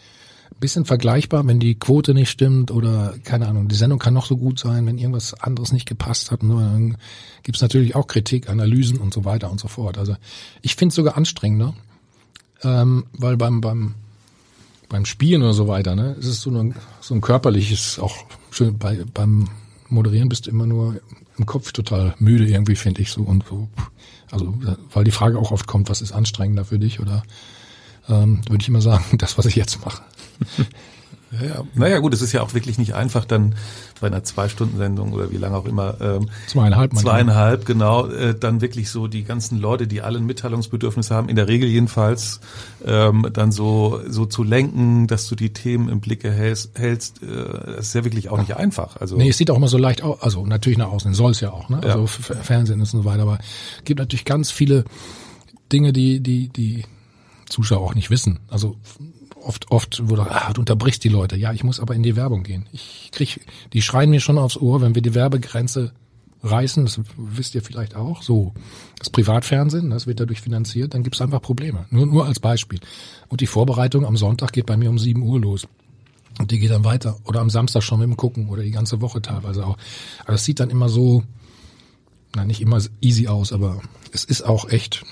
[0.58, 4.36] bisschen vergleichbar, wenn die Quote nicht stimmt oder keine Ahnung, die Sendung kann noch so
[4.36, 6.96] gut sein, wenn irgendwas anderes nicht gepasst hat, nur dann
[7.42, 9.96] gibt's natürlich auch Kritik, Analysen und so weiter und so fort.
[9.96, 10.16] Also
[10.62, 11.74] ich finde es sogar anstrengender,
[12.62, 13.94] ähm, weil beim beim
[14.88, 18.16] beim Spielen oder so weiter, ne, ist es so ein so ein körperliches, auch
[18.50, 19.48] schön bei beim
[19.88, 21.00] Moderieren bist du immer nur
[21.38, 23.68] im Kopf total müde irgendwie, finde ich so und so.
[24.30, 24.54] Also
[24.92, 27.22] weil die Frage auch oft kommt, was ist anstrengender für dich oder
[28.08, 30.02] ähm, würde ich immer sagen, das, was ich jetzt mache.
[31.32, 33.54] Ja, naja gut, es ist ja auch wirklich nicht einfach dann
[34.00, 35.94] bei einer Zwei-Stunden-Sendung oder wie lange auch immer.
[36.00, 36.96] Ähm, zweieinhalb.
[36.96, 38.06] Zweieinhalb, genau.
[38.06, 41.68] Äh, dann wirklich so die ganzen Leute, die alle ein Mitteilungsbedürfnis haben, in der Regel
[41.68, 42.40] jedenfalls,
[42.84, 47.26] ähm, dann so so zu lenken, dass du die Themen im Blick hältst, hältst äh,
[47.76, 48.96] das ist ja wirklich auch nicht einfach.
[48.96, 51.40] Also nee, es sieht auch immer so leicht aus, also natürlich nach außen, soll es
[51.40, 51.80] ja auch, ne?
[51.84, 52.42] Also ja.
[52.42, 53.38] Fernsehen ist und so weiter, aber
[53.78, 54.84] es gibt natürlich ganz viele
[55.70, 56.84] Dinge, die die die
[57.50, 58.40] Zuschauer auch nicht wissen.
[58.48, 58.76] Also
[59.42, 61.36] oft, oft wurde, ah, du unterbrichst die Leute.
[61.36, 62.66] Ja, ich muss aber in die Werbung gehen.
[62.72, 63.40] Ich krieg,
[63.72, 65.92] die schreien mir schon aufs Ohr, wenn wir die Werbegrenze
[66.42, 68.54] reißen, das wisst ihr vielleicht auch, so
[68.98, 71.86] das Privatfernsehen, das wird dadurch finanziert, dann gibt's einfach Probleme.
[71.90, 72.80] Nur, nur als Beispiel.
[73.28, 75.66] Und die Vorbereitung am Sonntag geht bei mir um sieben Uhr los.
[76.38, 77.18] Und die geht dann weiter.
[77.24, 79.76] Oder am Samstag schon mit dem Gucken oder die ganze Woche teilweise auch.
[80.24, 81.24] Aber es sieht dann immer so,
[82.34, 83.82] na nicht immer easy aus, aber
[84.12, 85.04] es ist auch echt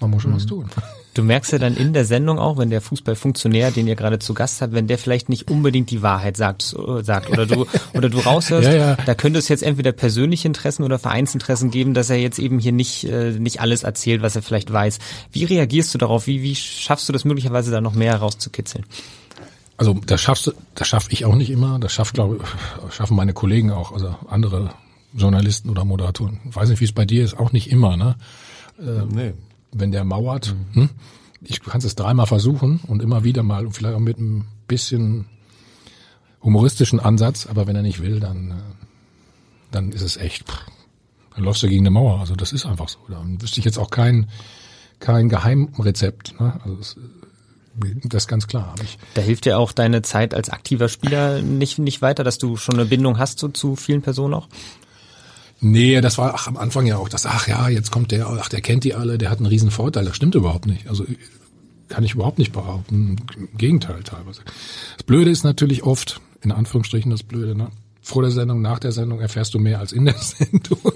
[0.00, 0.36] man muss schon mhm.
[0.36, 0.66] was tun.
[1.14, 4.34] Du merkst ja dann in der Sendung auch, wenn der Fußballfunktionär, den ihr gerade zu
[4.34, 8.18] Gast habt, wenn der vielleicht nicht unbedingt die Wahrheit sagt, sagt oder du oder du
[8.18, 8.96] raushörst, ja, ja.
[8.96, 12.72] da könnte es jetzt entweder persönliche Interessen oder Vereinsinteressen geben, dass er jetzt eben hier
[12.72, 14.98] nicht äh, nicht alles erzählt, was er vielleicht weiß.
[15.30, 16.26] Wie reagierst du darauf?
[16.26, 18.84] Wie wie schaffst du das möglicherweise da noch mehr rauszukitzeln?
[19.76, 21.78] Also das schaffst du, das schaffe ich auch nicht immer.
[21.78, 22.40] Das schafft, glaube
[22.90, 24.70] schaffen meine Kollegen auch, also andere
[25.12, 26.40] Journalisten oder Moderatoren.
[26.48, 28.16] Ich weiß nicht, wie es bei dir ist, auch nicht immer, ne?
[28.80, 29.32] Äh, nee
[29.74, 30.82] wenn der mauert, mhm.
[30.82, 30.90] hm,
[31.42, 35.26] ich kann es dreimal versuchen und immer wieder mal und vielleicht auch mit ein bisschen
[36.42, 38.54] humoristischen Ansatz, aber wenn er nicht will, dann, äh,
[39.70, 40.44] dann ist es echt,
[41.34, 42.20] dann läufst du gegen eine Mauer.
[42.20, 42.98] Also das ist einfach so.
[43.08, 44.28] Dann wüsste ich jetzt auch kein,
[45.00, 46.38] kein Geheimrezept.
[46.38, 46.60] Ne?
[46.62, 46.96] Also das,
[48.04, 48.74] das ist ganz klar.
[48.82, 52.56] Ich da hilft dir auch deine Zeit als aktiver Spieler nicht, nicht weiter, dass du
[52.56, 54.48] schon eine Bindung hast so, zu vielen Personen auch?
[55.64, 58.50] Nee, das war ach, am Anfang ja auch das, ach ja, jetzt kommt der, ach,
[58.50, 60.04] der kennt die alle, der hat einen riesen Vorteil.
[60.04, 60.88] Das stimmt überhaupt nicht.
[60.88, 61.06] Also
[61.88, 63.16] kann ich überhaupt nicht behaupten.
[63.36, 64.42] Im Gegenteil teilweise.
[64.96, 67.70] Das Blöde ist natürlich oft, in Anführungsstrichen das Blöde, ne?
[68.02, 70.78] vor der Sendung, nach der Sendung erfährst du mehr als in der Sendung.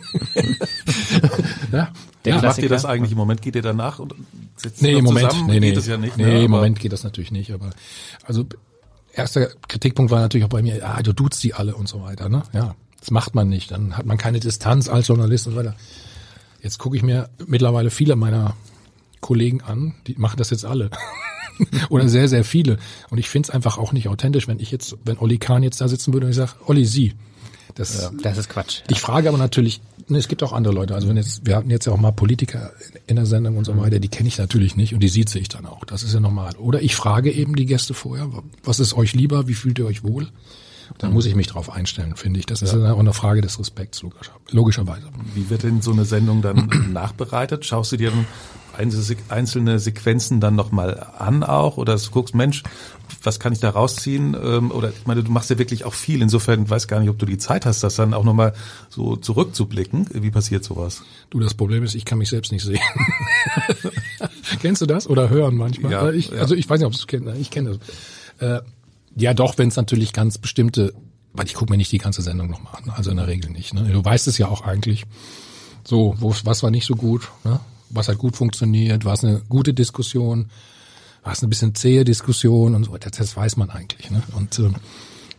[1.72, 1.88] ja.
[2.26, 3.40] Der ja, macht ihr das eigentlich im Moment?
[3.40, 4.14] Geht ihr danach und
[4.56, 5.48] sitzt nee, im Moment, zusammen?
[5.48, 6.18] Nee, nee, geht das ja nicht.
[6.18, 7.52] Nee, mehr, im Moment geht das natürlich nicht.
[7.52, 7.70] Aber
[8.24, 8.44] also
[9.14, 12.28] erster Kritikpunkt war natürlich auch bei mir, ah, du duzt die alle und so weiter.
[12.28, 12.42] Ne?
[12.52, 13.70] Ja, das macht man nicht.
[13.70, 15.76] Dann hat man keine Distanz als Journalist und so weiter.
[16.62, 18.54] Jetzt gucke ich mir mittlerweile viele meiner
[19.20, 20.90] Kollegen an, die machen das jetzt alle.
[21.88, 22.78] Oder sehr, sehr viele.
[23.10, 25.80] Und ich finde es einfach auch nicht authentisch, wenn ich jetzt, wenn Olli Kahn jetzt
[25.80, 27.14] da sitzen würde und ich sage, Olli, Sie.
[27.74, 28.82] Das, ja, das ist Quatsch.
[28.88, 30.94] Ich frage aber natürlich, ne, es gibt auch andere Leute.
[30.94, 32.72] Also wenn jetzt, wir hatten jetzt ja auch mal Politiker
[33.06, 33.82] in der Sendung und so mhm.
[33.82, 35.84] weiter, die kenne ich natürlich nicht und die sieht sich dann auch.
[35.84, 36.56] Das ist ja normal.
[36.56, 38.28] Oder ich frage eben die Gäste vorher,
[38.64, 40.28] was ist euch lieber, wie fühlt ihr euch wohl?
[40.98, 42.46] Dann muss ich mich darauf einstellen, finde ich.
[42.46, 45.08] Das ist ja auch eine Frage des Respekts, logischer, logischerweise.
[45.34, 47.64] Wie wird denn so eine Sendung dann nachbereitet?
[47.64, 48.12] Schaust du dir
[49.28, 51.76] einzelne Sequenzen dann nochmal an auch?
[51.76, 52.62] Oder du guckst, Mensch,
[53.22, 54.36] was kann ich da rausziehen?
[54.40, 56.22] Ähm, oder ich meine, du machst ja wirklich auch viel.
[56.22, 58.54] Insofern weiß gar nicht, ob du die Zeit hast, das dann auch nochmal
[58.88, 60.06] so zurückzublicken.
[60.12, 61.02] Wie passiert sowas?
[61.30, 62.80] Du, das Problem ist, ich kann mich selbst nicht sehen.
[64.60, 65.08] Kennst du das?
[65.08, 65.92] Oder hören manchmal?
[65.92, 66.38] Ja, ich, ja.
[66.38, 67.28] Also ich weiß nicht, ob du es kennst.
[67.38, 67.78] Ich kenne
[68.40, 68.62] das.
[69.18, 70.94] Ja, doch, wenn es natürlich ganz bestimmte,
[71.32, 73.74] weil ich gucke mir nicht die ganze Sendung nochmal an, also in der Regel nicht.
[73.74, 73.82] Ne?
[73.90, 75.04] Du weißt es ja auch eigentlich.
[75.84, 77.60] So, wo, was war nicht so gut, ne?
[77.90, 80.50] was hat gut funktioniert, war es eine gute Diskussion,
[81.24, 84.10] war es eine bisschen zähe Diskussion und so, das, das weiß man eigentlich.
[84.10, 84.22] Ne?
[84.36, 84.70] Und äh,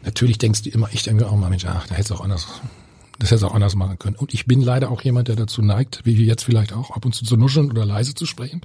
[0.03, 2.47] natürlich denkst du immer, ich denke auch mal, Mensch, ach, da hätte es auch anders,
[3.19, 4.15] das hätte es auch anders machen können.
[4.15, 7.13] Und ich bin leider auch jemand, der dazu neigt, wie jetzt vielleicht auch, ab und
[7.13, 8.61] zu zu nuscheln oder leise zu sprechen.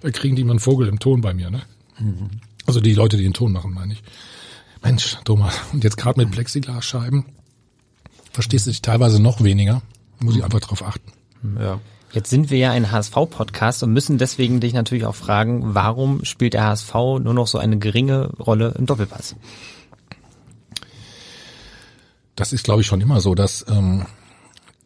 [0.00, 1.62] Da kriegen die mal einen Vogel im Ton bei mir, ne?
[1.98, 2.30] Mhm.
[2.66, 4.02] Also die Leute, die den Ton machen, meine ich.
[4.82, 7.24] Mensch, Thomas, und jetzt gerade mit Plexiglasscheiben
[8.32, 9.82] verstehst du dich teilweise noch weniger.
[10.20, 11.12] Muss ich einfach drauf achten.
[11.60, 11.80] Ja.
[12.12, 16.54] Jetzt sind wir ja ein HSV-Podcast und müssen deswegen dich natürlich auch fragen, warum spielt
[16.54, 19.36] der HSV nur noch so eine geringe Rolle im Doppelpass?
[22.34, 24.06] Das ist, glaube ich, schon immer so, dass ähm,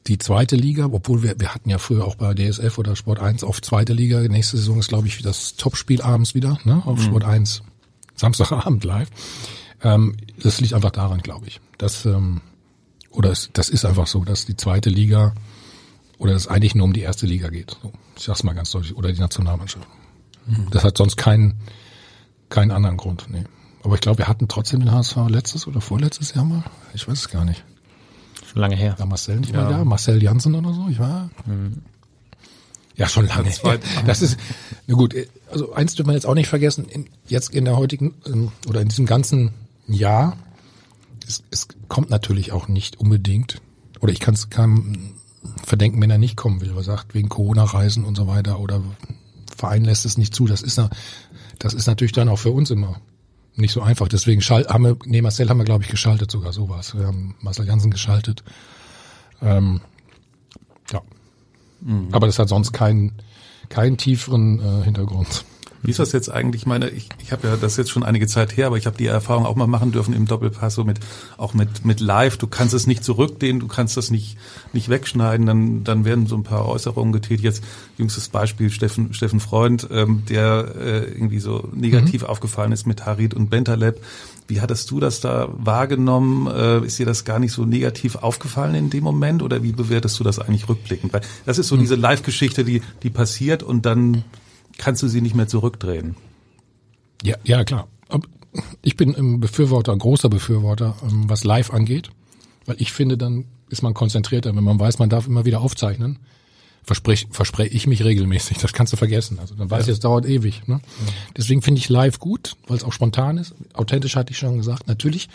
[0.09, 3.45] die zweite Liga, obwohl wir, wir hatten ja früher auch bei DSF oder Sport 1
[3.45, 7.05] auf zweite Liga, nächste Saison ist, glaube ich, das Topspiel abends wieder, ne, auf mhm.
[7.05, 7.63] Sport 1,
[8.17, 9.09] Samstagabend live.
[9.83, 11.61] Ähm, das liegt einfach daran, glaube ich.
[11.79, 12.41] Dass, ähm,
[13.11, 15.35] oder es, das ist einfach so, dass die zweite Liga
[16.19, 17.77] oder es eigentlich nur um die erste Liga geht.
[17.83, 18.97] So, ich sag's mal ganz deutlich.
[18.97, 19.87] Oder die Nationalmannschaft.
[20.47, 20.69] Mhm.
[20.71, 21.55] Das hat sonst keinen,
[22.49, 23.27] keinen anderen Grund.
[23.29, 23.45] Nee.
[23.83, 26.63] Aber ich glaube, wir hatten trotzdem den HSV letztes oder vorletztes Jahr mal.
[26.95, 27.65] Ich weiß es gar nicht.
[28.47, 28.95] Schon lange her.
[28.99, 29.63] War Marcel nicht ja.
[29.63, 29.85] mal da?
[29.85, 30.87] Marcel Janssen oder so?
[30.89, 31.31] Ich war.
[31.47, 31.83] Mhm.
[32.95, 33.51] Ja, schon lange.
[34.07, 34.39] Das ist,
[34.87, 35.15] na gut,
[35.51, 38.81] also eins dürfen wir jetzt auch nicht vergessen, in, jetzt in der heutigen, ähm, oder
[38.81, 39.53] in diesem ganzen
[39.93, 40.37] Jahr,
[41.27, 43.61] es, es kommt natürlich auch nicht unbedingt,
[44.01, 45.15] oder ich kann es keinem
[45.65, 48.83] verdenken, wenn er nicht kommen will, was sagt, wegen Corona-Reisen und so weiter, oder
[49.57, 50.47] Verein lässt es nicht zu.
[50.47, 50.81] Das ist,
[51.59, 53.01] das ist natürlich dann auch für uns immer
[53.55, 54.09] nicht so einfach.
[54.09, 56.97] Deswegen schalt, haben wir, nee, Marcel haben wir, glaube ich, geschaltet sogar, sowas.
[56.97, 58.43] Wir haben Marcel Jansen geschaltet.
[59.41, 59.81] Ähm,
[60.91, 61.03] ja.
[61.81, 62.09] Mhm.
[62.13, 63.13] Aber das hat sonst keinen,
[63.69, 65.45] keinen tieferen äh, Hintergrund.
[65.83, 66.63] Wie ist das jetzt eigentlich?
[66.63, 68.97] Ich meine, ich, ich habe ja das jetzt schon einige Zeit her, aber ich habe
[68.97, 71.01] die Erfahrung auch mal machen dürfen im Doppelpass, so mit
[71.37, 72.37] auch mit mit Live.
[72.37, 74.39] Du kannst es nicht zurückdehnen, du kannst das nicht
[74.73, 75.45] nicht wegschneiden.
[75.45, 77.43] Dann dann werden so ein paar Äußerungen getätigt.
[77.43, 77.65] Jetzt
[77.99, 82.29] jüngstes Beispiel Steffen Steffen Freund, ähm, der äh, irgendwie so negativ mhm.
[82.29, 84.01] aufgefallen ist mit Harid und Bentaleb.
[84.47, 86.47] Wie hattest du das da wahrgenommen?
[86.47, 90.19] Äh, ist dir das gar nicht so negativ aufgefallen in dem Moment oder wie bewertest
[90.21, 91.13] du das eigentlich rückblickend?
[91.13, 91.81] Weil das ist so mhm.
[91.81, 94.23] diese Live-Geschichte, die die passiert und dann
[94.79, 96.17] kannst du sie nicht mehr zurückdrehen.
[97.23, 97.89] Ja, ja klar.
[98.83, 102.11] Ich bin ein Befürworter, ein großer Befürworter, ähm, was live angeht,
[102.67, 106.19] weil ich finde, dann ist man konzentrierter, wenn man weiß, man darf immer wieder aufzeichnen.
[106.85, 109.39] Verspreche versprech ich mich regelmäßig, das kannst du vergessen.
[109.39, 109.93] Also dann weiß ja.
[109.93, 110.67] ich, es dauert ewig.
[110.67, 110.81] Ne?
[110.83, 111.13] Ja.
[111.37, 113.55] Deswegen finde ich live gut, weil es auch spontan ist.
[113.73, 114.89] Authentisch hatte ich schon gesagt.
[114.89, 115.29] Natürlich,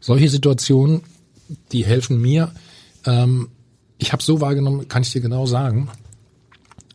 [0.00, 1.02] solche Situationen,
[1.72, 2.52] die helfen mir.
[3.04, 3.48] Ähm,
[3.98, 5.90] ich habe so wahrgenommen, kann ich dir genau sagen.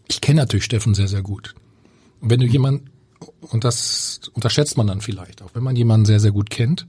[0.07, 1.53] Ich kenne natürlich Steffen sehr, sehr gut.
[2.21, 2.89] Und wenn du jemanden,
[3.41, 6.85] und das unterschätzt man dann vielleicht auch, wenn man jemanden sehr, sehr gut kennt,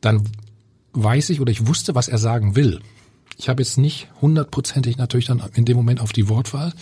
[0.00, 0.24] dann
[0.92, 2.80] weiß ich oder ich wusste, was er sagen will.
[3.38, 6.72] Ich habe jetzt nicht hundertprozentig natürlich dann in dem Moment auf die Wortwahl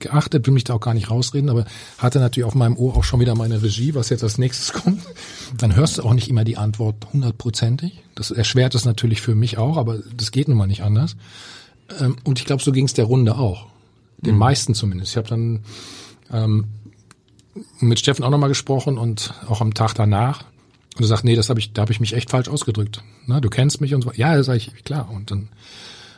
[0.00, 1.64] geachtet, will mich da auch gar nicht rausreden, aber
[1.96, 5.02] hatte natürlich auf meinem Ohr auch schon wieder meine Regie, was jetzt als nächstes kommt.
[5.56, 8.02] Dann hörst du auch nicht immer die Antwort hundertprozentig.
[8.14, 11.16] Das erschwert es natürlich für mich auch, aber das geht nun mal nicht anders.
[12.00, 13.68] Ähm, und ich glaube, so ging es der Runde auch.
[14.18, 14.40] Den mhm.
[14.40, 15.12] meisten zumindest.
[15.12, 15.64] Ich habe dann
[16.30, 16.66] ähm,
[17.80, 20.44] mit Steffen auch nochmal gesprochen und auch am Tag danach.
[20.96, 23.02] Und er sagt, nee, das habe ich, da habe ich mich echt falsch ausgedrückt.
[23.26, 24.12] Na, du kennst mich und so.
[24.12, 25.10] Ja, sage ich, klar.
[25.10, 25.48] Und dann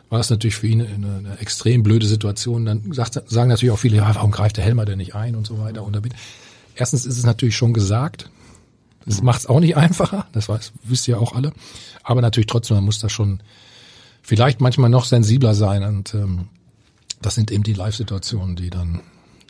[0.09, 2.65] war es natürlich für ihn eine, eine extrem blöde Situation.
[2.65, 5.47] Dann sagt, sagen natürlich auch viele, ja, warum greift der Helmer denn nicht ein und
[5.47, 5.83] so weiter.
[5.83, 6.13] Und damit,
[6.75, 8.31] erstens ist es natürlich schon gesagt.
[9.07, 11.53] Das macht es auch nicht einfacher, das weiß, wisst ihr auch alle.
[12.03, 13.41] Aber natürlich trotzdem, man muss da schon
[14.21, 15.85] vielleicht manchmal noch sensibler sein.
[15.85, 16.49] Und ähm,
[17.23, 19.01] das sind eben die Live-Situationen, die dann,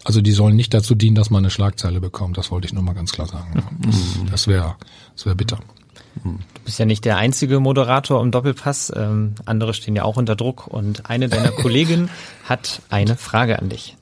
[0.06, 2.38] also die sollen nicht dazu dienen, dass man eine Schlagzeile bekommt.
[2.38, 3.64] Das wollte ich nur mal ganz klar sagen.
[4.30, 4.76] Das wäre
[5.14, 5.58] das wäre bitter.
[6.22, 8.92] Du bist ja nicht der einzige Moderator im Doppelpass.
[8.94, 10.68] Ähm, andere stehen ja auch unter Druck.
[10.68, 12.08] Und eine deiner Kolleginnen
[12.44, 13.96] hat eine Frage an dich.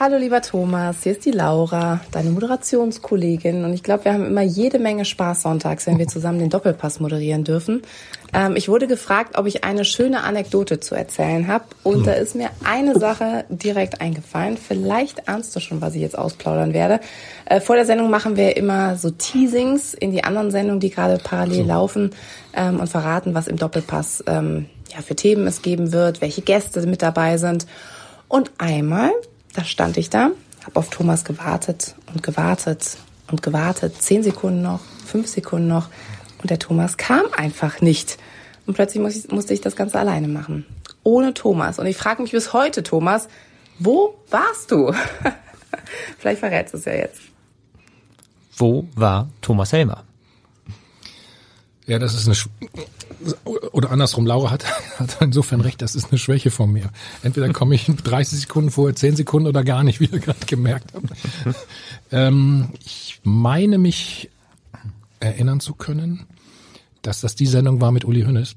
[0.00, 4.42] Hallo lieber Thomas, hier ist die Laura, deine Moderationskollegin und ich glaube, wir haben immer
[4.42, 7.82] jede Menge Spaß sonntags, wenn wir zusammen den Doppelpass moderieren dürfen.
[8.32, 12.36] Ähm, ich wurde gefragt, ob ich eine schöne Anekdote zu erzählen habe und da ist
[12.36, 14.56] mir eine Sache direkt eingefallen.
[14.56, 17.00] Vielleicht ahnst du schon, was ich jetzt ausplaudern werde.
[17.46, 21.18] Äh, vor der Sendung machen wir immer so Teasings in die anderen Sendungen, die gerade
[21.18, 22.10] parallel laufen
[22.54, 26.86] ähm, und verraten, was im Doppelpass ähm, ja, für Themen es geben wird, welche Gäste
[26.86, 27.66] mit dabei sind.
[28.28, 29.10] Und einmal
[29.58, 30.30] da stand ich da,
[30.64, 32.96] habe auf Thomas gewartet und gewartet
[33.28, 34.00] und gewartet.
[34.00, 35.88] Zehn Sekunden noch, fünf Sekunden noch.
[36.40, 38.18] Und der Thomas kam einfach nicht.
[38.66, 40.64] Und plötzlich musste ich, musste ich das Ganze alleine machen.
[41.02, 41.80] Ohne Thomas.
[41.80, 43.26] Und ich frage mich bis heute, Thomas,
[43.80, 44.94] wo warst du?
[46.18, 47.20] Vielleicht verrätst du es ja jetzt.
[48.56, 50.04] Wo war Thomas Helmer?
[51.88, 52.48] Ja, das ist eine, Sch
[53.72, 54.66] oder andersrum, Laura hat,
[54.98, 56.90] hat insofern recht, das ist eine Schwäche von mir.
[57.22, 60.92] Entweder komme ich 30 Sekunden vorher, 10 Sekunden oder gar nicht, wie ihr gerade gemerkt
[60.92, 61.06] habt.
[62.12, 64.28] ähm, ich meine mich
[65.18, 66.26] erinnern zu können,
[67.00, 68.56] dass das die Sendung war mit Uli Hönes.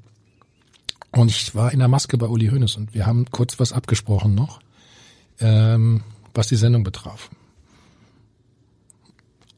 [1.10, 4.34] Und ich war in der Maske bei Uli Hönes und wir haben kurz was abgesprochen
[4.34, 4.60] noch,
[5.40, 6.02] ähm,
[6.34, 7.30] was die Sendung betraf.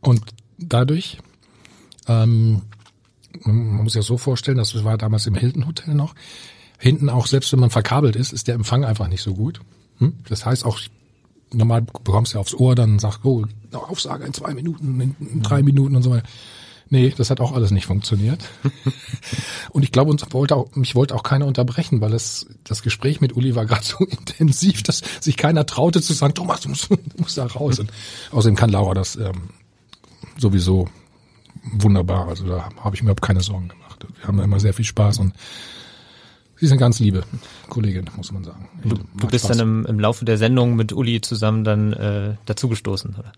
[0.00, 0.22] Und
[0.58, 1.18] dadurch
[2.06, 2.62] ähm,
[3.42, 6.14] man muss sich das so vorstellen, das war damals im Hilton Hotel noch.
[6.78, 9.60] Hinten auch, selbst wenn man verkabelt ist, ist der Empfang einfach nicht so gut.
[9.98, 10.14] Hm?
[10.28, 10.80] Das heißt auch,
[11.52, 15.96] normal bekommst du aufs Ohr, dann sagst oh, Aufsage in zwei Minuten, in drei Minuten
[15.96, 16.26] und so weiter.
[16.90, 18.44] Nee, das hat auch alles nicht funktioniert.
[19.70, 23.20] und ich glaube, uns wollte auch, mich wollte auch keiner unterbrechen, weil es, das Gespräch
[23.20, 26.90] mit Uli war gerade so intensiv, dass sich keiner traute zu sagen, Thomas, du musst,
[26.90, 27.78] du musst da raus.
[27.78, 27.90] Und
[28.30, 29.48] außerdem kann Laura das ähm,
[30.36, 30.88] sowieso
[31.72, 32.28] wunderbar.
[32.28, 34.06] Also da habe ich mir überhaupt keine Sorgen gemacht.
[34.18, 35.34] Wir haben da immer sehr viel Spaß und
[36.56, 37.24] sie sind ganz liebe
[37.68, 38.68] Kollegin, muss man sagen.
[38.82, 39.56] Du, du bist Spaß.
[39.56, 43.32] dann im, im Laufe der Sendung mit Uli zusammen dann äh, dazugestoßen, oder?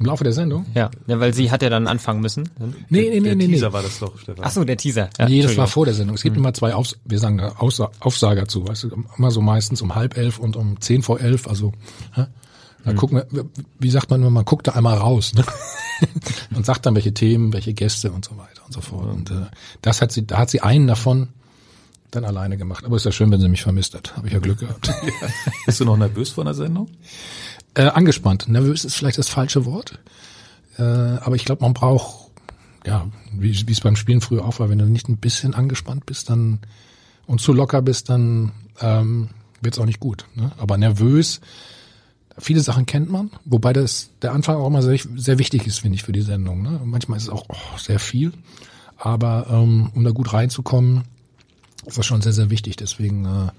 [0.00, 0.64] Im Laufe der Sendung?
[0.74, 2.48] Ja, ja weil sie hat ja dann anfangen müssen.
[2.58, 3.46] Nee, nee, nee, der nee.
[3.48, 3.72] Teaser nee.
[3.74, 4.44] war das doch, Stefan.
[4.46, 5.10] Ach so, der Teaser.
[5.18, 6.14] Ja, nee, das war vor der Sendung.
[6.14, 6.42] Es gibt mhm.
[6.42, 9.94] immer zwei, Aufs wir sagen da Aufsa Aufsager zu, weißt du, immer so meistens um
[9.94, 11.72] halb elf und um zehn vor elf, also
[12.14, 12.24] hä?
[12.84, 12.96] Da mhm.
[12.96, 13.44] gucken wir,
[13.78, 15.44] wie sagt man, man guckt da einmal raus ne?
[16.54, 19.06] und sagt dann, welche Themen, welche Gäste und so weiter und so fort.
[19.06, 19.46] Und äh,
[19.82, 21.28] das hat sie, da hat sie einen davon
[22.10, 22.84] dann alleine gemacht.
[22.84, 24.16] Aber ist ja schön, wenn sie mich vermisst hat.
[24.16, 24.92] Habe ich ja Glück gehabt.
[25.66, 26.88] Bist du noch nervös vor einer Sendung?
[27.74, 28.48] Äh, angespannt.
[28.48, 29.98] Nervös ist vielleicht das falsche Wort.
[30.78, 32.30] Äh, aber ich glaube, man braucht,
[32.86, 36.06] ja, wie wie es beim Spielen früher auch war, wenn du nicht ein bisschen angespannt
[36.06, 36.60] bist, dann
[37.26, 39.28] und zu locker bist, dann ähm,
[39.60, 40.26] wird es auch nicht gut.
[40.34, 40.50] Ne?
[40.58, 41.40] Aber nervös,
[42.40, 45.96] viele Sachen kennt man, wobei das der Anfang auch immer sehr, sehr wichtig ist, finde
[45.96, 46.62] ich, für die Sendung.
[46.62, 46.80] Ne?
[46.84, 48.32] Manchmal ist es auch oh, sehr viel,
[48.96, 51.02] aber ähm, um da gut reinzukommen,
[51.86, 52.76] ist das schon sehr, sehr wichtig.
[52.76, 53.50] Deswegen äh,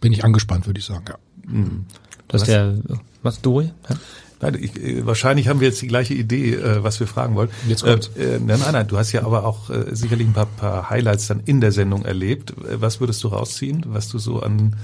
[0.00, 1.04] bin ich angespannt, würde ich sagen.
[1.08, 1.18] Ja.
[1.46, 1.86] Mhm.
[2.28, 2.76] Das ist der
[3.22, 3.72] was Dori?
[3.88, 3.96] Ja?
[4.40, 7.50] Nein, ich, äh, wahrscheinlich haben wir jetzt die gleiche Idee, äh, was wir fragen wollen.
[7.68, 8.10] Jetzt kommt's.
[8.16, 10.88] Äh, äh, nein, nein, nein, du hast ja aber auch äh, sicherlich ein paar, paar
[10.88, 12.52] Highlights dann in der Sendung erlebt.
[12.52, 14.76] Äh, Was würdest du rausziehen, was du so an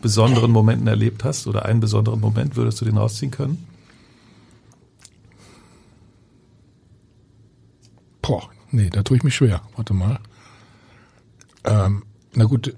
[0.00, 3.66] besonderen Momenten erlebt hast oder einen besonderen Moment würdest du den rausziehen können?
[8.22, 9.62] Boah, nee, da tue ich mich schwer.
[9.76, 10.20] Warte mal.
[11.64, 12.04] Ähm,
[12.34, 12.74] na gut,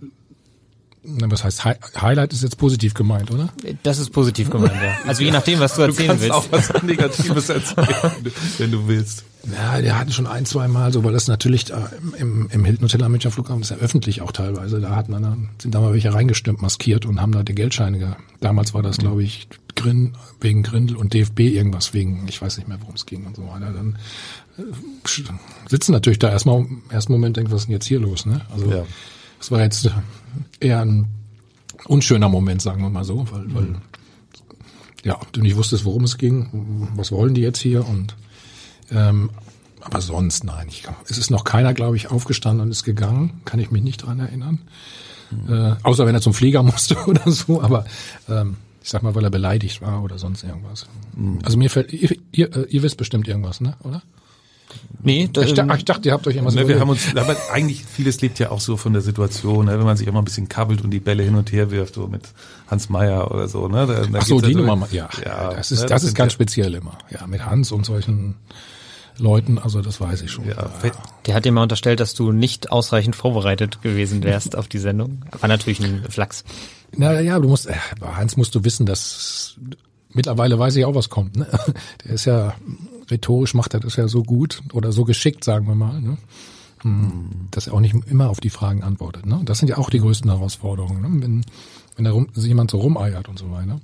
[1.02, 3.48] was heißt Hi Highlight ist jetzt positiv gemeint, oder?
[3.82, 4.96] Das ist positiv gemeint, ja.
[5.06, 6.34] Also je nachdem, was du erzählen du kannst willst.
[6.34, 7.88] auch was Negatives erzählen,
[8.58, 9.24] wenn du willst.
[9.50, 12.84] Ja, der hatten schon ein, zwei Mal so, weil das natürlich da im, im Hilton
[12.84, 14.80] Hotel am Münchner Flughafen ist ja öffentlich auch teilweise.
[14.82, 18.20] Da hatten dann, sind da mal welche reingestimmt, maskiert und haben da die Geldscheine gehabt.
[18.40, 20.12] Damals war das, glaube ich, Grin,
[20.42, 23.46] wegen Grindel und DFB irgendwas wegen, ich weiß nicht mehr, worum es ging und so
[23.48, 23.72] weiter.
[23.72, 23.96] Dann
[24.58, 24.62] äh,
[25.70, 28.42] sitzen natürlich da erstmal im ersten Moment denken, was ist denn jetzt hier los, ne?
[28.52, 28.84] Also, Ja.
[29.38, 29.90] das war jetzt
[30.60, 31.06] eher ein
[31.86, 33.74] unschöner Moment, sagen wir mal so, weil, weil
[35.02, 38.16] ja, du nicht wusstest, worum es ging, was wollen die jetzt hier und
[38.90, 39.30] ähm,
[39.80, 40.66] aber sonst nein.
[40.68, 43.40] Ich, es ist noch keiner, glaube ich, aufgestanden und ist gegangen.
[43.44, 44.58] Kann ich mich nicht dran erinnern.
[45.48, 47.62] Äh, außer wenn er zum Flieger musste oder so.
[47.62, 47.84] Aber
[48.28, 50.86] ähm, ich sag mal, weil er beleidigt war oder sonst irgendwas.
[51.44, 53.76] Also mir fällt, ihr, ihr, äh, ihr wisst bestimmt irgendwas, ne?
[53.82, 54.02] Oder?
[55.02, 57.34] Nee, da, Ich, dachte, ich dachte, ihr habt euch irgendwas Ne, wir haben uns, aber
[57.52, 60.24] eigentlich vieles lebt ja auch so von der Situation, ne, wenn man sich immer ein
[60.26, 62.22] bisschen kabbelt und die Bälle hin und her wirft, so mit
[62.68, 63.66] Hans Meyer oder so.
[63.68, 66.02] Ne, da, da Ach so, die ja Nummer, mal- ja, ja das ist, ne, das
[66.02, 66.98] ist sind ganz ja- speziell immer.
[67.10, 68.34] Ja, mit Hans und solchen
[69.18, 70.46] Leuten, also das weiß ich schon.
[70.46, 70.70] Ja,
[71.26, 75.24] Der hat dir mal unterstellt, dass du nicht ausreichend vorbereitet gewesen wärst auf die Sendung.
[75.40, 76.44] War natürlich ein Flachs.
[76.96, 79.56] Na ja, du musst, äh, bei Heinz musst du wissen, dass
[80.12, 81.36] mittlerweile weiß ich auch, was kommt.
[81.36, 81.46] Ne?
[82.04, 82.54] Der ist ja
[83.10, 86.16] rhetorisch macht er das ja so gut oder so geschickt, sagen wir mal, ne?
[86.82, 89.26] Hm, dass er auch nicht immer auf die Fragen antwortet.
[89.26, 89.42] Ne?
[89.44, 91.22] Das sind ja auch die größten Herausforderungen, ne?
[91.22, 91.44] wenn
[91.96, 93.80] wenn da rum, jemand so rumeiert und so weiter.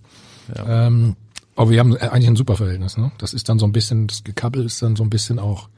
[0.55, 0.87] Ja.
[0.87, 1.17] Ähm,
[1.55, 2.97] aber wir haben eigentlich ein super Verhältnis.
[2.97, 3.11] Ne?
[3.19, 5.69] Das ist dann so ein bisschen, das Gekabbel ist dann so ein bisschen auch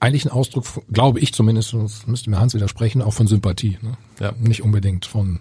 [0.00, 3.78] eigentlich ein Ausdruck, glaube ich zumindest, das müsste mir Hans widersprechen, auch von Sympathie.
[3.82, 3.94] Ne?
[4.20, 4.32] Ja.
[4.38, 5.40] Nicht unbedingt von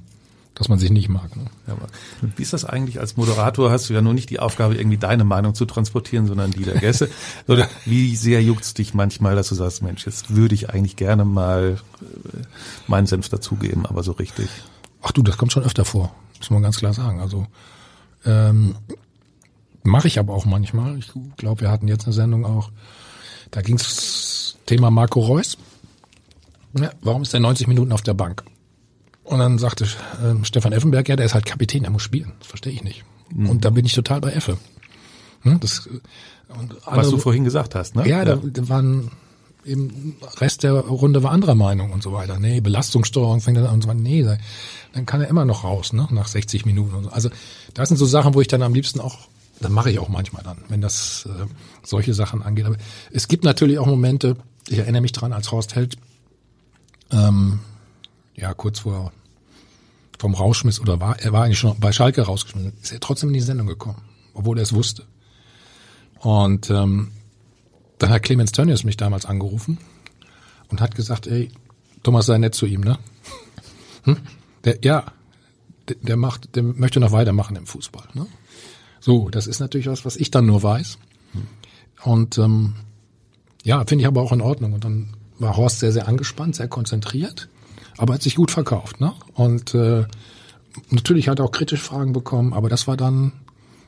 [0.58, 1.36] dass man sich nicht mag.
[1.36, 1.46] Ne?
[1.68, 1.88] Ja, aber
[2.36, 3.70] wie ist das eigentlich als Moderator?
[3.70, 6.80] Hast du ja nur nicht die Aufgabe, irgendwie deine Meinung zu transportieren, sondern die der
[6.80, 7.10] Gäste.
[7.48, 11.26] Oder wie sehr juckt's dich manchmal, dass du sagst, Mensch, jetzt würde ich eigentlich gerne
[11.26, 12.38] mal äh,
[12.88, 14.50] meinen Senf dazugeben, aber so richtig.
[15.04, 17.22] Ach du, das kommt schon öfter vor, muss man ganz klar sagen.
[17.22, 17.46] Also
[18.26, 18.76] ähm,
[19.84, 20.98] mache ich aber auch manchmal.
[20.98, 22.72] Ich glaube, wir hatten jetzt eine Sendung auch,
[23.52, 25.58] da ging's Thema Marco Reus.
[26.74, 28.44] Ja, warum ist er 90 Minuten auf der Bank?
[29.28, 32.32] Und dann sagte äh, Stefan Effenberg, ja, der ist halt Kapitän, der muss spielen.
[32.40, 33.04] Das verstehe ich nicht.
[33.34, 33.50] Mhm.
[33.50, 34.58] Und da bin ich total bei Effe.
[35.42, 35.90] Hm, das,
[36.48, 38.08] andere, Was du vorhin gesagt hast, ne?
[38.08, 38.26] Ja, ja.
[38.26, 39.12] Da, da waren
[39.66, 42.40] im Rest der Runde war anderer Meinung und so weiter.
[42.40, 44.00] Nee, Belastungssteuerung fängt dann an und so weiter.
[44.00, 44.26] Nee,
[44.94, 47.10] dann kann er immer noch raus, ne, nach 60 Minuten und so.
[47.10, 47.30] Also
[47.74, 49.28] das sind so Sachen, wo ich dann am liebsten auch,
[49.60, 51.46] dann mache ich auch manchmal dann, wenn das äh,
[51.84, 52.66] solche Sachen angeht.
[52.66, 52.78] Aber
[53.12, 54.38] es gibt natürlich auch Momente,
[54.70, 55.98] ich erinnere mich dran, als Horst Held
[57.12, 57.60] ähm,
[58.38, 59.12] ja kurz vor
[60.20, 63.34] vom Rauschmiss oder war er war eigentlich schon bei Schalke rausgeschmissen, ist er trotzdem in
[63.34, 64.02] die Sendung gekommen,
[64.34, 65.04] obwohl er es wusste.
[66.20, 67.12] Und ähm,
[68.00, 69.78] dann hat Clemens Tönnies mich damals angerufen
[70.70, 71.52] und hat gesagt, ey,
[72.04, 72.98] Thomas sei nett zu ihm, ne?
[74.04, 74.18] Hm?
[74.64, 75.06] Der, ja,
[75.88, 78.08] der, der macht, der möchte noch weitermachen im Fußball.
[78.14, 78.26] Ne?
[79.00, 80.98] So, das ist natürlich was, was ich dann nur weiß.
[82.04, 82.76] Und ähm,
[83.64, 84.74] ja, finde ich aber auch in Ordnung.
[84.74, 87.50] Und dann war Horst sehr, sehr angespannt, sehr konzentriert
[87.98, 89.00] aber hat sich gut verkauft.
[89.02, 89.14] Ne?
[89.34, 90.06] Und äh,
[90.90, 93.34] natürlich hat er auch kritische Fragen bekommen, aber das war dann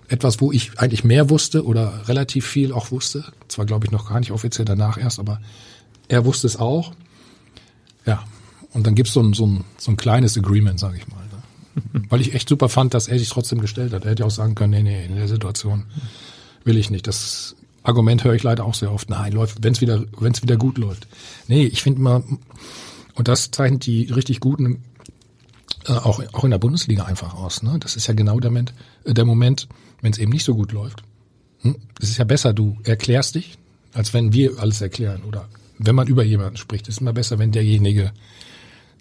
[0.07, 3.26] etwas, wo ich eigentlich mehr wusste oder relativ viel auch wusste.
[3.48, 5.40] Zwar glaube ich noch gar nicht offiziell danach erst, aber
[6.07, 6.94] er wusste es auch.
[8.06, 8.26] Ja,
[8.73, 11.23] und dann gibt's so ein, so ein, so ein kleines Agreement, sage ich mal.
[11.26, 12.06] Ne?
[12.10, 14.06] Weil ich echt super fand, dass er sich trotzdem gestellt hat.
[14.06, 15.86] Er hätte auch sagen können, nee, nee, in der Situation
[16.64, 17.07] will ich nicht.
[17.07, 19.10] Das Argument höre ich leider auch sehr oft.
[19.10, 21.07] Nein, läuft, wenn es wieder, wenn's wieder gut läuft.
[21.48, 22.23] Nee, ich finde mal,
[23.20, 24.82] und das zeichnet die richtig guten
[25.86, 27.64] äh, auch, auch in der Bundesliga einfach aus.
[27.64, 27.76] Ne?
[27.80, 28.74] Das ist ja genau der Moment,
[29.04, 29.68] äh, der Moment
[30.02, 31.04] wenn es eben nicht so gut läuft.
[31.64, 31.76] Hm?
[32.00, 33.58] Es ist ja besser, du erklärst dich,
[33.94, 35.24] als wenn wir alles erklären.
[35.24, 38.14] Oder wenn man über jemanden spricht, ist immer besser, wenn derjenige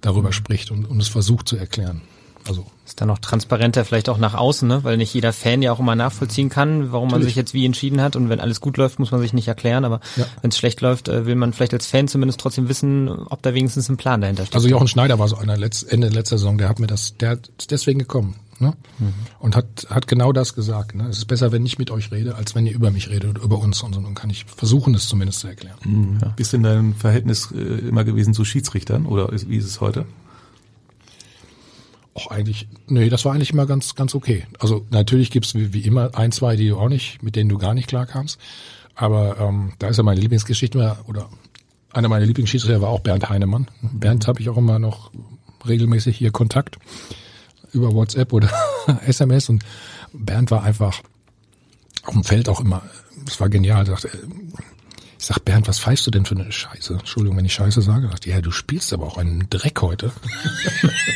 [0.01, 2.03] darüber spricht und, und es versucht zu erklären.
[2.49, 4.83] Also ist dann noch transparenter vielleicht auch nach außen, ne?
[4.83, 8.01] weil nicht jeder Fan ja auch immer nachvollziehen kann, warum man sich jetzt wie entschieden
[8.01, 8.16] hat.
[8.16, 9.85] Und wenn alles gut läuft, muss man sich nicht erklären.
[9.85, 10.25] Aber ja.
[10.41, 13.55] wenn es schlecht läuft, äh, will man vielleicht als Fan zumindest trotzdem wissen, ob da
[13.55, 14.55] wenigstens ein Plan dahinter steht.
[14.55, 17.35] Also Jochen Schneider war so einer Letz Ende letzter Saison, der hat mir das, der
[17.35, 18.37] ist deswegen gekommen.
[18.61, 18.75] Ne?
[18.99, 19.15] Mhm.
[19.39, 20.95] Und hat, hat genau das gesagt.
[20.95, 21.09] Ne?
[21.09, 23.43] Es ist besser, wenn ich mit euch rede, als wenn ihr über mich redet oder
[23.43, 23.83] über uns.
[23.83, 24.01] Und so.
[24.01, 25.77] dann kann ich versuchen, es zumindest zu erklären.
[25.85, 26.19] Mhm.
[26.20, 26.29] Ja.
[26.35, 30.07] Bist denn dein Verhältnis äh, immer gewesen zu Schiedsrichtern oder wie ist es heute?
[32.19, 34.45] Auch eigentlich, nee, das war eigentlich immer ganz, ganz okay.
[34.59, 37.59] Also natürlich gibt's wie, wie immer ein, zwei, die du auch nicht, mit denen du
[37.59, 38.40] gar nicht klarkamst.
[38.97, 41.28] Aber ähm, da ist ja meine Lieblingsgeschichte oder
[41.93, 43.69] einer meiner Lieblingsschiedsrichter war auch Bernd Heinemann.
[43.81, 45.12] Bernd habe ich auch immer noch
[45.66, 46.78] regelmäßig hier Kontakt
[47.73, 48.51] über WhatsApp oder
[49.07, 49.65] SMS und
[50.12, 51.01] Bernd war einfach
[52.03, 52.82] auf dem Feld auch immer,
[53.27, 54.11] es war genial, sagte,
[55.19, 56.95] ich sag, Bernd, was pfeifst du denn für eine Scheiße?
[56.95, 58.09] Entschuldigung, wenn ich Scheiße sage.
[58.09, 60.12] Sagt, ja, du spielst aber auch einen Dreck heute.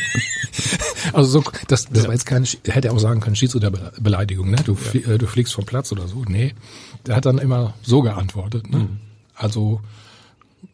[1.13, 4.57] also so, das, das war jetzt keine, hätte er auch sagen können, Schiedsrichterbeleidigung, ne?
[4.65, 5.13] Du, ja.
[5.13, 6.25] Äh, du fliegst vom Platz oder so.
[6.27, 6.53] Nee,
[7.05, 8.69] der hat dann immer so geantwortet.
[8.69, 8.79] Ne?
[8.79, 8.99] Mhm.
[9.35, 9.79] Also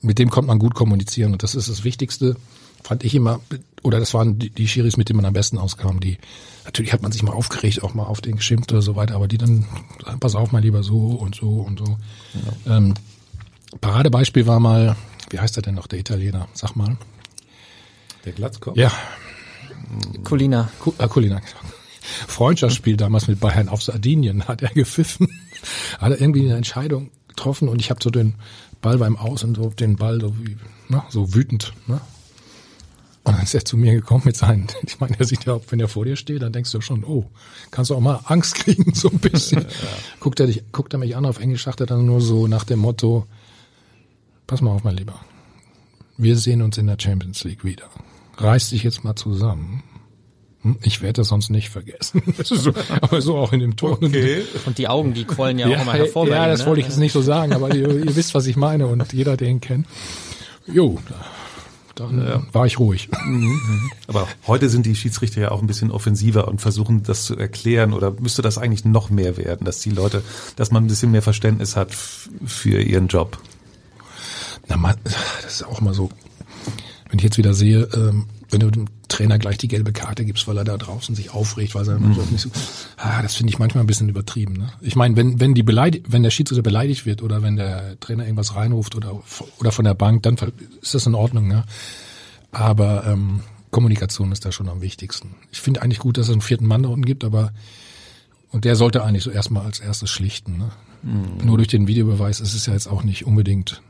[0.01, 2.35] mit dem kommt man gut kommunizieren und das ist das Wichtigste,
[2.83, 3.41] fand ich immer,
[3.83, 6.17] oder das waren die, die Schiris, mit denen man am besten auskam, die,
[6.65, 9.27] natürlich hat man sich mal aufgeregt, auch mal auf den geschimpft oder so weiter, aber
[9.27, 9.65] die dann,
[10.19, 11.97] pass auf mal lieber so und so und so.
[12.65, 12.77] Ja.
[12.77, 12.93] Ähm,
[13.81, 14.95] Paradebeispiel war mal,
[15.29, 16.47] wie heißt er denn noch, der Italiener?
[16.53, 16.97] Sag mal.
[18.25, 18.77] Der Glatzkopf?
[18.77, 18.91] Ja,
[20.23, 20.69] Colina.
[20.97, 21.41] Äh, Colina.
[22.27, 25.29] Freundschaftsspiel damals mit Bayern auf Sardinien hat er gepfiffen.
[25.99, 28.35] Hat er irgendwie eine Entscheidung getroffen und ich habe so den
[28.81, 31.99] Ball beim Aus und so den Ball so wie, ne, so wütend, ne?
[33.25, 35.79] Und dann ist er zu mir gekommen mit seinen, ich meine, er sieht ja, wenn
[35.79, 37.29] er vor dir steht, dann denkst du schon, oh,
[37.69, 39.61] kannst du auch mal Angst kriegen, so ein bisschen.
[39.61, 39.67] ja.
[40.19, 42.63] Guckt er dich, guckt er mich an, auf Englisch sagt er dann nur so nach
[42.63, 43.27] dem Motto,
[44.49, 45.19] pass mal auf, mein Lieber.
[46.17, 47.89] Wir sehen uns in der Champions League wieder
[48.39, 49.83] reiß dich jetzt mal zusammen
[50.61, 52.21] Hm, Ich werde das sonst nicht vergessen.
[52.43, 53.97] So, aber so auch in dem Ton.
[54.01, 54.43] Okay.
[54.65, 56.27] Und die Augen, die quollen ja, auch immer hervor.
[56.27, 56.65] ja, ihm, das ne?
[56.65, 59.37] wollte ich jetzt nicht so sagen, aber ihr, ihr wisst, was ich meine und jeder,
[59.37, 59.87] der ihn kennt.
[60.67, 60.99] Jo,
[61.95, 63.09] dann war ich ruhig.
[64.07, 67.93] Aber heute sind die Schiedsrichter ja auch ein bisschen offensiver und versuchen das zu erklären
[67.93, 70.23] oder müsste das eigentlich noch mehr werden, dass die Leute,
[70.57, 73.37] dass man ein bisschen mehr Verständnis hat für ihren Job.
[74.69, 76.09] Na, man, das ist auch mal so,
[77.09, 80.47] wenn ich jetzt wieder sehe, ähm, wenn du dem Trainer gleich die gelbe Karte gibst,
[80.47, 82.49] weil er da draußen sich aufregt, weil er Mannschaft nicht so,
[82.97, 84.53] ah, das finde ich manchmal ein bisschen übertrieben.
[84.53, 84.71] Ne?
[84.81, 88.23] Ich meine, wenn wenn die beleidigt, wenn der Schiedsrichter beleidigt wird oder wenn der Trainer
[88.23, 89.21] irgendwas reinruft oder
[89.59, 90.35] oder von der Bank, dann
[90.81, 91.47] ist das in Ordnung.
[91.47, 91.63] Ne?
[92.51, 93.41] Aber ähm,
[93.71, 95.35] Kommunikation ist da schon am wichtigsten.
[95.51, 97.51] Ich finde eigentlich gut, dass es einen vierten Mann da unten gibt, aber
[98.51, 100.57] und der sollte eigentlich so erstmal als erstes schlichten.
[100.57, 100.71] Ne?
[101.43, 103.81] Nur durch den Videobeweis ist es ja jetzt auch nicht unbedingt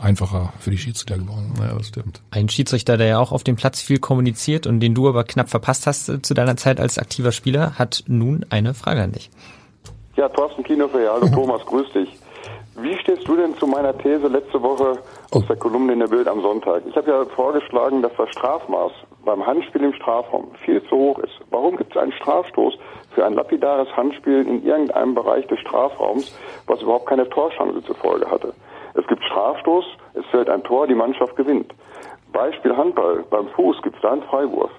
[0.00, 1.52] einfacher für die Schiedsrichter geworden.
[1.58, 2.22] Ja, das stimmt.
[2.30, 5.48] Ein Schiedsrichter, der ja auch auf dem Platz viel kommuniziert und den du aber knapp
[5.48, 9.30] verpasst hast äh, zu deiner Zeit als aktiver Spieler, hat nun eine Frage an dich.
[10.16, 12.18] Ja, Thorsten Kinofer, ja, hallo Thomas, grüß dich.
[12.82, 14.98] Wie stehst du denn zu meiner These letzte Woche
[15.32, 16.82] aus der Kolumne in der Bild am Sonntag?
[16.88, 18.92] Ich habe ja vorgeschlagen, dass das Strafmaß
[19.24, 21.34] beim Handspiel im Strafraum viel zu hoch ist.
[21.50, 22.78] Warum gibt es einen Strafstoß
[23.14, 26.34] für ein lapidares Handspiel in irgendeinem Bereich des Strafraums,
[26.66, 28.54] was überhaupt keine Torchance zur Folge hatte?
[28.94, 29.84] Es gibt Strafstoß,
[30.14, 31.72] es fällt ein Tor, die Mannschaft gewinnt.
[32.32, 34.70] Beispiel Handball, beim Fuß gibt es da einen Freiwurf.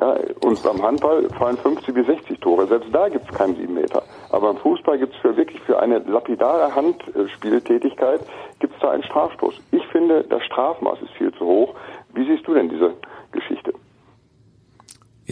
[0.00, 2.66] Ja, und beim Handball fallen 50 bis 60 Tore.
[2.66, 4.02] Selbst da gibt es keinen 7 Meter.
[4.30, 8.20] Aber beim Fußball gibt es für wirklich für eine lapidare Handspieltätigkeit
[8.60, 9.60] gibt es da einen Strafstoß.
[9.72, 11.74] Ich finde, das Strafmaß ist viel zu hoch.
[12.14, 12.94] Wie siehst du denn diese
[13.32, 13.74] Geschichte?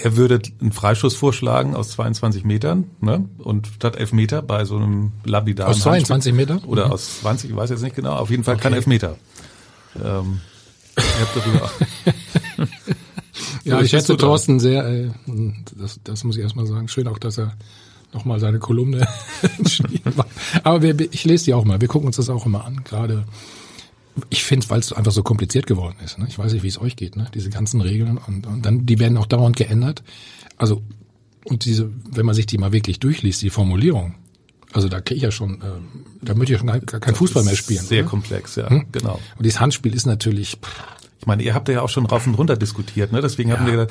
[0.05, 3.25] Er würde einen Freistoß vorschlagen aus 22 Metern ne?
[3.39, 6.67] und statt Elfmeter bei so einem lapidaren Aus 22 Handspiel- Meter?
[6.69, 6.93] Oder Mhm.
[6.93, 8.15] aus 20, ich weiß jetzt nicht genau.
[8.17, 8.77] Auf jeden Fall kein Okay.
[8.79, 9.17] Elfmeter.
[9.97, 10.41] Ähm,
[10.97, 11.71] ihr habt darüber
[13.65, 14.17] Ja, ich schätze?
[14.17, 15.11] Thorsten sehr, äh,
[15.77, 16.89] das, das muss ich erstmal sagen.
[16.89, 17.53] Schön auch, dass er
[18.13, 19.07] nochmal seine Kolumne
[19.59, 20.27] geschrieben hat.
[20.65, 21.81] Aber wir, ich lese die auch mal.
[21.81, 22.83] Wir gucken uns das auch immer an.
[22.85, 23.25] Gerade,
[24.31, 26.19] ich finde es, weil es einfach so kompliziert geworden ist.
[26.19, 26.27] Ne?
[26.29, 27.27] Ich weiß nicht, wie es euch geht, ne?
[27.35, 28.19] diese ganzen Regeln.
[28.19, 30.03] Und, und dann, die werden auch dauernd geändert.
[30.57, 30.83] Also,
[31.45, 34.15] und diese, wenn man sich die mal wirklich durchliest, die Formulierung,
[34.73, 35.65] also da kriege ich ja schon, äh,
[36.23, 37.83] da möchte ich schon gar kein Fußball mehr spielen.
[37.85, 38.11] Sehr oder?
[38.11, 38.87] komplex, ja, Hm?
[38.93, 39.19] genau.
[39.37, 40.83] Und dieses Handspiel ist natürlich, pff,
[41.21, 43.21] Ich meine, ihr habt ja auch schon rauf und runter diskutiert, ne?
[43.21, 43.91] Deswegen haben wir gedacht,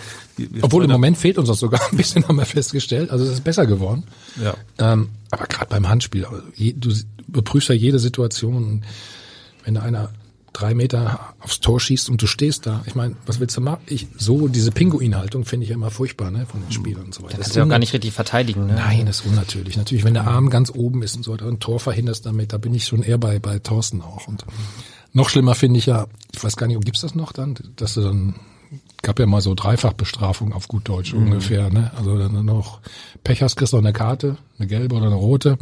[0.61, 3.09] Obwohl im Moment fehlt uns das sogar ein bisschen, haben wir festgestellt.
[3.09, 4.03] Also es ist besser geworden.
[4.41, 4.55] Ja.
[4.77, 6.91] Ähm, aber gerade beim Handspiel, also je, du
[7.27, 8.83] überprüfst ja jede Situation.
[9.68, 10.10] Wenn einer
[10.53, 13.81] drei Meter aufs Tor schießt und du stehst da, ich meine, was willst du machen?
[13.85, 17.22] Ich, so diese Pinguinhaltung finde ich ja immer furchtbar, ne, von den Spielern und so
[17.22, 17.34] weiter.
[17.34, 18.65] Da Das kannst du ja auch gar nicht richtig verteidigen.
[18.65, 18.73] Ne?
[18.76, 19.76] Nein, das ist unnatürlich.
[19.76, 22.57] Natürlich, wenn der Arm ganz oben ist und so weiter, ein Tor verhinderst damit, da
[22.57, 24.27] bin ich schon eher bei, bei Thorsten auch.
[24.27, 24.45] Und
[25.11, 28.02] noch schlimmer finde ich ja, ich weiß gar nicht, gibt's das noch dann, dass du
[28.02, 28.35] dann,
[29.03, 31.23] gab ja mal so Dreifachbestrafung auf gut Deutsch Mhm.
[31.23, 31.91] ungefähr, ne?
[31.98, 32.80] Also dann noch
[33.23, 35.57] Pech hast, kriegst du noch eine Karte, eine gelbe oder eine rote.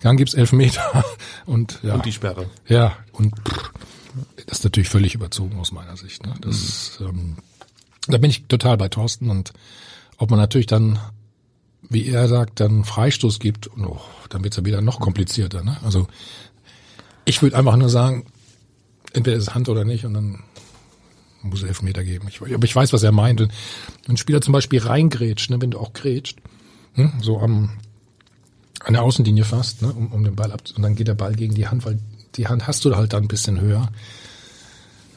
[0.00, 1.04] Dann gibt's elf Meter
[1.46, 1.94] und ja.
[1.94, 2.46] Und die Sperre.
[2.66, 3.70] Ja, und pff,
[4.46, 6.24] das ist natürlich völlig überzogen aus meiner Sicht.
[6.24, 6.34] Ne?
[6.40, 7.36] Das, ähm,
[8.06, 9.52] da bin ich total bei Thorsten und
[10.16, 10.98] ob man natürlich dann,
[11.88, 14.00] wie er sagt, dann Freistoß gibt, und, oh,
[14.30, 15.62] dann wird's ja wieder noch komplizierter.
[15.62, 15.76] Ne?
[15.84, 16.08] Also
[17.24, 18.26] ich würde einfach nur sagen,
[19.12, 20.42] entweder ist es Hand oder nicht und dann
[21.42, 22.26] muss es Elfmeter geben.
[22.28, 23.40] Ich, aber ich weiß, was er meint.
[23.40, 23.50] Wenn
[24.08, 26.38] ein Spieler zum Beispiel reingrätscht, ne, wenn du auch grätscht,
[26.94, 27.70] hm, so am
[28.84, 31.34] an der Außenlinie fast, ne, um, um den Ball ab und dann geht der Ball
[31.34, 31.98] gegen die Hand, weil
[32.36, 33.88] die Hand hast du halt dann ein bisschen höher.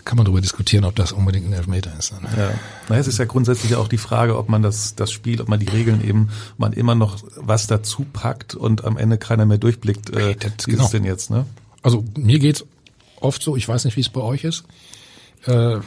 [0.03, 2.11] Kann man darüber diskutieren, ob das unbedingt ein Elfmeter ist.
[2.11, 2.23] Dann.
[2.35, 2.51] Ja.
[2.89, 5.59] Naja, es ist ja grundsätzlich auch die Frage, ob man das, das Spiel, ob man
[5.59, 9.59] die Regeln eben, ob man immer noch was dazu packt und am Ende keiner mehr
[9.59, 10.85] durchblickt, äh, das- wie ist genau.
[10.85, 11.45] es denn jetzt, ne?
[11.83, 12.65] Also mir geht's
[13.19, 14.63] oft so, ich weiß nicht, wie es bei euch ist.
[15.45, 15.77] Äh,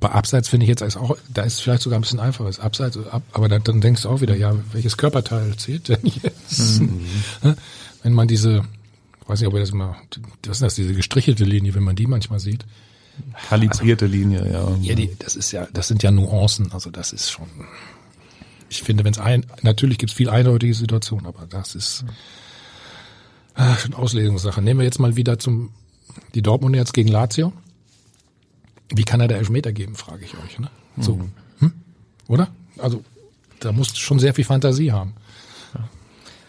[0.00, 2.48] bei Abseits finde ich jetzt auch, da ist es vielleicht sogar ein bisschen einfacher.
[2.48, 6.00] Ist Abseits, ab, aber dann, dann denkst du auch wieder, ja, welches Körperteil zählt denn
[6.02, 6.80] jetzt?
[7.42, 7.56] Ne?
[8.02, 8.64] Wenn man diese,
[9.26, 9.96] weiß nicht, ob ihr das mal,
[10.42, 12.64] das ist das, diese gestrichelte Linie, wenn man die manchmal sieht.
[13.48, 14.76] Kalibrierte Linie, ja.
[14.80, 17.48] Ja, die, das ist ja, das sind ja Nuancen, also das ist schon.
[18.68, 22.04] Ich finde, wenn es ein, natürlich gibt es viel eindeutige Situationen, aber das ist
[23.54, 24.62] ah, schon Auslegungssache.
[24.62, 25.70] Nehmen wir jetzt mal wieder zum
[26.34, 27.52] die Dortmund jetzt gegen Lazio.
[28.94, 30.58] Wie kann er da Elfmeter geben, frage ich euch.
[30.58, 30.70] Ne?
[30.98, 31.20] So,
[31.58, 31.72] hm?
[32.26, 32.48] oder?
[32.78, 33.04] Also
[33.60, 35.14] da musst du schon sehr viel Fantasie haben.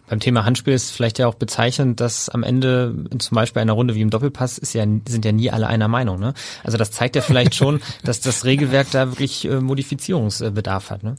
[0.09, 3.93] Beim Thema Handspiel ist vielleicht ja auch bezeichnend, dass am Ende zum Beispiel einer Runde
[3.93, 6.19] wie im Doppelpass ist ja, sind ja nie alle einer Meinung.
[6.19, 6.33] Ne?
[6.63, 11.03] Also das zeigt ja vielleicht schon, dass das Regelwerk da wirklich äh, Modifizierungsbedarf hat.
[11.03, 11.15] Ne?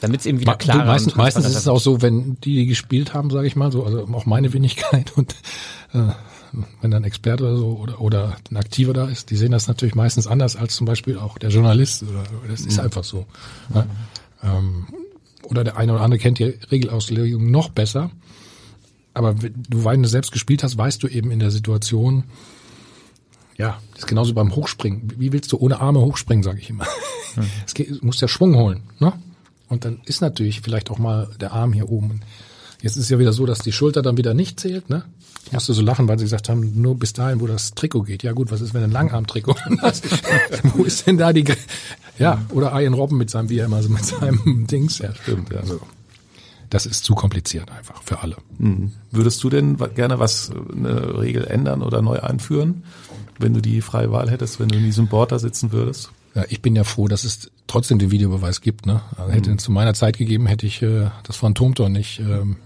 [0.00, 2.66] Damit es eben wieder klarer du, meistens, meistens ist es auch so, wenn die, die
[2.66, 5.34] gespielt haben, sage ich mal, so, also auch meine Wenigkeit und
[5.92, 5.98] äh,
[6.80, 9.68] wenn dann ein Experte oder so oder, oder ein Aktiver da ist, die sehen das
[9.68, 12.02] natürlich meistens anders als zum Beispiel auch der Journalist.
[12.02, 12.84] Oder, das ist Mhm.
[12.84, 13.26] einfach so.
[13.74, 13.86] Ja?
[14.42, 14.86] Ähm,
[15.44, 18.10] oder der eine oder andere kennt die Regelauslegung noch besser.
[19.14, 22.24] Aber wenn du, weil du selbst gespielt hast, weißt du eben in der Situation,
[23.56, 25.10] ja, das ist genauso beim Hochspringen.
[25.16, 26.86] Wie willst du ohne Arme hochspringen, sage ich immer.
[27.34, 27.44] Hm.
[27.66, 29.12] Es geht, musst ja Schwung holen, ne?
[29.68, 32.20] Und dann ist natürlich vielleicht auch mal der Arm hier oben.
[32.82, 35.04] Jetzt ist es ja wieder so, dass die Schulter dann wieder nicht zählt, ne?
[35.46, 38.24] Ich musste so lachen, weil sie gesagt haben, nur bis dahin, wo das Trikot geht.
[38.24, 40.04] Ja gut, was ist, wenn ein Langarm-Trikot hast?
[40.74, 41.44] wo ist denn da die,
[42.18, 45.52] ja, oder Ian Robben mit seinem, wie er immer so mit seinem Dings, ja, stimmt,
[45.52, 45.80] ja, so.
[46.68, 48.36] Das ist zu kompliziert einfach für alle.
[48.58, 48.90] Mhm.
[49.12, 52.82] Würdest du denn gerne was, eine Regel ändern oder neu einführen,
[53.38, 56.10] wenn du die freie Wahl hättest, wenn du in diesem Board da sitzen würdest?
[56.34, 58.84] Ja, ich bin ja froh, dass es trotzdem den Videobeweis gibt.
[58.84, 59.00] Ne?
[59.16, 59.56] Also hätte mhm.
[59.56, 62.56] es zu meiner Zeit gegeben, hätte ich äh, das Phantomtor nicht ähm,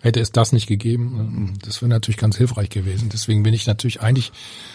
[0.00, 3.08] Hätte es das nicht gegeben, äh, das wäre natürlich ganz hilfreich gewesen.
[3.12, 4.32] Deswegen bin ich natürlich eigentlich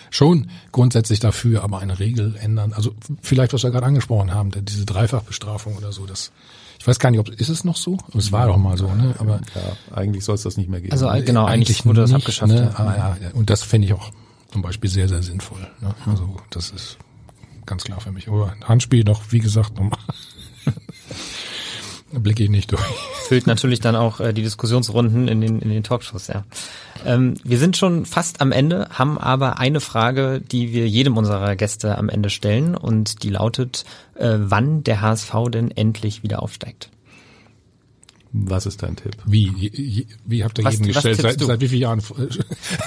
[0.09, 2.73] schon grundsätzlich dafür, aber eine Regel ändern.
[2.73, 6.31] Also vielleicht, was wir gerade angesprochen haben, diese Dreifachbestrafung oder so, das
[6.83, 7.97] ich weiß gar nicht, ob ist es noch so?
[8.17, 9.15] Es war doch mal so, ne?
[9.17, 10.91] Aber ja, eigentlich soll es das nicht mehr geben.
[10.91, 12.51] Also genau, eigentlich, eigentlich wurde das nicht, abgeschafft.
[12.51, 12.77] Ne?
[12.77, 13.29] Ah, ja, ja.
[13.33, 14.11] Und das finde ich auch
[14.51, 15.61] zum Beispiel sehr, sehr sinnvoll.
[15.79, 15.95] Ne?
[16.05, 16.97] Also das ist
[17.65, 18.27] ganz klar für mich.
[18.27, 19.97] Aber Handspiel noch, wie gesagt, nochmal.
[22.19, 22.81] Blicke ich nicht durch.
[23.27, 26.43] Füllt natürlich dann auch äh, die Diskussionsrunden in den, in den Talkshows, ja.
[27.05, 31.55] Ähm, wir sind schon fast am Ende, haben aber eine Frage, die wir jedem unserer
[31.55, 33.85] Gäste am Ende stellen und die lautet,
[34.15, 36.89] äh, wann der HSV denn endlich wieder aufsteigt.
[38.35, 39.15] Was ist dein Tipp?
[39.27, 41.21] Wie, wie habt ihr was, jeden gestellt?
[41.21, 42.01] Seit, seit, wie vielen Jahren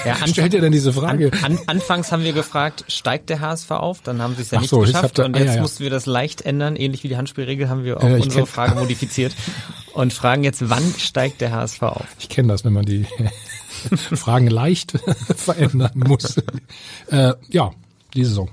[0.04, 1.30] ja, stellt ihr denn diese Frage?
[1.34, 4.02] An, an, anfangs haben wir gefragt, steigt der HSV auf?
[4.02, 5.18] Dann haben sie es ja nicht so, geschafft.
[5.18, 5.62] Da, und jetzt ah, ja, ja.
[5.62, 6.74] mussten wir das leicht ändern.
[6.74, 9.36] Ähnlich wie die Handspielregel haben wir auch äh, unsere Frage modifiziert
[9.94, 12.06] und fragen jetzt, wann steigt der HSV auf?
[12.18, 13.06] Ich kenne das, wenn man die
[14.16, 14.98] Fragen leicht
[15.36, 16.38] verändern muss.
[17.12, 17.70] äh, ja,
[18.14, 18.50] die Saison.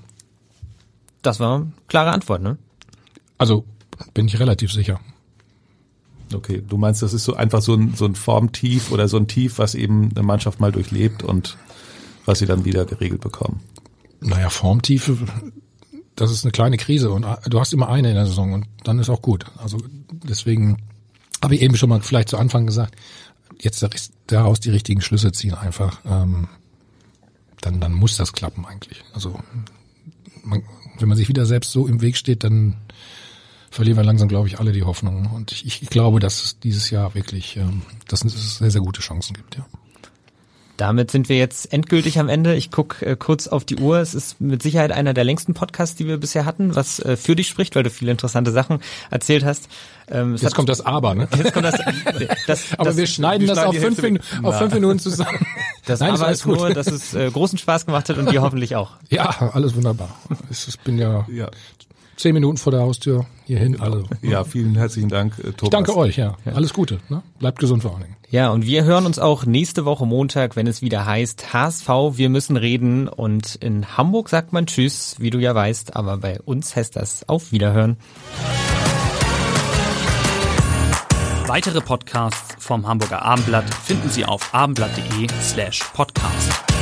[1.23, 2.59] Das war eine klare Antwort, ne?
[3.39, 3.65] Also
[4.13, 4.99] bin ich relativ sicher.
[6.33, 9.27] Okay, du meinst, das ist so einfach so ein, so ein Formtief oder so ein
[9.27, 11.57] Tief, was eben eine Mannschaft mal durchlebt und
[12.25, 13.61] was sie dann wieder geregelt bekommen.
[14.21, 15.17] Naja, Formtiefe,
[16.15, 18.99] das ist eine kleine Krise und du hast immer eine in der Saison und dann
[18.99, 19.45] ist auch gut.
[19.57, 19.77] Also
[20.23, 20.77] deswegen
[21.41, 22.95] habe ich eben schon mal vielleicht zu Anfang gesagt,
[23.59, 23.85] jetzt
[24.27, 26.47] daraus die richtigen Schlüsse ziehen einfach, ähm,
[27.61, 29.03] dann, dann muss das klappen eigentlich.
[29.13, 29.39] Also
[30.43, 30.63] man,
[30.99, 32.75] wenn man sich wieder selbst so im Weg steht, dann
[33.73, 35.31] verlieren wir langsam, glaube ich, alle die Hoffnung.
[35.33, 39.01] Und ich, ich glaube, dass es dieses Jahr wirklich, ähm, dass es sehr, sehr gute
[39.01, 39.65] Chancen gibt, ja.
[40.77, 42.55] Damit sind wir jetzt endgültig am Ende.
[42.55, 43.99] Ich gucke äh, kurz auf die Uhr.
[43.99, 47.35] Es ist mit Sicherheit einer der längsten Podcasts, die wir bisher hatten, was äh, für
[47.35, 48.79] dich spricht, weil du viele interessante Sachen
[49.11, 49.69] erzählt hast.
[50.09, 51.27] Ähm, jetzt kommt das Aber, ne?
[51.37, 51.79] Jetzt kommt das,
[52.47, 55.45] das Aber das, wir schneiden das auf fünf, Minuten, auf fünf Minuten zusammen.
[55.85, 58.41] Das Nein, Aber ist, ist nur, dass es äh, großen Spaß gemacht hat und dir
[58.41, 58.91] hoffentlich auch.
[59.09, 60.09] Ja, alles wunderbar.
[60.49, 61.51] Ich bin ja, ja
[62.17, 63.79] zehn Minuten vor der Haustür hierhin.
[63.79, 65.61] Also, ja, vielen herzlichen Dank, äh, Thomas.
[65.63, 66.37] Ich danke euch, ja.
[66.45, 66.53] ja.
[66.53, 66.99] Alles Gute.
[67.09, 67.21] Ne?
[67.39, 68.15] Bleibt gesund vor allen Dingen.
[68.29, 72.29] Ja, und wir hören uns auch nächste Woche Montag, wenn es wieder heißt HSV, wir
[72.29, 73.07] müssen reden.
[73.07, 77.29] Und in Hamburg sagt man Tschüss, wie du ja weißt, aber bei uns heißt das
[77.29, 77.97] auf Wiederhören.
[81.45, 86.72] Weitere Podcasts vom Hamburger Abendblatt finden Sie auf abendblatt.de slash podcast.